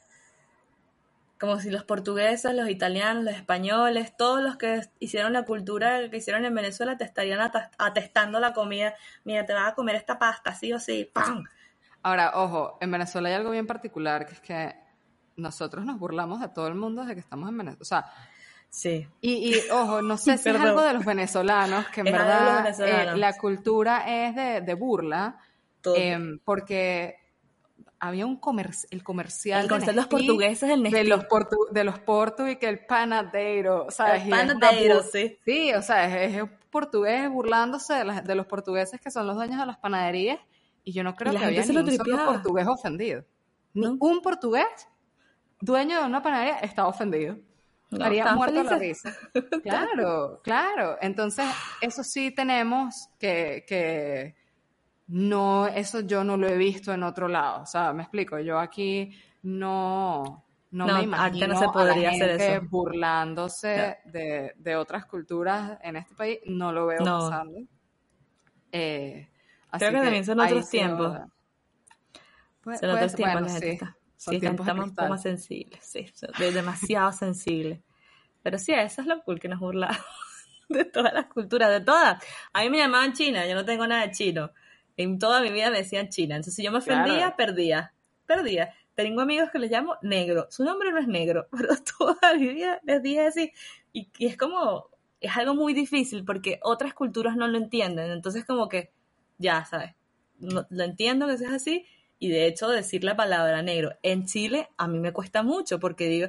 como 1.38 1.58
si 1.58 1.70
los 1.70 1.84
portugueses, 1.84 2.54
los 2.54 2.68
italianos, 2.68 3.24
los 3.24 3.34
españoles, 3.34 4.16
todos 4.16 4.42
los 4.42 4.56
que 4.56 4.82
hicieron 5.00 5.32
la 5.32 5.44
cultura 5.44 6.08
que 6.08 6.16
hicieron 6.16 6.44
en 6.44 6.54
Venezuela 6.54 6.96
te 6.96 7.04
estarían 7.04 7.50
atestando 7.78 8.40
la 8.40 8.52
comida. 8.52 8.94
Mira, 9.24 9.44
te 9.44 9.52
vas 9.52 9.72
a 9.72 9.74
comer 9.74 9.96
esta 9.96 10.18
pasta, 10.18 10.54
sí 10.54 10.72
o 10.72 10.78
sí, 10.78 11.10
¡pam! 11.12 11.44
Ahora, 12.02 12.32
ojo, 12.34 12.78
en 12.80 12.90
Venezuela 12.90 13.28
hay 13.28 13.34
algo 13.34 13.50
bien 13.50 13.66
particular, 13.66 14.26
que 14.26 14.34
es 14.34 14.40
que 14.40 14.76
nosotros 15.36 15.84
nos 15.84 15.98
burlamos 15.98 16.40
de 16.40 16.48
todo 16.48 16.68
el 16.68 16.74
mundo 16.74 17.02
desde 17.02 17.14
que 17.14 17.20
estamos 17.20 17.48
en 17.48 17.58
Venezuela. 17.58 17.82
O 17.82 17.84
sea, 17.84 18.04
sí. 18.68 19.08
Y, 19.20 19.56
ojo, 19.70 20.02
no 20.02 20.16
sé 20.16 20.38
si 20.38 20.50
es 20.50 20.56
algo 20.56 20.82
de 20.82 20.92
los 20.92 21.04
venezolanos, 21.04 21.86
que 21.88 22.00
en 22.00 22.06
verdad 22.12 22.80
eh, 22.80 23.16
la 23.16 23.32
cultura 23.36 24.04
es 24.06 24.64
de, 24.64 24.74
burla, 24.74 25.38
em, 25.96 26.38
porque 26.44 27.23
había 28.06 28.26
un 28.26 28.36
comercial, 28.36 28.88
el 28.90 29.02
comercial. 29.02 29.62
El 29.62 29.68
comercial 29.68 29.96
de 29.96 30.02
los 30.02 30.08
portugueses 30.08 30.68
del 30.68 30.82
De 30.82 31.04
los, 31.04 31.24
portu 31.24 31.56
de 31.70 31.84
los 31.84 31.98
portu 32.00 32.46
y 32.46 32.56
que 32.56 32.68
el 32.68 32.84
panadeiro, 32.84 33.86
¿sabes? 33.90 34.24
El 34.24 34.30
panadeiro, 34.30 35.02
sí. 35.02 35.38
Sí, 35.44 35.72
o 35.72 35.80
sea, 35.80 36.22
es, 36.22 36.34
es 36.34 36.50
portugués 36.70 37.30
burlándose 37.30 37.94
de, 37.94 38.20
de, 38.20 38.34
los 38.34 38.46
portugueses 38.46 39.00
que 39.00 39.10
son 39.10 39.26
los 39.26 39.36
dueños 39.36 39.58
de 39.58 39.64
las 39.64 39.78
panaderías 39.78 40.38
y 40.84 40.92
yo 40.92 41.02
no 41.02 41.14
creo 41.14 41.32
que 41.32 41.38
había 41.38 41.64
ni 41.64 41.76
un 41.76 41.90
solo 41.96 42.24
portugués 42.26 42.66
ofendido. 42.68 43.24
Ni 43.72 43.86
un 43.86 44.20
portugués 44.20 44.66
dueño 45.60 45.98
de 46.00 46.04
una 46.04 46.22
panadería 46.22 46.58
está 46.58 46.86
ofendido. 46.86 47.38
Estaría 47.90 48.34
muerto 48.34 48.62
la 48.62 48.76
risa. 48.76 49.16
Claro, 49.62 50.40
claro. 50.42 50.98
Entonces, 51.00 51.46
eso 51.80 52.04
sí 52.04 52.30
tenemos 52.32 53.08
que, 53.18 53.64
que 53.66 54.34
no, 55.06 55.66
eso 55.66 56.00
yo 56.00 56.24
no 56.24 56.36
lo 56.36 56.48
he 56.48 56.56
visto 56.56 56.92
en 56.92 57.02
otro 57.02 57.28
lado. 57.28 57.62
O 57.62 57.66
sea, 57.66 57.92
me 57.92 58.02
explico, 58.02 58.38
yo 58.38 58.58
aquí 58.58 59.16
no, 59.42 60.44
no, 60.70 60.86
me 60.86 61.02
imagino 61.02 61.48
no 61.48 61.58
se 61.58 61.68
podría 61.68 62.10
hacer 62.10 62.40
eso. 62.40 62.66
burlándose 62.68 63.98
de, 64.06 64.52
de, 64.56 64.76
otras 64.76 65.06
culturas 65.06 65.78
en 65.82 65.96
este 65.96 66.14
país, 66.14 66.38
no 66.46 66.72
lo 66.72 66.86
veo 66.86 67.04
pasando. 67.04 67.58
Eh, 68.72 69.28
Creo 69.78 69.90
que, 69.90 69.96
también 69.98 70.24
son 70.24 70.40
otros 70.40 70.68
tiempos. 70.68 71.18
son 72.80 72.90
otros 72.90 73.14
tiempos, 73.14 73.42
la 73.42 73.48
gente 73.60 73.78
sí, 74.16 74.36
estamos 74.36 74.68
un 74.68 74.94
poco 74.94 75.08
más 75.08 75.22
sensibles, 75.22 75.84
sí, 75.84 76.06
demasiado 76.38 77.12
sensibles. 77.12 77.80
Pero 78.42 78.58
sí, 78.58 78.72
eso 78.72 79.00
es 79.00 79.06
lo 79.06 79.22
cool 79.22 79.40
que 79.40 79.48
nos 79.48 79.58
burlamos 79.58 79.98
de 80.68 80.84
todas 80.84 81.12
las 81.12 81.26
culturas, 81.26 81.70
de 81.70 81.80
todas. 81.80 82.22
A 82.52 82.62
mí 82.62 82.70
me 82.70 82.78
llamaban 82.78 83.12
China, 83.12 83.46
yo 83.46 83.54
no 83.54 83.64
tengo 83.64 83.86
nada 83.86 84.06
de 84.06 84.12
chino. 84.12 84.50
En 84.96 85.18
toda 85.18 85.40
mi 85.40 85.50
vida 85.50 85.70
me 85.70 85.78
decían 85.78 86.08
China. 86.08 86.36
Entonces, 86.36 86.54
si 86.54 86.62
yo 86.62 86.72
me 86.72 86.78
ofendía, 86.78 87.34
perdía. 87.36 87.92
Perdía. 88.26 88.72
Tengo 88.94 89.20
amigos 89.20 89.50
que 89.50 89.58
les 89.58 89.70
llamo 89.70 89.96
negro. 90.02 90.46
Su 90.50 90.64
nombre 90.64 90.92
no 90.92 90.98
es 90.98 91.08
negro, 91.08 91.48
pero 91.50 91.74
toda 91.98 92.34
mi 92.34 92.48
vida 92.48 92.80
les 92.84 93.02
dije 93.02 93.26
así. 93.26 93.52
Y, 93.92 94.08
y 94.18 94.26
es 94.26 94.36
como, 94.36 94.88
es 95.20 95.36
algo 95.36 95.54
muy 95.54 95.74
difícil 95.74 96.24
porque 96.24 96.60
otras 96.62 96.94
culturas 96.94 97.36
no 97.36 97.48
lo 97.48 97.58
entienden. 97.58 98.10
Entonces, 98.10 98.44
como 98.44 98.68
que 98.68 98.92
ya, 99.38 99.64
¿sabes? 99.64 99.94
lo 100.38 100.84
entiendo 100.84 101.26
que 101.26 101.38
seas 101.38 101.52
así 101.52 101.86
y 102.18 102.28
de 102.28 102.46
hecho 102.46 102.68
decir 102.68 103.04
la 103.04 103.16
palabra 103.16 103.62
negro 103.62 103.96
en 104.02 104.26
Chile 104.26 104.68
a 104.76 104.88
mí 104.88 104.98
me 104.98 105.12
cuesta 105.12 105.42
mucho 105.42 105.78
porque 105.78 106.06
digo, 106.06 106.28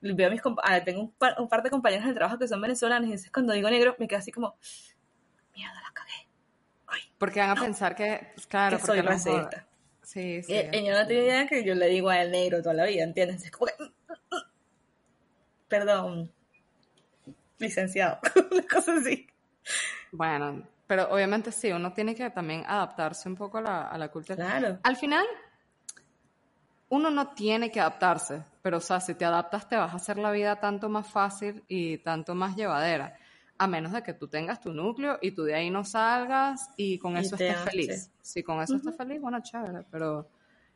veo 0.00 0.26
a 0.26 0.30
mis 0.30 0.42
tengo 0.84 1.00
un 1.00 1.12
par, 1.12 1.36
un 1.38 1.48
par, 1.48 1.62
de 1.62 1.70
compañeros 1.70 2.06
de 2.06 2.14
trabajo 2.14 2.38
que 2.38 2.48
son 2.48 2.60
venezolanos 2.60 3.08
y 3.08 3.12
entonces 3.12 3.32
cuando 3.32 3.52
digo 3.52 3.70
negro 3.70 3.96
me 3.98 4.08
quedo 4.08 4.18
así 4.18 4.32
como, 4.32 4.56
mierda, 5.54 5.80
la 5.82 5.92
cagué. 5.92 6.28
Porque 7.22 7.38
van 7.38 7.50
a 7.50 7.54
pensar 7.54 7.94
que, 7.94 8.32
pues, 8.34 8.48
claro, 8.48 8.78
que 8.78 8.84
soy 8.84 9.00
racista. 9.00 9.64
Sí, 10.02 10.42
sí. 10.42 10.54
Y, 10.72 10.84
yo 10.84 10.92
no 10.92 11.06
tengo 11.06 11.22
idea 11.22 11.46
que 11.46 11.62
yo 11.62 11.72
le 11.76 11.86
digo 11.86 12.08
a 12.08 12.20
él 12.20 12.32
negro 12.32 12.60
toda 12.60 12.74
la 12.74 12.84
vida, 12.84 13.04
¿entiendes? 13.04 13.44
Es 13.44 13.52
como 13.52 13.66
que, 13.66 13.74
perdón, 15.68 16.32
licenciado, 17.58 18.18
una 18.50 18.66
cosa 18.66 18.96
así. 18.96 19.28
Bueno, 20.10 20.66
pero 20.88 21.12
obviamente 21.12 21.52
sí, 21.52 21.70
uno 21.70 21.92
tiene 21.92 22.16
que 22.16 22.28
también 22.30 22.64
adaptarse 22.66 23.28
un 23.28 23.36
poco 23.36 23.58
a 23.58 23.62
la, 23.62 23.82
a 23.82 23.96
la 23.98 24.08
cultura. 24.08 24.34
Claro. 24.34 24.80
Al 24.82 24.96
final, 24.96 25.24
uno 26.88 27.08
no 27.08 27.34
tiene 27.34 27.70
que 27.70 27.78
adaptarse, 27.78 28.42
pero 28.62 28.78
o 28.78 28.80
sea, 28.80 28.98
si 28.98 29.14
te 29.14 29.24
adaptas 29.24 29.68
te 29.68 29.76
vas 29.76 29.92
a 29.92 29.96
hacer 29.98 30.18
la 30.18 30.32
vida 30.32 30.58
tanto 30.58 30.88
más 30.88 31.06
fácil 31.06 31.62
y 31.68 31.98
tanto 31.98 32.34
más 32.34 32.56
llevadera, 32.56 33.16
a 33.62 33.66
menos 33.68 33.92
de 33.92 34.02
que 34.02 34.12
tú 34.12 34.26
tengas 34.26 34.60
tu 34.60 34.72
núcleo 34.72 35.18
y 35.22 35.30
tú 35.30 35.44
de 35.44 35.54
ahí 35.54 35.70
no 35.70 35.84
salgas 35.84 36.70
y 36.76 36.98
con 36.98 37.16
eso 37.16 37.36
estés 37.36 37.58
feliz. 37.60 38.10
Si 38.20 38.42
con 38.42 38.60
eso 38.60 38.74
estás 38.74 38.96
feliz, 38.96 39.20
bueno, 39.20 39.40
chévere, 39.40 39.84
pero 39.88 40.28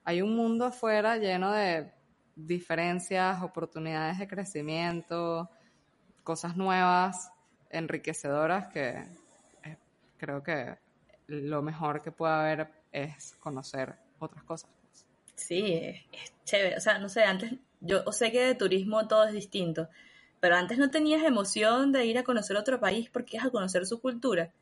hay 0.05 0.23
un 0.23 0.37
mundo 0.37 0.67
afuera 0.67 1.17
lleno 1.17 1.51
de 1.51 1.93
diferencias, 2.37 3.43
oportunidades 3.43 4.21
de 4.21 4.29
crecimiento, 4.29 5.51
cosas 6.23 6.57
nuevas, 6.57 7.33
enriquecedoras 7.71 8.69
que 8.69 9.03
creo 10.17 10.45
que 10.45 10.79
lo 11.27 11.63
mejor 11.63 12.03
que 12.03 12.13
puede 12.13 12.35
haber 12.35 12.69
es 12.93 13.35
conocer 13.41 13.97
otras 14.21 14.45
cosas. 14.45 14.71
Sí, 15.35 15.75
es, 15.75 16.33
chévere. 16.45 16.77
O 16.77 16.81
sea, 16.81 17.01
no 17.01 17.09
sé, 17.09 17.25
antes, 17.25 17.53
yo 17.81 18.05
sé 18.13 18.31
que 18.31 18.47
de 18.47 18.55
turismo 18.55 19.09
todo 19.09 19.25
es 19.25 19.33
distinto, 19.33 19.89
pero 20.41 20.57
antes 20.57 20.79
no 20.79 20.91
tenías 20.91 21.23
emoción 21.23 21.93
de 21.93 22.07
ir 22.07 22.19
a 22.19 22.25
conocer 22.25 22.57
otro 22.57 22.81
país 22.81 23.11
porque 23.11 23.37
ibas 23.37 23.47
a 23.47 23.51
conocer 23.51 23.87
su 23.87 24.01
cultura. 24.01 24.53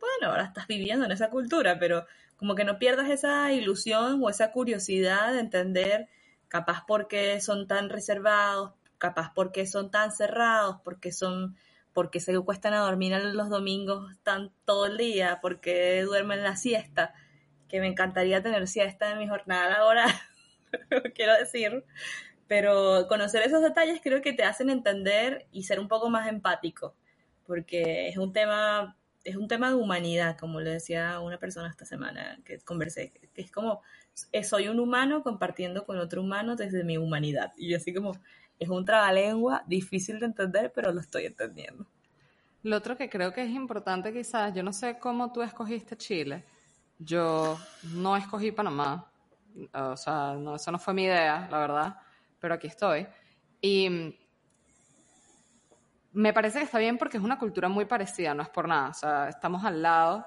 Bueno, 0.00 0.32
ahora 0.32 0.44
estás 0.44 0.66
viviendo 0.66 1.04
en 1.04 1.12
esa 1.12 1.30
cultura, 1.30 1.78
pero 1.78 2.06
como 2.36 2.54
que 2.54 2.64
no 2.64 2.78
pierdas 2.78 3.10
esa 3.10 3.52
ilusión 3.52 4.20
o 4.22 4.30
esa 4.30 4.50
curiosidad 4.52 5.32
de 5.32 5.40
entender 5.40 6.08
capaz 6.48 6.84
por 6.86 7.06
qué 7.06 7.40
son 7.40 7.66
tan 7.68 7.90
reservados, 7.90 8.72
capaz 8.98 9.32
por 9.34 9.52
qué 9.52 9.66
son 9.66 9.90
tan 9.90 10.12
cerrados, 10.12 10.76
porque 10.84 11.12
son 11.12 11.56
porque 11.92 12.20
se 12.20 12.38
cuestan 12.40 12.72
a 12.74 12.80
dormir 12.80 13.12
los 13.34 13.48
domingos 13.50 14.16
tan 14.22 14.52
todo 14.64 14.86
el 14.86 14.96
día, 14.96 15.38
porque 15.42 16.02
duermen 16.02 16.42
la 16.42 16.56
siesta, 16.56 17.14
que 17.68 17.80
me 17.80 17.88
encantaría 17.88 18.42
tener 18.42 18.68
siesta 18.68 19.10
en 19.10 19.18
mi 19.18 19.28
jornada 19.28 19.70
laboral, 19.70 20.10
quiero 21.14 21.34
decir. 21.34 21.84
Pero 22.50 23.06
conocer 23.06 23.42
esos 23.42 23.62
detalles 23.62 24.00
creo 24.02 24.22
que 24.22 24.32
te 24.32 24.42
hacen 24.42 24.70
entender 24.70 25.46
y 25.52 25.62
ser 25.62 25.78
un 25.78 25.86
poco 25.86 26.10
más 26.10 26.26
empático, 26.26 26.96
porque 27.46 28.08
es 28.08 28.16
un 28.16 28.32
tema, 28.32 28.96
es 29.22 29.36
un 29.36 29.46
tema 29.46 29.68
de 29.68 29.76
humanidad, 29.76 30.36
como 30.36 30.60
le 30.60 30.70
decía 30.70 31.20
una 31.20 31.38
persona 31.38 31.68
esta 31.68 31.84
semana 31.84 32.40
que 32.44 32.58
conversé, 32.58 33.12
que 33.32 33.42
es 33.42 33.52
como, 33.52 33.82
eh, 34.32 34.42
soy 34.42 34.66
un 34.66 34.80
humano 34.80 35.22
compartiendo 35.22 35.86
con 35.86 35.96
otro 35.98 36.22
humano 36.22 36.56
desde 36.56 36.82
mi 36.82 36.98
humanidad. 36.98 37.52
Y 37.56 37.72
así 37.72 37.94
como, 37.94 38.16
es 38.58 38.68
un 38.68 38.84
trabalengua 38.84 39.62
difícil 39.68 40.18
de 40.18 40.26
entender, 40.26 40.72
pero 40.74 40.90
lo 40.90 40.98
estoy 40.98 41.26
entendiendo. 41.26 41.86
Lo 42.64 42.78
otro 42.78 42.96
que 42.96 43.08
creo 43.08 43.32
que 43.32 43.44
es 43.44 43.50
importante 43.50 44.12
quizás, 44.12 44.52
yo 44.52 44.64
no 44.64 44.72
sé 44.72 44.98
cómo 44.98 45.30
tú 45.30 45.42
escogiste 45.42 45.96
Chile, 45.96 46.42
yo 46.98 47.60
no 47.94 48.16
escogí 48.16 48.50
Panamá, 48.50 49.08
o 49.72 49.96
sea, 49.96 50.34
no, 50.34 50.56
eso 50.56 50.72
no 50.72 50.80
fue 50.80 50.94
mi 50.94 51.04
idea, 51.04 51.46
la 51.48 51.58
verdad, 51.60 51.96
pero 52.40 52.54
aquí 52.54 52.66
estoy. 52.66 53.06
Y 53.60 54.16
me 56.12 56.32
parece 56.32 56.58
que 56.58 56.64
está 56.64 56.78
bien 56.78 56.98
porque 56.98 57.18
es 57.18 57.22
una 57.22 57.38
cultura 57.38 57.68
muy 57.68 57.84
parecida, 57.84 58.34
no 58.34 58.42
es 58.42 58.48
por 58.48 58.66
nada, 58.66 58.88
o 58.88 58.94
sea, 58.94 59.28
estamos 59.28 59.64
al 59.64 59.80
lado, 59.82 60.26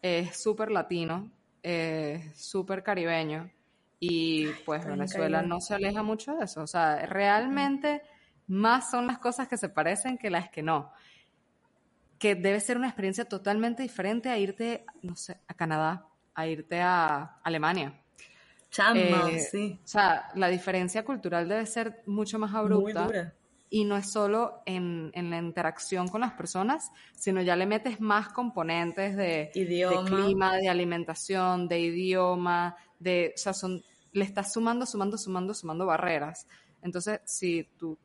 es 0.00 0.36
súper 0.40 0.70
latino, 0.70 1.30
es 1.62 2.38
súper 2.40 2.82
caribeño, 2.82 3.50
y 4.06 4.48
pues 4.66 4.84
Venezuela 4.84 5.40
no 5.40 5.60
se 5.62 5.74
aleja 5.74 6.02
mucho 6.02 6.36
de 6.36 6.44
eso. 6.44 6.62
O 6.62 6.66
sea, 6.66 7.06
realmente 7.06 8.02
más 8.46 8.90
son 8.90 9.06
las 9.06 9.18
cosas 9.18 9.48
que 9.48 9.56
se 9.56 9.70
parecen 9.70 10.18
que 10.18 10.28
las 10.28 10.50
que 10.50 10.62
no. 10.62 10.92
Que 12.18 12.34
debe 12.34 12.60
ser 12.60 12.76
una 12.76 12.88
experiencia 12.88 13.24
totalmente 13.24 13.82
diferente 13.82 14.28
a 14.28 14.36
irte, 14.36 14.84
no 15.00 15.16
sé, 15.16 15.40
a 15.48 15.54
Canadá, 15.54 16.06
a 16.34 16.46
irte 16.46 16.82
a 16.82 17.38
Alemania. 17.42 17.98
Chamba, 18.74 19.30
eh, 19.30 19.38
sí. 19.38 19.78
O 19.84 19.86
sea, 19.86 20.30
la 20.34 20.48
diferencia 20.48 21.04
cultural 21.04 21.48
debe 21.48 21.64
ser 21.64 22.02
mucho 22.06 22.40
más 22.40 22.52
abrupta. 22.52 23.04
Muy 23.04 23.12
dura. 23.12 23.34
Y 23.70 23.84
no 23.84 23.96
es 23.96 24.10
solo 24.10 24.62
en, 24.66 25.12
en, 25.14 25.30
la 25.30 25.38
interacción 25.38 26.08
con 26.08 26.22
las 26.22 26.32
personas, 26.32 26.90
sino 27.14 27.40
ya 27.40 27.54
le 27.54 27.66
metes 27.66 28.00
más 28.00 28.30
componentes 28.30 29.16
de, 29.16 29.52
de 29.54 29.96
clima, 30.04 30.56
de 30.56 30.68
alimentación, 30.68 31.68
de 31.68 31.78
idioma, 31.78 32.76
de, 32.98 33.32
o 33.36 33.38
sea, 33.38 33.52
son 33.52 33.80
le 34.10 34.24
estás 34.24 34.52
sumando, 34.52 34.86
sumando, 34.86 35.16
sumando, 35.18 35.54
sumando 35.54 35.86
barreras. 35.86 36.48
Entonces, 36.82 37.20
si 37.24 37.68
tú 37.78 37.96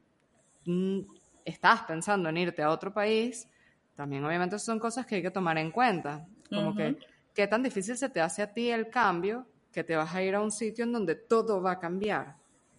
mm, 0.66 1.00
estás 1.46 1.82
pensando 1.82 2.30
en 2.30 2.38
irte 2.38 2.62
a 2.62 2.70
otro 2.70 2.94
país, 2.94 3.48
también 3.96 4.24
obviamente 4.24 4.60
son 4.60 4.78
cosas 4.78 5.08
que 5.08 5.16
hay 5.16 5.22
que 5.24 5.32
tomar 5.32 5.58
en 5.58 5.72
cuenta. 5.72 6.28
Como 6.48 6.76
que 6.76 6.96
¿qué 7.34 7.48
tan 7.48 7.64
difícil 7.64 7.98
se 7.98 8.10
te 8.10 8.22
hace 8.22 8.44
a 8.44 8.54
ti 8.54 8.70
el 8.70 8.90
cambio 8.90 9.48
que 9.72 9.84
te 9.84 9.96
vas 9.96 10.14
a 10.14 10.22
ir 10.24 10.36
a 10.36 10.42
un 10.42 10.52
sitio 10.52 10.84
en 10.84 10.92
donde 10.92 11.16
todo 11.16 11.62
va 11.62 11.72
a 11.72 11.80
cambiar? 11.80 12.36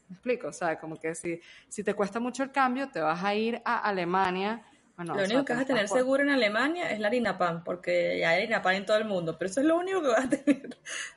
¿Me 0.09 0.15
explico? 0.15 0.49
O 0.49 0.53
sea, 0.53 0.79
como 0.79 0.99
que 0.99 1.15
si, 1.15 1.41
si 1.69 1.85
te 1.85 1.95
cuesta 1.95 2.19
mucho 2.19 2.43
el 2.43 2.51
cambio, 2.51 2.89
te 2.89 3.01
vas 3.01 3.23
a 3.23 3.35
ir 3.35 3.63
a 3.65 3.79
Alemania. 3.79 4.65
lo 4.99 5.15
único 5.15 5.45
que 5.45 5.53
vas 5.53 5.63
a 5.63 5.67
tener 5.67 5.89
seguro 5.89 6.23
en 6.23 6.31
Alemania 6.31 6.91
es 6.91 6.99
la 6.99 7.07
harina 7.07 7.39
pan, 7.39 7.63
porque 7.63 8.25
hay 8.25 8.43
harina 8.43 8.61
pan 8.61 8.75
en 8.75 8.87
todo 8.87 8.97
el 8.97 9.05
mundo, 9.05 9.37
pero 9.39 9.51
eso 9.51 9.61
es 9.61 9.67
lo 9.67 9.77
único 9.77 10.03
que 10.03 10.09
vas 10.09 10.25
a 10.25 10.29
tener. 10.29 10.77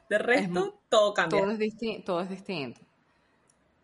De 0.10 0.18
resto, 0.20 0.80
todo 0.90 1.14
cambia. 1.14 1.42
Todo 1.42 1.52
es, 1.52 2.04
todo 2.06 2.22
es 2.22 2.30
distinto. 2.30 2.82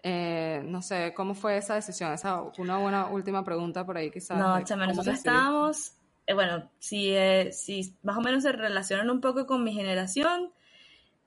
Eh, 0.02 0.62
no 0.66 0.82
sé, 0.82 1.14
¿cómo 1.14 1.34
fue 1.34 1.58
esa 1.58 1.76
decisión? 1.76 2.14
Esa 2.14 2.42
una 2.58 2.78
buena 2.78 3.08
última 3.08 3.44
pregunta 3.44 3.86
por 3.86 3.98
ahí 3.98 4.12
quizás. 4.12 4.38
No, 4.38 4.64
chama, 4.64 4.88
nosotros 4.88 5.16
estábamos, 5.16 5.94
eh, 6.26 6.34
bueno, 6.34 6.70
si, 6.80 7.14
eh, 7.14 7.52
si 7.52 7.96
más 8.04 8.18
o 8.18 8.22
menos 8.22 8.44
se 8.44 8.52
relacionan 8.52 9.10
un 9.10 9.20
poco 9.20 9.46
con 9.46 9.64
mi 9.64 9.74
generación, 9.74 10.54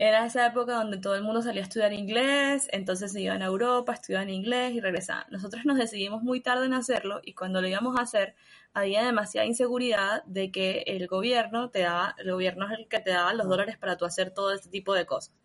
era 0.05 0.27
esa 0.27 0.45
época 0.47 0.75
donde 0.75 0.99
todo 0.99 1.15
el 1.15 1.23
mundo 1.23 1.43
salía 1.43 1.63
a 1.63 1.65
estudiar 1.65 1.93
inglés, 1.93 2.69
entonces 2.73 3.13
se 3.13 3.21
iban 3.21 3.41
a 3.41 3.47
Europa, 3.47 3.93
estudiaban 3.93 4.31
inglés 4.31 4.73
y 4.73 4.81
regresaban. 4.81 5.27
Nosotros 5.31 5.65
nos 5.65 5.79
decidimos 5.79 6.25
muy 6.25 6.41
tarde 6.41 6.67
en 6.67 6.75
hacerlo 6.75 7.21
y 7.23 7.35
cuando 7.35 7.63
lo 7.63 7.69
íbamos 7.69 7.97
a 7.97 8.03
hacer 8.03 8.35
había 8.75 9.05
demasiada 9.05 9.47
inseguridad 9.47 10.25
de 10.25 10.51
que 10.51 10.83
el 10.89 11.07
gobierno 11.07 11.71
te 11.71 11.83
daba, 11.83 12.17
el 12.19 12.33
gobierno 12.33 12.67
es 12.67 12.81
el 12.81 12.89
que 12.89 12.99
te 12.99 13.11
daba 13.11 13.33
los 13.33 13.47
dólares 13.47 13.79
para 13.79 13.97
tú 13.97 14.05
hacer 14.05 14.33
todo 14.33 14.53
este 14.53 14.69
tipo 14.71 14.93
de 14.93 15.07
cosas. 15.07 15.37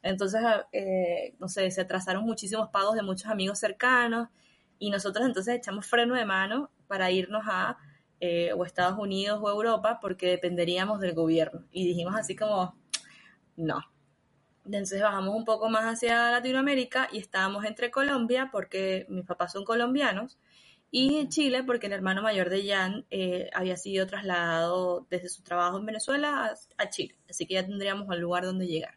Entonces, 0.00 0.42
eh, 0.70 1.34
no 1.40 1.48
sé, 1.48 1.68
se 1.72 1.80
atrasaron 1.80 2.22
muchísimos 2.24 2.68
pagos 2.68 2.94
de 2.94 3.02
muchos 3.02 3.28
amigos 3.28 3.58
cercanos 3.58 4.28
y 4.78 4.90
nosotros 4.90 5.26
entonces 5.26 5.56
echamos 5.56 5.86
freno 5.86 6.14
de 6.14 6.24
mano 6.24 6.70
para 6.86 7.10
irnos 7.10 7.42
a 7.48 7.78
eh, 8.20 8.52
o 8.52 8.64
Estados 8.64 8.96
Unidos 8.96 9.40
o 9.42 9.50
Europa 9.50 9.98
porque 10.00 10.28
dependeríamos 10.28 11.00
del 11.00 11.14
gobierno. 11.14 11.64
Y 11.72 11.84
dijimos 11.84 12.14
así 12.14 12.36
como, 12.36 12.76
no. 13.56 13.93
Entonces 14.64 15.02
bajamos 15.02 15.34
un 15.34 15.44
poco 15.44 15.68
más 15.68 15.84
hacia 15.84 16.30
Latinoamérica 16.30 17.08
y 17.12 17.18
estábamos 17.18 17.64
entre 17.64 17.90
Colombia 17.90 18.48
porque 18.50 19.06
mis 19.08 19.24
papás 19.24 19.52
son 19.52 19.64
colombianos 19.64 20.38
y 20.90 21.28
Chile 21.28 21.64
porque 21.64 21.88
el 21.88 21.92
hermano 21.92 22.22
mayor 22.22 22.48
de 22.50 22.66
Jan 22.68 23.04
eh, 23.10 23.50
había 23.52 23.76
sido 23.76 24.06
trasladado 24.06 25.06
desde 25.10 25.28
su 25.28 25.42
trabajo 25.42 25.78
en 25.78 25.86
Venezuela 25.86 26.54
a 26.78 26.88
Chile. 26.88 27.16
Así 27.28 27.46
que 27.46 27.54
ya 27.54 27.66
tendríamos 27.66 28.08
un 28.08 28.20
lugar 28.20 28.44
donde 28.44 28.66
llegar. 28.66 28.96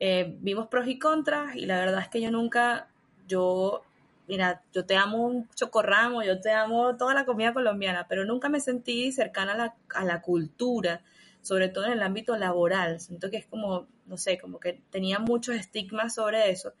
Eh, 0.00 0.36
vimos 0.40 0.66
pros 0.66 0.88
y 0.88 0.98
contras 0.98 1.54
y 1.54 1.64
la 1.64 1.78
verdad 1.78 2.00
es 2.00 2.08
que 2.08 2.20
yo 2.20 2.32
nunca, 2.32 2.88
yo, 3.28 3.82
mira, 4.26 4.62
yo 4.72 4.84
te 4.84 4.96
amo 4.96 5.24
un 5.24 5.48
chocorramo, 5.50 6.24
yo 6.24 6.40
te 6.40 6.50
amo 6.50 6.96
toda 6.96 7.14
la 7.14 7.24
comida 7.24 7.52
colombiana, 7.52 8.06
pero 8.08 8.24
nunca 8.24 8.48
me 8.48 8.58
sentí 8.58 9.12
cercana 9.12 9.52
a 9.52 9.56
la, 9.56 9.74
a 9.94 10.04
la 10.04 10.20
cultura, 10.20 11.02
sobre 11.42 11.68
todo 11.68 11.86
en 11.86 11.92
el 11.92 12.02
ámbito 12.02 12.36
laboral. 12.36 13.00
Siento 13.00 13.30
que 13.30 13.36
es 13.36 13.46
como, 13.46 13.88
no 14.06 14.16
sé, 14.16 14.38
como 14.38 14.60
que 14.60 14.80
tenía 14.90 15.18
muchos 15.18 15.56
estigmas 15.56 16.14
sobre 16.14 16.50
eso 16.50 16.72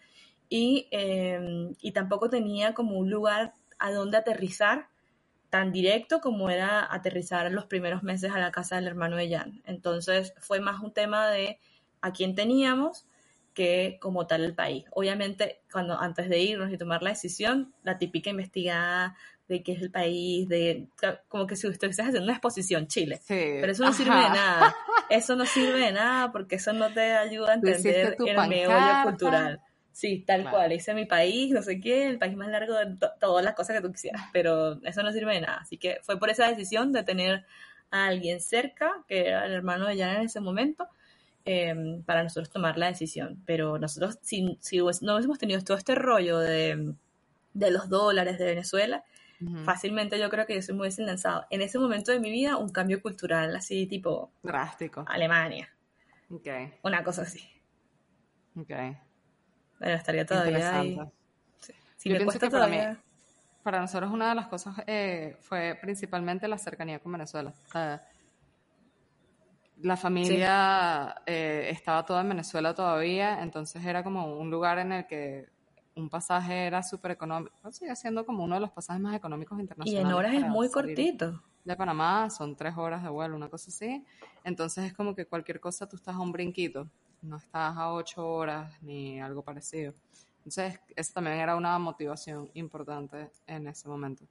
y, 0.48 0.88
em, 0.90 1.74
y 1.80 1.92
tampoco 1.92 2.28
tenía 2.28 2.74
como 2.74 2.98
un 2.98 3.10
lugar 3.10 3.54
a 3.78 3.90
donde 3.90 4.18
aterrizar 4.18 4.88
tan 5.50 5.72
directo 5.72 6.20
como 6.20 6.50
era 6.50 6.86
aterrizar 6.92 7.50
los 7.52 7.66
primeros 7.66 8.02
meses 8.02 8.32
a 8.32 8.38
la 8.38 8.52
casa 8.52 8.76
del 8.76 8.86
hermano 8.86 9.16
de 9.16 9.30
Jan. 9.30 9.62
Entonces 9.66 10.34
fue 10.38 10.60
más 10.60 10.80
un 10.82 10.92
tema 10.92 11.28
de 11.28 11.58
a 12.00 12.12
quién 12.12 12.34
teníamos 12.34 13.06
que 13.54 13.98
como 14.00 14.26
tal 14.26 14.44
el 14.44 14.54
país. 14.54 14.84
Obviamente, 14.92 15.62
cuando 15.70 15.98
antes 15.98 16.28
de 16.28 16.38
irnos 16.38 16.72
y 16.72 16.78
tomar 16.78 17.02
la 17.02 17.10
decisión, 17.10 17.74
la 17.82 17.98
típica 17.98 18.30
investigada 18.30 19.16
de 19.48 19.62
qué 19.62 19.72
es 19.72 19.82
el 19.82 19.90
país, 19.90 20.48
de 20.48 20.88
como 21.28 21.46
que 21.46 21.56
si 21.56 21.66
estuvieses 21.66 22.00
haciendo 22.00 22.24
una 22.24 22.32
exposición 22.32 22.86
Chile. 22.86 23.20
Pero 23.26 23.72
eso 23.72 23.84
no 23.84 23.92
sirve 23.92 24.14
de 24.14 24.28
nada. 24.30 24.74
Eso 25.10 25.36
no 25.36 25.44
sirve 25.44 25.78
de 25.78 25.92
nada 25.92 26.32
porque 26.32 26.54
eso 26.54 26.72
no 26.72 26.90
te 26.90 27.12
ayuda 27.12 27.50
a 27.50 27.54
entender 27.56 28.16
el 28.18 28.48
meollo 28.48 29.02
cultural. 29.04 29.60
Sí, 29.92 30.24
tal 30.26 30.48
cual. 30.48 30.72
Hice 30.72 30.94
mi 30.94 31.04
país, 31.04 31.52
no 31.52 31.60
sé 31.60 31.80
qué, 31.80 32.06
el 32.06 32.18
país 32.18 32.34
más 32.34 32.48
largo 32.48 32.72
de 32.72 32.96
todas 33.20 33.44
las 33.44 33.54
cosas 33.54 33.76
que 33.76 33.82
tú 33.82 33.92
quisieras. 33.92 34.22
Pero 34.32 34.80
eso 34.84 35.02
no 35.02 35.12
sirve 35.12 35.34
de 35.34 35.42
nada. 35.42 35.58
Así 35.60 35.76
que 35.76 35.98
fue 36.00 36.18
por 36.18 36.30
esa 36.30 36.48
decisión 36.48 36.92
de 36.92 37.02
tener 37.02 37.44
a 37.90 38.06
alguien 38.06 38.40
cerca, 38.40 39.04
que 39.06 39.28
era 39.28 39.44
el 39.44 39.52
hermano 39.52 39.86
de 39.86 39.98
Jan 39.98 40.16
en 40.16 40.22
ese 40.22 40.40
momento, 40.40 40.88
Em, 41.44 42.04
para 42.04 42.22
nosotros 42.22 42.50
tomar 42.50 42.78
la 42.78 42.86
decisión. 42.86 43.42
Pero 43.46 43.78
nosotros, 43.78 44.18
si, 44.22 44.42
no 44.42 45.14
hubiésemos 45.14 45.38
tenido 45.38 45.60
todo 45.62 45.76
este 45.76 45.94
rollo 45.96 46.38
de, 46.38 46.94
los 47.54 47.88
dólares 47.88 48.38
de 48.38 48.44
Venezuela, 48.44 49.04
fácilmente 49.64 50.18
yo 50.18 50.30
creo 50.30 50.46
que 50.46 50.54
yo 50.54 50.62
se 50.62 50.72
me 50.72 50.80
hubiese 50.80 51.02
lanzado 51.02 51.46
en 51.50 51.62
ese 51.62 51.78
momento 51.78 52.12
de 52.12 52.20
mi 52.20 52.30
vida 52.30 52.56
un 52.56 52.70
cambio 52.70 53.00
cultural 53.00 53.54
así 53.56 53.86
tipo... 53.86 54.32
Drástico. 54.42 55.04
Alemania. 55.06 55.68
Una 56.82 57.04
cosa 57.04 57.22
así. 57.22 57.40
Ok. 58.56 58.70
Bueno, 59.78 59.94
estaría 59.94 60.24
todavía 60.24 60.78
ahí. 60.78 60.98
Si 61.96 62.10
me 62.10 62.24
cuesta 62.24 62.48
todavía... 62.48 62.98
Para, 63.62 63.80
nosotros 63.80 64.10
una 64.10 64.30
de 64.30 64.34
las 64.34 64.48
cosas 64.48 64.74
eh, 64.88 65.36
fue 65.40 65.78
principalmente 65.80 66.48
la 66.48 66.58
cercanía 66.58 66.98
con 66.98 67.12
Venezuela 67.12 67.54
la 69.82 69.96
familia 69.96 71.22
eh, 71.26 71.68
estaba 71.70 72.04
toda 72.04 72.22
en 72.22 72.28
Venezuela 72.28 72.74
todavía, 72.74 73.42
entonces 73.42 73.84
era 73.84 74.02
como 74.02 74.36
un 74.36 74.50
lugar 74.50 74.78
en 74.78 74.92
el 74.92 75.06
que 75.06 75.48
un 75.94 76.08
pasaje 76.08 76.66
era 76.66 76.82
súper 76.82 77.12
económico, 77.12 77.54
sigue 77.70 77.94
siendo 77.96 78.24
como 78.24 78.44
uno 78.44 78.54
de 78.54 78.60
los 78.60 78.70
pasajes 78.70 79.02
más 79.02 79.14
económicos 79.14 79.58
internacionales. 79.60 80.04
Y 80.04 80.10
en 80.10 80.14
horas 80.14 80.34
es 80.34 80.46
muy 80.46 80.70
cortito. 80.70 81.42
De 81.64 81.76
Panamá 81.76 82.28
son 82.30 82.56
tres 82.56 82.76
horas 82.76 83.02
de 83.02 83.08
vuelo, 83.08 83.36
una 83.36 83.48
cosa 83.48 83.70
así. 83.70 84.04
Entonces 84.42 84.84
es 84.84 84.94
como 84.94 85.14
que 85.14 85.26
cualquier 85.26 85.60
cosa 85.60 85.88
tú 85.88 85.96
estás 85.96 86.16
a 86.16 86.20
un 86.20 86.32
brinquito, 86.32 86.88
no 87.20 87.36
estás 87.36 87.76
a 87.76 87.92
ocho 87.92 88.26
horas 88.26 88.74
ni 88.82 89.20
algo 89.20 89.42
parecido. 89.42 89.94
Entonces 90.38 90.80
eso 90.96 91.12
también 91.14 91.36
era 91.36 91.54
una 91.54 91.78
motivación 91.78 92.50
importante 92.54 93.30
en 93.46 93.68
ese 93.68 93.88
momento. 93.88 94.24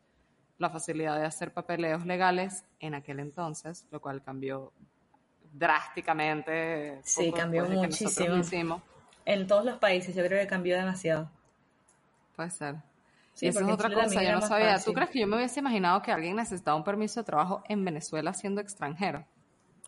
La 0.58 0.70
facilidad 0.70 1.18
de 1.18 1.26
hacer 1.26 1.54
papeleos 1.54 2.06
legales 2.06 2.66
en 2.80 2.96
aquel 2.96 3.20
entonces, 3.20 3.88
lo 3.92 4.02
cual 4.02 4.22
cambió 4.22 4.74
drásticamente. 5.54 7.00
Sí, 7.04 7.32
cambió 7.32 7.66
muchísimo. 7.66 8.82
En 9.26 9.48
todos 9.48 9.64
los 9.64 9.78
países 9.78 10.16
yo 10.16 10.26
creo 10.26 10.42
que 10.42 10.48
cambió 10.48 10.76
demasiado. 10.76 11.30
Puede 12.36 12.50
ser. 12.50 12.76
Sí, 13.34 13.48
eso 13.48 13.62
es 13.62 13.68
otra 13.68 13.94
cosa, 13.94 14.24
yo 14.24 14.32
no 14.34 14.42
sabía. 14.42 14.80
¿Tú 14.80 14.94
crees 14.94 15.10
que 15.10 15.20
yo 15.20 15.28
me 15.28 15.38
hubiese 15.38 15.60
imaginado 15.60 16.02
que 16.02 16.12
alguien 16.12 16.36
necesitaba 16.36 16.78
un 16.78 16.84
permiso 16.84 17.22
de 17.22 17.26
trabajo 17.26 17.64
en 17.68 17.84
Venezuela 17.84 18.34
siendo 18.34 18.62
extranjero? 18.62 19.26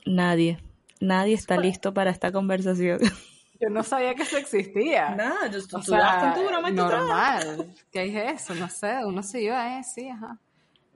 Nadie. 0.06 0.60
Nadie 1.00 1.34
está 1.34 1.58
listo 1.58 1.94
para 1.94 2.12
esta 2.12 2.32
conversación. 2.32 3.00
Yo 3.60 3.70
no 3.70 3.84
sabía 3.84 4.14
que 4.16 4.24
eso 4.24 4.38
existía. 4.38 5.16
Nada, 5.16 5.50
yo 5.50 5.60
o 5.60 5.82
sea, 5.82 6.36
normal. 6.74 7.74
¿Qué 7.94 8.04
es 8.04 8.42
eso? 8.42 8.56
No 8.56 8.68
sé, 8.68 9.06
uno 9.06 9.24
se 9.24 9.42
iba, 9.42 9.80
eh, 9.80 9.84
sí, 9.84 10.10
ajá. 10.10 10.38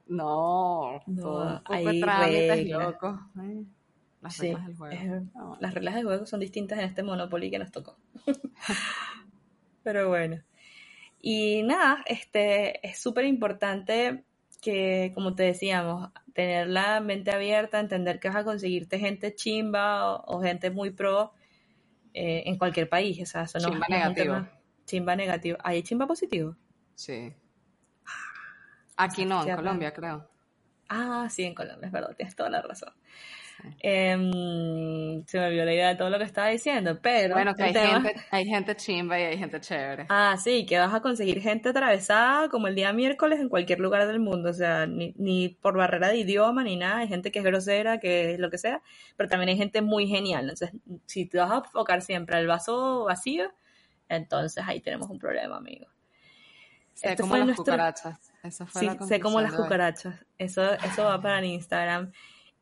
No, 0.08 1.02
no 1.06 1.62
hay 1.64 2.02
trámites 2.02 2.68
locos. 2.68 3.20
Las 4.22 4.38
reglas 4.38 4.66
del 4.66 4.76
juego. 4.76 5.26
Ah, 5.36 5.58
las 5.62 5.74
reglas 5.74 5.95
del 5.95 6.04
juego 6.04 6.26
son 6.26 6.41
distintas 6.41 6.80
en 6.80 6.86
este 6.86 7.04
Monopoly 7.04 7.50
que 7.50 7.60
nos 7.60 7.72
tocó. 7.72 7.95
Pero 9.84 10.10
bueno. 10.10 10.41
Y 11.20 11.63
nada, 11.63 12.03
este 12.05 12.86
es 12.88 12.99
súper 12.99 13.26
importante 13.26 14.24
que, 14.61 15.11
como 15.13 15.36
te 15.36 15.43
decíamos, 15.43 16.09
tener 16.34 16.68
la 16.68 16.99
mente 16.99 17.32
abierta, 17.32 17.80
entender 17.80 18.20
que 18.20 18.30
vas 18.30 18.38
a 18.38 18.43
conseguirte 18.43 18.99
gente 18.99 19.34
chimba 19.34 20.15
o, 20.15 20.41
gente 20.41 20.72
muy 20.72 20.91
pro 20.91 21.34
eh, 22.13 22.43
en 22.45 22.57
cualquier 22.57 22.89
país. 22.89 23.22
O 23.22 23.26
sea, 23.26 23.43
eso 23.43 23.59
no, 23.59 23.70
chimba 23.70 23.88
negativo. 23.89 24.47
chimba 24.86 25.15
negativo. 25.15 25.57
¿Hay 25.63 25.84
chimba 25.84 26.07
positivo? 26.07 26.55
Sí. 26.95 27.34
Aquí 28.95 29.26
no, 29.26 29.47
en 29.47 29.55
Colombia, 29.55 29.93
creo. 29.93 30.28
Ah, 30.89 31.28
sí, 31.30 31.43
en 31.43 31.53
Colombia, 31.53 31.88
es 31.88 31.91
verdad, 31.91 32.15
tienes 32.15 32.36
toda 32.36 32.49
la 32.49 32.61
razón. 32.61 32.93
Em, 33.80 35.26
se 35.26 35.39
me 35.39 35.47
olvidó 35.47 35.66
la 35.66 35.74
idea 35.74 35.88
de 35.89 35.95
todo 35.95 36.10
lo 36.10 36.18
que 36.18 36.24
estaba 36.24 36.47
diciendo, 36.49 36.99
pero... 37.01 37.36
Bueno, 37.36 37.55
que 37.55 37.64
hay, 37.64 37.74
gente, 37.74 38.16
hay 38.32 38.45
gente 38.45 38.76
chimba 38.76 39.20
y 39.20 39.24
hay 39.24 39.38
gente 39.38 39.60
chévere. 39.60 40.05
Ah, 40.10 40.36
sí, 40.38 40.66
que 40.66 40.78
vas 40.78 40.93
a 40.93 41.01
conseguir 41.01 41.41
gente 41.41 41.70
atravesada 41.70 42.49
como 42.49 42.68
el 42.68 42.76
día 42.76 42.93
miércoles 42.93 43.39
en 43.39 43.49
cualquier 43.49 43.80
lugar 43.80 44.08
del 44.08 44.20
mundo, 44.20 44.49
o 44.49 44.53
sea, 44.53 44.86
ni, 44.86 45.14
ni 45.18 45.49
por 45.49 45.78
barrera 45.78 46.10
de 46.10 46.18
idioma 46.18 46.64
ni 46.64 46.76
nada, 46.76 46.99
hay 46.99 47.08
gente 47.08 47.32
que 47.32 47.39
es 47.39 47.45
grosera, 47.45 47.99
que 47.99 48.34
es 48.34 48.39
lo 48.39 48.49
que 48.49 48.58
sea, 48.58 48.82
pero 49.16 49.30
también 49.30 49.49
hay 49.49 49.58
gente 49.58 49.82
muy 49.82 50.08
genial, 50.08 50.43
entonces 50.43 50.72
si 51.05 51.26
te 51.26 51.38
vas 51.38 51.51
a 51.51 51.58
enfocar 51.58 52.01
siempre 52.01 52.38
al 52.38 52.47
vaso 52.47 53.05
vacío, 53.05 53.51
entonces 54.10 54.64
ahí 54.66 54.82
tenemos 54.82 55.10
un 55.10 55.20
problema, 55.20 55.58
amigo. 55.58 55.88
Sé 56.93 57.16
como 57.16 57.38
las 57.38 57.55
cucarachas. 57.55 58.34
Esa 58.41 58.66
fue 58.66 58.82
sí, 58.82 58.89
sé 59.08 59.20
como 59.20 59.39
las 59.39 59.53
cucarachas. 59.53 60.16
Eso, 60.39 60.74
eso 60.74 61.03
va 61.03 61.22
para 61.22 61.39
el 61.39 61.45
Instagram. 61.45 62.12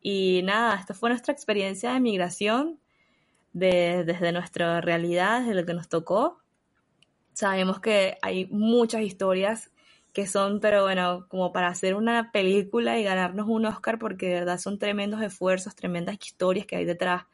Y 0.08 0.42
nada, 0.44 0.76
esto 0.76 0.94
fue 0.94 1.08
nuestra 1.08 1.32
experiencia 1.34 1.92
de 1.92 1.98
migración 1.98 2.78
desde 3.52 4.30
nuestra 4.30 4.80
realidad, 4.80 5.40
desde 5.40 5.54
lo 5.54 5.66
que 5.66 5.74
nos 5.74 5.88
tocó. 5.88 6.38
Sabemos 7.32 7.80
que 7.80 8.16
hay 8.22 8.46
muchas 8.46 9.02
historias 9.02 9.72
que 10.12 10.28
son, 10.28 10.60
pero 10.60 10.84
bueno, 10.84 11.26
como 11.28 11.52
para 11.52 11.66
hacer 11.66 11.96
una 11.96 12.30
película 12.30 13.00
y 13.00 13.02
ganarnos 13.02 13.48
un 13.48 13.66
Oscar, 13.66 13.98
porque 13.98 14.28
de 14.28 14.34
verdad 14.34 14.58
son 14.58 14.78
tremendos 14.78 15.20
esfuerzos, 15.22 15.74
tremendas 15.74 16.18
historias 16.24 16.66
que 16.66 16.76
hay 16.76 16.84
detrás. 16.84 17.24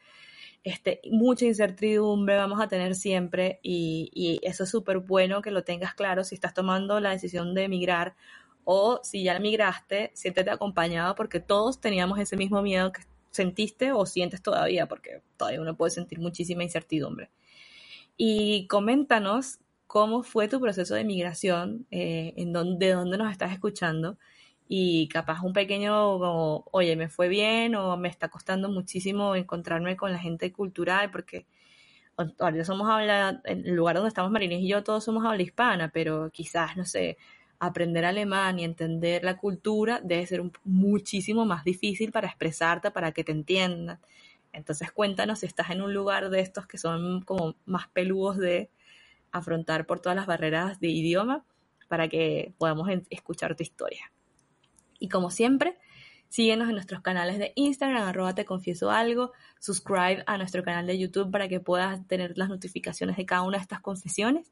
este, 0.63 0.99
mucha 1.11 1.45
incertidumbre 1.45 2.37
vamos 2.37 2.59
a 2.59 2.67
tener 2.67 2.95
siempre 2.95 3.59
y, 3.61 4.09
y 4.15 4.39
eso 4.41 4.63
es 4.63 4.71
súper 4.71 4.97
bueno 4.97 5.43
que 5.43 5.51
lo 5.51 5.63
tengas 5.63 5.93
claro 5.93 6.23
si 6.23 6.33
estás 6.33 6.55
tomando 6.55 6.99
la 6.99 7.11
decisión 7.11 7.53
de 7.53 7.65
emigrar 7.65 8.15
o 8.65 8.99
si 9.03 9.23
ya 9.23 9.37
migraste, 9.39 10.11
siéntete 10.13 10.49
acompañado 10.49 11.15
porque 11.15 11.39
todos 11.39 11.81
teníamos 11.81 12.19
ese 12.19 12.37
mismo 12.37 12.61
miedo 12.61 12.91
que 12.91 13.01
sentiste 13.31 13.91
o 13.91 14.05
sientes 14.05 14.41
todavía, 14.41 14.87
porque 14.87 15.21
todavía 15.37 15.61
uno 15.61 15.75
puede 15.75 15.91
sentir 15.91 16.19
muchísima 16.19 16.63
incertidumbre. 16.63 17.31
Y 18.15 18.67
coméntanos 18.67 19.59
cómo 19.87 20.23
fue 20.23 20.47
tu 20.47 20.59
proceso 20.61 20.95
de 20.95 21.03
migración, 21.03 21.87
eh, 21.91 22.33
en 22.37 22.53
dónde, 22.53 22.87
de 22.87 22.93
dónde 22.93 23.17
nos 23.17 23.31
estás 23.31 23.51
escuchando 23.51 24.17
y 24.67 25.07
capaz 25.09 25.41
un 25.41 25.53
pequeño 25.53 26.17
como, 26.19 26.65
oye, 26.71 26.95
me 26.95 27.09
fue 27.09 27.27
bien 27.27 27.75
o 27.75 27.97
me 27.97 28.09
está 28.09 28.29
costando 28.29 28.69
muchísimo 28.69 29.35
encontrarme 29.35 29.97
con 29.97 30.11
la 30.11 30.19
gente 30.19 30.51
cultural 30.51 31.11
porque 31.11 31.45
ahorita 32.39 32.65
somos 32.65 32.89
habla, 32.89 33.41
el 33.45 33.75
lugar 33.75 33.95
donde 33.95 34.09
estamos 34.09 34.31
Marines 34.31 34.61
y 34.61 34.67
yo 34.67 34.83
todos 34.83 35.03
somos 35.03 35.25
habla 35.25 35.41
hispana, 35.41 35.89
pero 35.93 36.29
quizás, 36.31 36.77
no 36.77 36.85
sé, 36.85 37.17
aprender 37.59 38.05
alemán 38.05 38.59
y 38.59 38.63
entender 38.63 39.23
la 39.23 39.37
cultura 39.37 40.01
debe 40.03 40.25
ser 40.27 40.43
muchísimo 40.63 41.45
más 41.45 41.63
difícil 41.63 42.11
para 42.11 42.27
expresarte, 42.27 42.91
para 42.91 43.11
que 43.11 43.23
te 43.23 43.31
entiendan. 43.31 43.99
Entonces 44.51 44.91
cuéntanos 44.91 45.39
si 45.39 45.45
estás 45.45 45.71
en 45.71 45.81
un 45.81 45.93
lugar 45.93 46.29
de 46.29 46.39
estos 46.39 46.67
que 46.67 46.77
son 46.77 47.21
como 47.21 47.55
más 47.65 47.87
peludos 47.87 48.37
de 48.37 48.69
afrontar 49.31 49.85
por 49.85 49.99
todas 49.99 50.15
las 50.15 50.27
barreras 50.27 50.79
de 50.79 50.89
idioma 50.89 51.43
para 51.87 52.07
que 52.07 52.53
podamos 52.57 52.89
escuchar 53.09 53.55
tu 53.55 53.63
historia. 53.63 54.11
Y 54.99 55.09
como 55.09 55.31
siempre, 55.31 55.77
síguenos 56.29 56.69
en 56.69 56.75
nuestros 56.75 57.01
canales 57.01 57.39
de 57.39 57.51
Instagram, 57.55 58.03
arroba 58.03 58.35
te 58.35 58.45
confieso 58.45 58.89
algo, 58.91 59.31
subscribe 59.59 60.23
a 60.27 60.37
nuestro 60.37 60.63
canal 60.63 60.87
de 60.87 60.97
YouTube 60.97 61.31
para 61.31 61.47
que 61.47 61.59
puedas 61.59 62.07
tener 62.07 62.37
las 62.37 62.49
notificaciones 62.49 63.17
de 63.17 63.25
cada 63.25 63.41
una 63.41 63.57
de 63.57 63.63
estas 63.63 63.81
confesiones. 63.81 64.51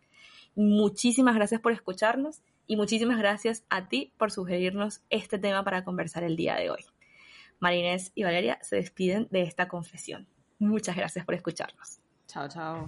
Muchísimas 0.56 1.36
gracias 1.36 1.62
por 1.62 1.72
escucharnos 1.72 2.42
y 2.68 2.76
muchísimas 2.76 3.18
gracias 3.18 3.64
a 3.70 3.88
ti 3.88 4.14
por 4.18 4.32
sugerirnos 4.32 5.02
este 5.10 5.40
tema 5.40 5.64
para 5.64 5.84
conversar 5.84 6.24
el 6.24 6.36
día 6.36 6.56
de 6.56 6.70
hoy. 6.70 6.86
Marinés 7.60 8.12
y 8.16 8.24
Valeria 8.24 8.60
se 8.62 8.78
despiden 8.78 9.28
de 9.32 9.44
esta 9.44 9.68
confesión. 9.68 10.28
Muchas 10.60 10.96
gracias 10.96 11.26
por 11.26 11.36
escucharnos. 11.36 12.00
Chao, 12.28 12.48
chao. 12.48 12.88